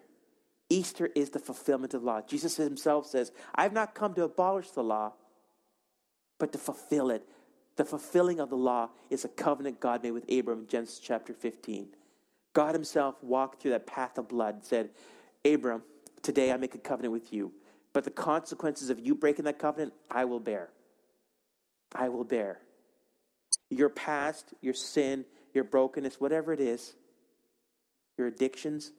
Easter 0.69 1.09
is 1.15 1.29
the 1.29 1.39
fulfillment 1.39 1.93
of 1.93 2.03
law. 2.03 2.21
Jesus 2.21 2.57
himself 2.57 3.05
says, 3.05 3.31
I've 3.53 3.73
not 3.73 3.93
come 3.93 4.13
to 4.15 4.23
abolish 4.23 4.71
the 4.71 4.83
law, 4.83 5.13
but 6.39 6.51
to 6.53 6.57
fulfill 6.57 7.11
it. 7.11 7.27
The 7.75 7.85
fulfilling 7.85 8.39
of 8.39 8.49
the 8.49 8.57
law 8.57 8.89
is 9.09 9.25
a 9.25 9.29
covenant 9.29 9.79
God 9.79 10.01
made 10.01 10.11
with 10.11 10.31
Abram 10.31 10.61
in 10.61 10.67
Genesis 10.67 10.99
chapter 10.99 11.33
15. 11.33 11.89
God 12.53 12.73
himself 12.73 13.15
walked 13.21 13.61
through 13.61 13.71
that 13.71 13.85
path 13.85 14.17
of 14.17 14.29
blood 14.29 14.55
and 14.55 14.63
said, 14.63 14.89
Abram, 15.43 15.83
today 16.21 16.51
I 16.51 16.57
make 16.57 16.73
a 16.73 16.79
covenant 16.79 17.11
with 17.11 17.33
you, 17.33 17.51
but 17.93 18.05
the 18.05 18.11
consequences 18.11 18.89
of 18.89 18.99
you 18.99 19.13
breaking 19.13 19.45
that 19.45 19.59
covenant, 19.59 19.93
I 20.09 20.25
will 20.25 20.39
bear. 20.39 20.69
I 21.93 22.09
will 22.09 22.23
bear. 22.23 22.59
Your 23.69 23.89
past, 23.89 24.53
your 24.61 24.73
sin, 24.73 25.25
your 25.53 25.65
brokenness, 25.65 26.19
whatever 26.19 26.53
it 26.53 26.59
is, 26.61 26.95
your 28.17 28.27
addictions, 28.27 28.91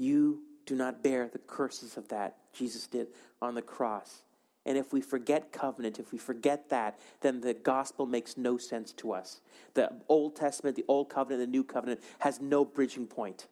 you 0.00 0.42
do 0.66 0.74
not 0.74 1.02
bear 1.02 1.28
the 1.28 1.38
curses 1.38 1.96
of 1.96 2.08
that. 2.08 2.36
Jesus 2.52 2.86
did 2.86 3.08
on 3.42 3.54
the 3.54 3.62
cross. 3.62 4.22
And 4.66 4.76
if 4.76 4.92
we 4.92 5.00
forget 5.00 5.52
covenant, 5.52 5.98
if 5.98 6.12
we 6.12 6.18
forget 6.18 6.68
that, 6.70 6.98
then 7.22 7.40
the 7.40 7.54
gospel 7.54 8.06
makes 8.06 8.36
no 8.36 8.58
sense 8.58 8.92
to 8.94 9.12
us. 9.12 9.40
The 9.74 9.92
Old 10.08 10.36
Testament, 10.36 10.76
the 10.76 10.84
Old 10.86 11.08
Covenant, 11.08 11.40
the 11.40 11.50
New 11.50 11.64
Covenant 11.64 12.00
has 12.18 12.40
no 12.40 12.64
bridging 12.64 13.06
point. 13.06 13.46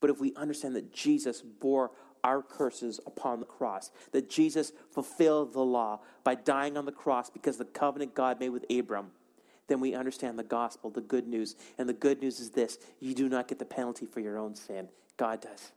But 0.00 0.10
if 0.10 0.18
we 0.20 0.34
understand 0.34 0.74
that 0.76 0.92
Jesus 0.92 1.42
bore 1.42 1.92
our 2.24 2.42
curses 2.42 3.00
upon 3.06 3.40
the 3.40 3.46
cross, 3.46 3.90
that 4.12 4.30
Jesus 4.30 4.72
fulfilled 4.90 5.52
the 5.52 5.60
law 5.60 6.00
by 6.24 6.34
dying 6.34 6.76
on 6.76 6.86
the 6.86 6.92
cross 6.92 7.30
because 7.30 7.56
the 7.56 7.64
covenant 7.64 8.14
God 8.14 8.40
made 8.40 8.50
with 8.50 8.64
Abram, 8.70 9.10
then 9.72 9.80
we 9.80 9.94
understand 9.94 10.38
the 10.38 10.42
gospel, 10.42 10.90
the 10.90 11.00
good 11.00 11.26
news. 11.26 11.56
And 11.78 11.88
the 11.88 11.94
good 11.94 12.20
news 12.20 12.40
is 12.40 12.50
this 12.50 12.76
you 13.00 13.14
do 13.14 13.26
not 13.26 13.48
get 13.48 13.58
the 13.58 13.64
penalty 13.64 14.04
for 14.04 14.20
your 14.20 14.36
own 14.38 14.54
sin, 14.54 14.90
God 15.16 15.40
does. 15.40 15.72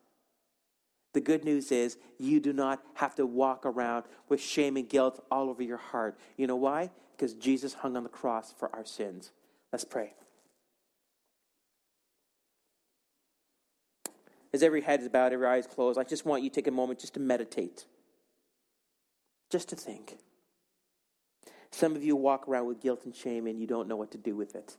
The 1.13 1.21
good 1.21 1.45
news 1.45 1.71
is 1.71 1.97
you 2.19 2.41
do 2.41 2.51
not 2.51 2.83
have 2.95 3.15
to 3.15 3.25
walk 3.25 3.65
around 3.65 4.03
with 4.27 4.41
shame 4.41 4.75
and 4.75 4.89
guilt 4.89 5.23
all 5.31 5.49
over 5.49 5.63
your 5.63 5.77
heart. 5.77 6.19
You 6.35 6.45
know 6.45 6.57
why? 6.57 6.91
Because 7.15 7.33
Jesus 7.35 7.73
hung 7.75 7.95
on 7.95 8.03
the 8.03 8.09
cross 8.09 8.53
for 8.59 8.69
our 8.75 8.83
sins. 8.83 9.31
Let's 9.71 9.85
pray. 9.85 10.13
As 14.51 14.61
every 14.61 14.81
head 14.81 14.99
is 14.99 15.07
bowed, 15.07 15.31
every 15.31 15.47
eye 15.47 15.55
is 15.55 15.67
closed, 15.67 15.97
I 15.97 16.03
just 16.03 16.25
want 16.25 16.43
you 16.43 16.49
to 16.49 16.55
take 16.55 16.67
a 16.67 16.71
moment 16.71 16.99
just 16.99 17.13
to 17.13 17.21
meditate, 17.21 17.85
just 19.49 19.69
to 19.69 19.77
think. 19.77 20.17
Some 21.75 21.97
of 21.97 22.05
you 22.05 22.15
walk 22.15 22.47
around 22.47 22.67
with 22.67 22.79
guilt 22.79 23.01
and 23.03 23.13
shame 23.13 23.47
and 23.47 23.59
you 23.59 23.67
don't 23.67 23.89
know 23.89 23.97
what 23.97 24.11
to 24.11 24.17
do 24.17 24.33
with 24.33 24.55
it. 24.55 24.77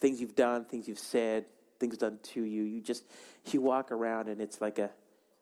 Things 0.00 0.20
you've 0.20 0.34
done, 0.34 0.64
things 0.64 0.88
you've 0.88 0.98
said, 0.98 1.44
things 1.78 1.96
done 1.96 2.18
to 2.34 2.42
you. 2.42 2.64
You 2.64 2.80
just, 2.80 3.04
you 3.52 3.60
walk 3.60 3.92
around 3.92 4.28
and 4.28 4.40
it's 4.40 4.60
like 4.60 4.80
a, 4.80 4.90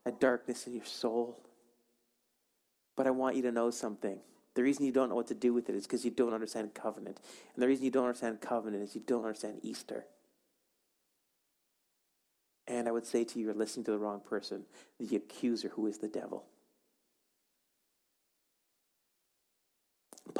a 0.04 0.12
darkness 0.12 0.66
in 0.66 0.74
your 0.74 0.84
soul. 0.84 1.40
But 2.96 3.06
I 3.06 3.12
want 3.12 3.36
you 3.36 3.40
to 3.44 3.50
know 3.50 3.70
something. 3.70 4.18
The 4.52 4.62
reason 4.62 4.84
you 4.84 4.92
don't 4.92 5.08
know 5.08 5.16
what 5.16 5.28
to 5.28 5.34
do 5.34 5.54
with 5.54 5.70
it 5.70 5.74
is 5.74 5.86
because 5.86 6.04
you 6.04 6.10
don't 6.10 6.34
understand 6.34 6.74
covenant. 6.74 7.18
And 7.54 7.62
the 7.62 7.66
reason 7.66 7.86
you 7.86 7.90
don't 7.90 8.04
understand 8.04 8.42
covenant 8.42 8.82
is 8.82 8.94
you 8.94 9.00
don't 9.00 9.24
understand 9.24 9.60
Easter. 9.62 10.04
And 12.68 12.88
I 12.88 12.92
would 12.92 13.06
say 13.06 13.24
to 13.24 13.38
you, 13.38 13.46
you're 13.46 13.54
listening 13.54 13.84
to 13.86 13.92
the 13.92 13.98
wrong 13.98 14.20
person, 14.20 14.64
the 15.00 15.16
accuser 15.16 15.70
who 15.70 15.86
is 15.86 15.96
the 15.96 16.08
devil. 16.08 16.44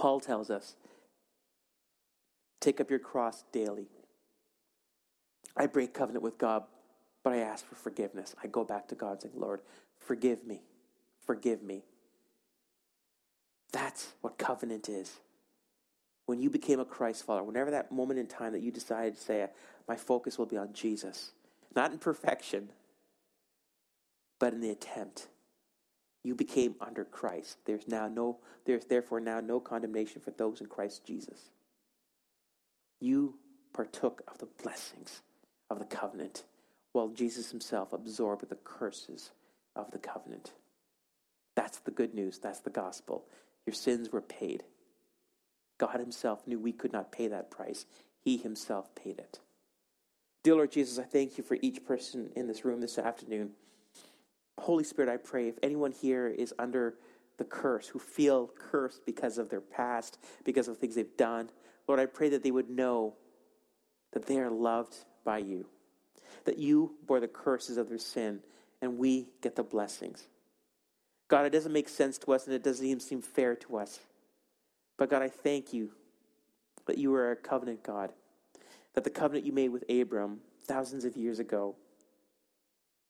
Paul 0.04 0.20
tells 0.20 0.50
us 0.50 0.74
take 2.60 2.78
up 2.78 2.90
your 2.90 2.98
cross 2.98 3.42
daily. 3.52 3.86
I 5.56 5.64
break 5.64 5.94
covenant 5.94 6.22
with 6.22 6.36
God, 6.36 6.64
but 7.22 7.32
I 7.32 7.38
ask 7.38 7.66
for 7.66 7.74
forgiveness. 7.74 8.34
I 8.42 8.48
go 8.48 8.64
back 8.64 8.86
to 8.88 8.94
God 8.94 9.22
saying, 9.22 9.32
Lord, 9.34 9.62
forgive 9.98 10.46
me. 10.46 10.60
Forgive 11.24 11.62
me. 11.62 11.84
That's 13.72 14.12
what 14.20 14.36
covenant 14.36 14.90
is. 14.90 15.20
When 16.26 16.38
you 16.38 16.50
became 16.50 16.80
a 16.80 16.84
Christ 16.84 17.24
follower, 17.24 17.44
whenever 17.44 17.70
that 17.70 17.90
moment 17.90 18.20
in 18.20 18.26
time 18.26 18.52
that 18.52 18.60
you 18.60 18.70
decided 18.70 19.14
to 19.14 19.22
say, 19.22 19.48
My 19.88 19.96
focus 19.96 20.36
will 20.36 20.44
be 20.44 20.58
on 20.58 20.74
Jesus, 20.74 21.30
not 21.74 21.92
in 21.92 21.98
perfection, 21.98 22.68
but 24.38 24.52
in 24.52 24.60
the 24.60 24.68
attempt. 24.68 25.28
You 26.24 26.34
became 26.34 26.74
under 26.80 27.04
Christ. 27.04 27.58
There's 27.66 27.86
now 27.86 28.08
no, 28.08 28.38
there's 28.64 28.86
therefore 28.86 29.20
now 29.20 29.40
no 29.40 29.60
condemnation 29.60 30.22
for 30.22 30.30
those 30.32 30.60
in 30.60 30.66
Christ 30.66 31.06
Jesus. 31.06 31.50
You 33.00 33.34
partook 33.74 34.22
of 34.26 34.38
the 34.38 34.48
blessings 34.62 35.20
of 35.68 35.78
the 35.78 35.84
covenant, 35.84 36.44
while 36.92 37.08
Jesus 37.08 37.50
himself 37.50 37.92
absorbed 37.92 38.48
the 38.48 38.56
curses 38.56 39.32
of 39.76 39.90
the 39.90 39.98
covenant. 39.98 40.52
That's 41.54 41.78
the 41.78 41.90
good 41.90 42.14
news. 42.14 42.38
That's 42.38 42.60
the 42.60 42.70
gospel. 42.70 43.26
Your 43.66 43.74
sins 43.74 44.10
were 44.10 44.22
paid. 44.22 44.64
God 45.78 46.00
himself 46.00 46.46
knew 46.46 46.58
we 46.58 46.72
could 46.72 46.92
not 46.92 47.12
pay 47.12 47.28
that 47.28 47.50
price. 47.50 47.84
He 48.24 48.36
himself 48.36 48.94
paid 48.94 49.18
it. 49.18 49.40
Dear 50.42 50.54
Lord 50.54 50.72
Jesus, 50.72 50.98
I 50.98 51.02
thank 51.02 51.36
you 51.36 51.44
for 51.44 51.58
each 51.60 51.84
person 51.84 52.30
in 52.36 52.46
this 52.46 52.64
room 52.64 52.80
this 52.80 52.98
afternoon. 52.98 53.50
Holy 54.58 54.84
Spirit, 54.84 55.10
I 55.10 55.16
pray 55.16 55.48
if 55.48 55.58
anyone 55.62 55.92
here 55.92 56.28
is 56.28 56.54
under 56.58 56.94
the 57.36 57.44
curse, 57.44 57.88
who 57.88 57.98
feel 57.98 58.50
cursed 58.56 59.04
because 59.04 59.38
of 59.38 59.50
their 59.50 59.60
past, 59.60 60.18
because 60.44 60.68
of 60.68 60.78
things 60.78 60.94
they've 60.94 61.16
done, 61.16 61.50
Lord, 61.88 62.00
I 62.00 62.06
pray 62.06 62.28
that 62.30 62.42
they 62.42 62.50
would 62.50 62.70
know 62.70 63.14
that 64.12 64.26
they 64.26 64.38
are 64.38 64.50
loved 64.50 64.94
by 65.24 65.38
you, 65.38 65.66
that 66.44 66.58
you 66.58 66.94
bore 67.06 67.20
the 67.20 67.28
curses 67.28 67.76
of 67.76 67.88
their 67.88 67.98
sin, 67.98 68.40
and 68.80 68.98
we 68.98 69.26
get 69.42 69.56
the 69.56 69.62
blessings. 69.62 70.28
God, 71.28 71.46
it 71.46 71.50
doesn't 71.50 71.72
make 71.72 71.88
sense 71.88 72.18
to 72.18 72.32
us 72.32 72.46
and 72.46 72.54
it 72.54 72.62
doesn't 72.62 72.86
even 72.86 73.00
seem 73.00 73.22
fair 73.22 73.56
to 73.56 73.78
us. 73.78 73.98
But 74.96 75.10
God, 75.10 75.22
I 75.22 75.28
thank 75.28 75.72
you 75.72 75.90
that 76.86 76.98
you 76.98 77.14
are 77.14 77.32
a 77.32 77.36
covenant 77.36 77.82
God, 77.82 78.12
that 78.94 79.04
the 79.04 79.10
covenant 79.10 79.46
you 79.46 79.52
made 79.52 79.70
with 79.70 79.84
Abram 79.90 80.40
thousands 80.64 81.04
of 81.04 81.16
years 81.16 81.38
ago, 81.38 81.74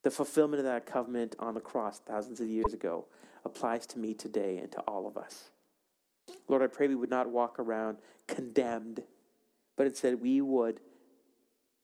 the 0.04 0.10
fulfillment 0.10 0.60
of 0.60 0.66
that 0.66 0.86
covenant 0.86 1.34
on 1.38 1.54
the 1.54 1.60
cross 1.60 1.98
thousands 1.98 2.38
of 2.38 2.46
years 2.46 2.72
ago, 2.72 3.06
applies 3.44 3.86
to 3.86 3.98
me 3.98 4.14
today 4.14 4.58
and 4.58 4.70
to 4.70 4.80
all 4.80 5.06
of 5.06 5.16
us. 5.16 5.50
Lord, 6.46 6.62
I 6.62 6.66
pray 6.66 6.88
we 6.88 6.94
would 6.94 7.10
not 7.10 7.28
walk 7.28 7.58
around 7.58 7.98
condemned, 8.26 9.02
but 9.76 9.86
instead 9.86 10.20
we 10.20 10.40
would 10.40 10.80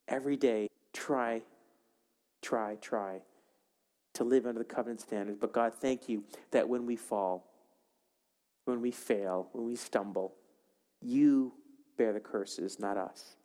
every 0.07 0.37
day 0.37 0.69
try, 0.93 1.43
try, 2.43 2.77
try 2.77 3.21
to 4.15 4.25
live 4.25 4.47
under 4.47 4.59
the 4.59 4.65
covenant 4.65 5.01
standards. 5.01 5.39
But 5.41 5.53
God, 5.53 5.73
thank 5.75 6.09
you 6.09 6.25
that 6.51 6.69
when 6.69 6.85
we 6.85 6.97
fall, 6.97 7.47
when 8.67 8.83
we 8.83 8.91
fail, 8.91 9.49
when 9.53 9.67
we 9.67 9.77
stumble, 9.77 10.35
you 11.01 11.53
bear 11.97 12.13
the 12.13 12.21
curses, 12.21 12.79
not 12.79 12.99
us. 12.99 13.37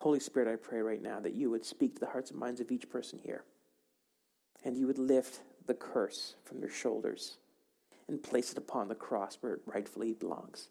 Holy 0.00 0.20
Spirit, 0.20 0.50
I 0.50 0.56
pray 0.56 0.80
right 0.80 1.02
now 1.02 1.20
that 1.20 1.34
you 1.34 1.50
would 1.50 1.64
speak 1.64 1.94
to 1.94 2.00
the 2.00 2.06
hearts 2.06 2.30
and 2.30 2.40
minds 2.40 2.60
of 2.60 2.70
each 2.70 2.88
person 2.88 3.18
here, 3.22 3.44
and 4.64 4.76
you 4.76 4.86
would 4.86 4.98
lift 4.98 5.40
the 5.66 5.74
curse 5.74 6.34
from 6.44 6.60
their 6.60 6.70
shoulders 6.70 7.36
and 8.08 8.22
place 8.22 8.52
it 8.52 8.58
upon 8.58 8.88
the 8.88 8.94
cross 8.94 9.36
where 9.40 9.54
it 9.54 9.60
rightfully 9.66 10.14
belongs. 10.14 10.68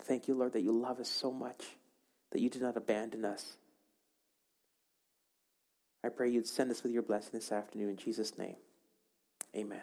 Thank 0.00 0.26
you, 0.28 0.34
Lord, 0.34 0.54
that 0.54 0.62
you 0.62 0.72
love 0.72 0.98
us 0.98 1.08
so 1.08 1.30
much 1.30 1.76
that 2.30 2.40
you 2.40 2.48
did 2.48 2.62
not 2.62 2.76
abandon 2.76 3.24
us. 3.24 3.56
I 6.02 6.08
pray 6.08 6.30
you'd 6.30 6.48
send 6.48 6.70
us 6.70 6.82
with 6.82 6.92
your 6.92 7.02
blessing 7.02 7.30
this 7.34 7.52
afternoon 7.52 7.90
in 7.90 7.96
Jesus' 7.96 8.36
name. 8.36 8.56
Amen. 9.54 9.82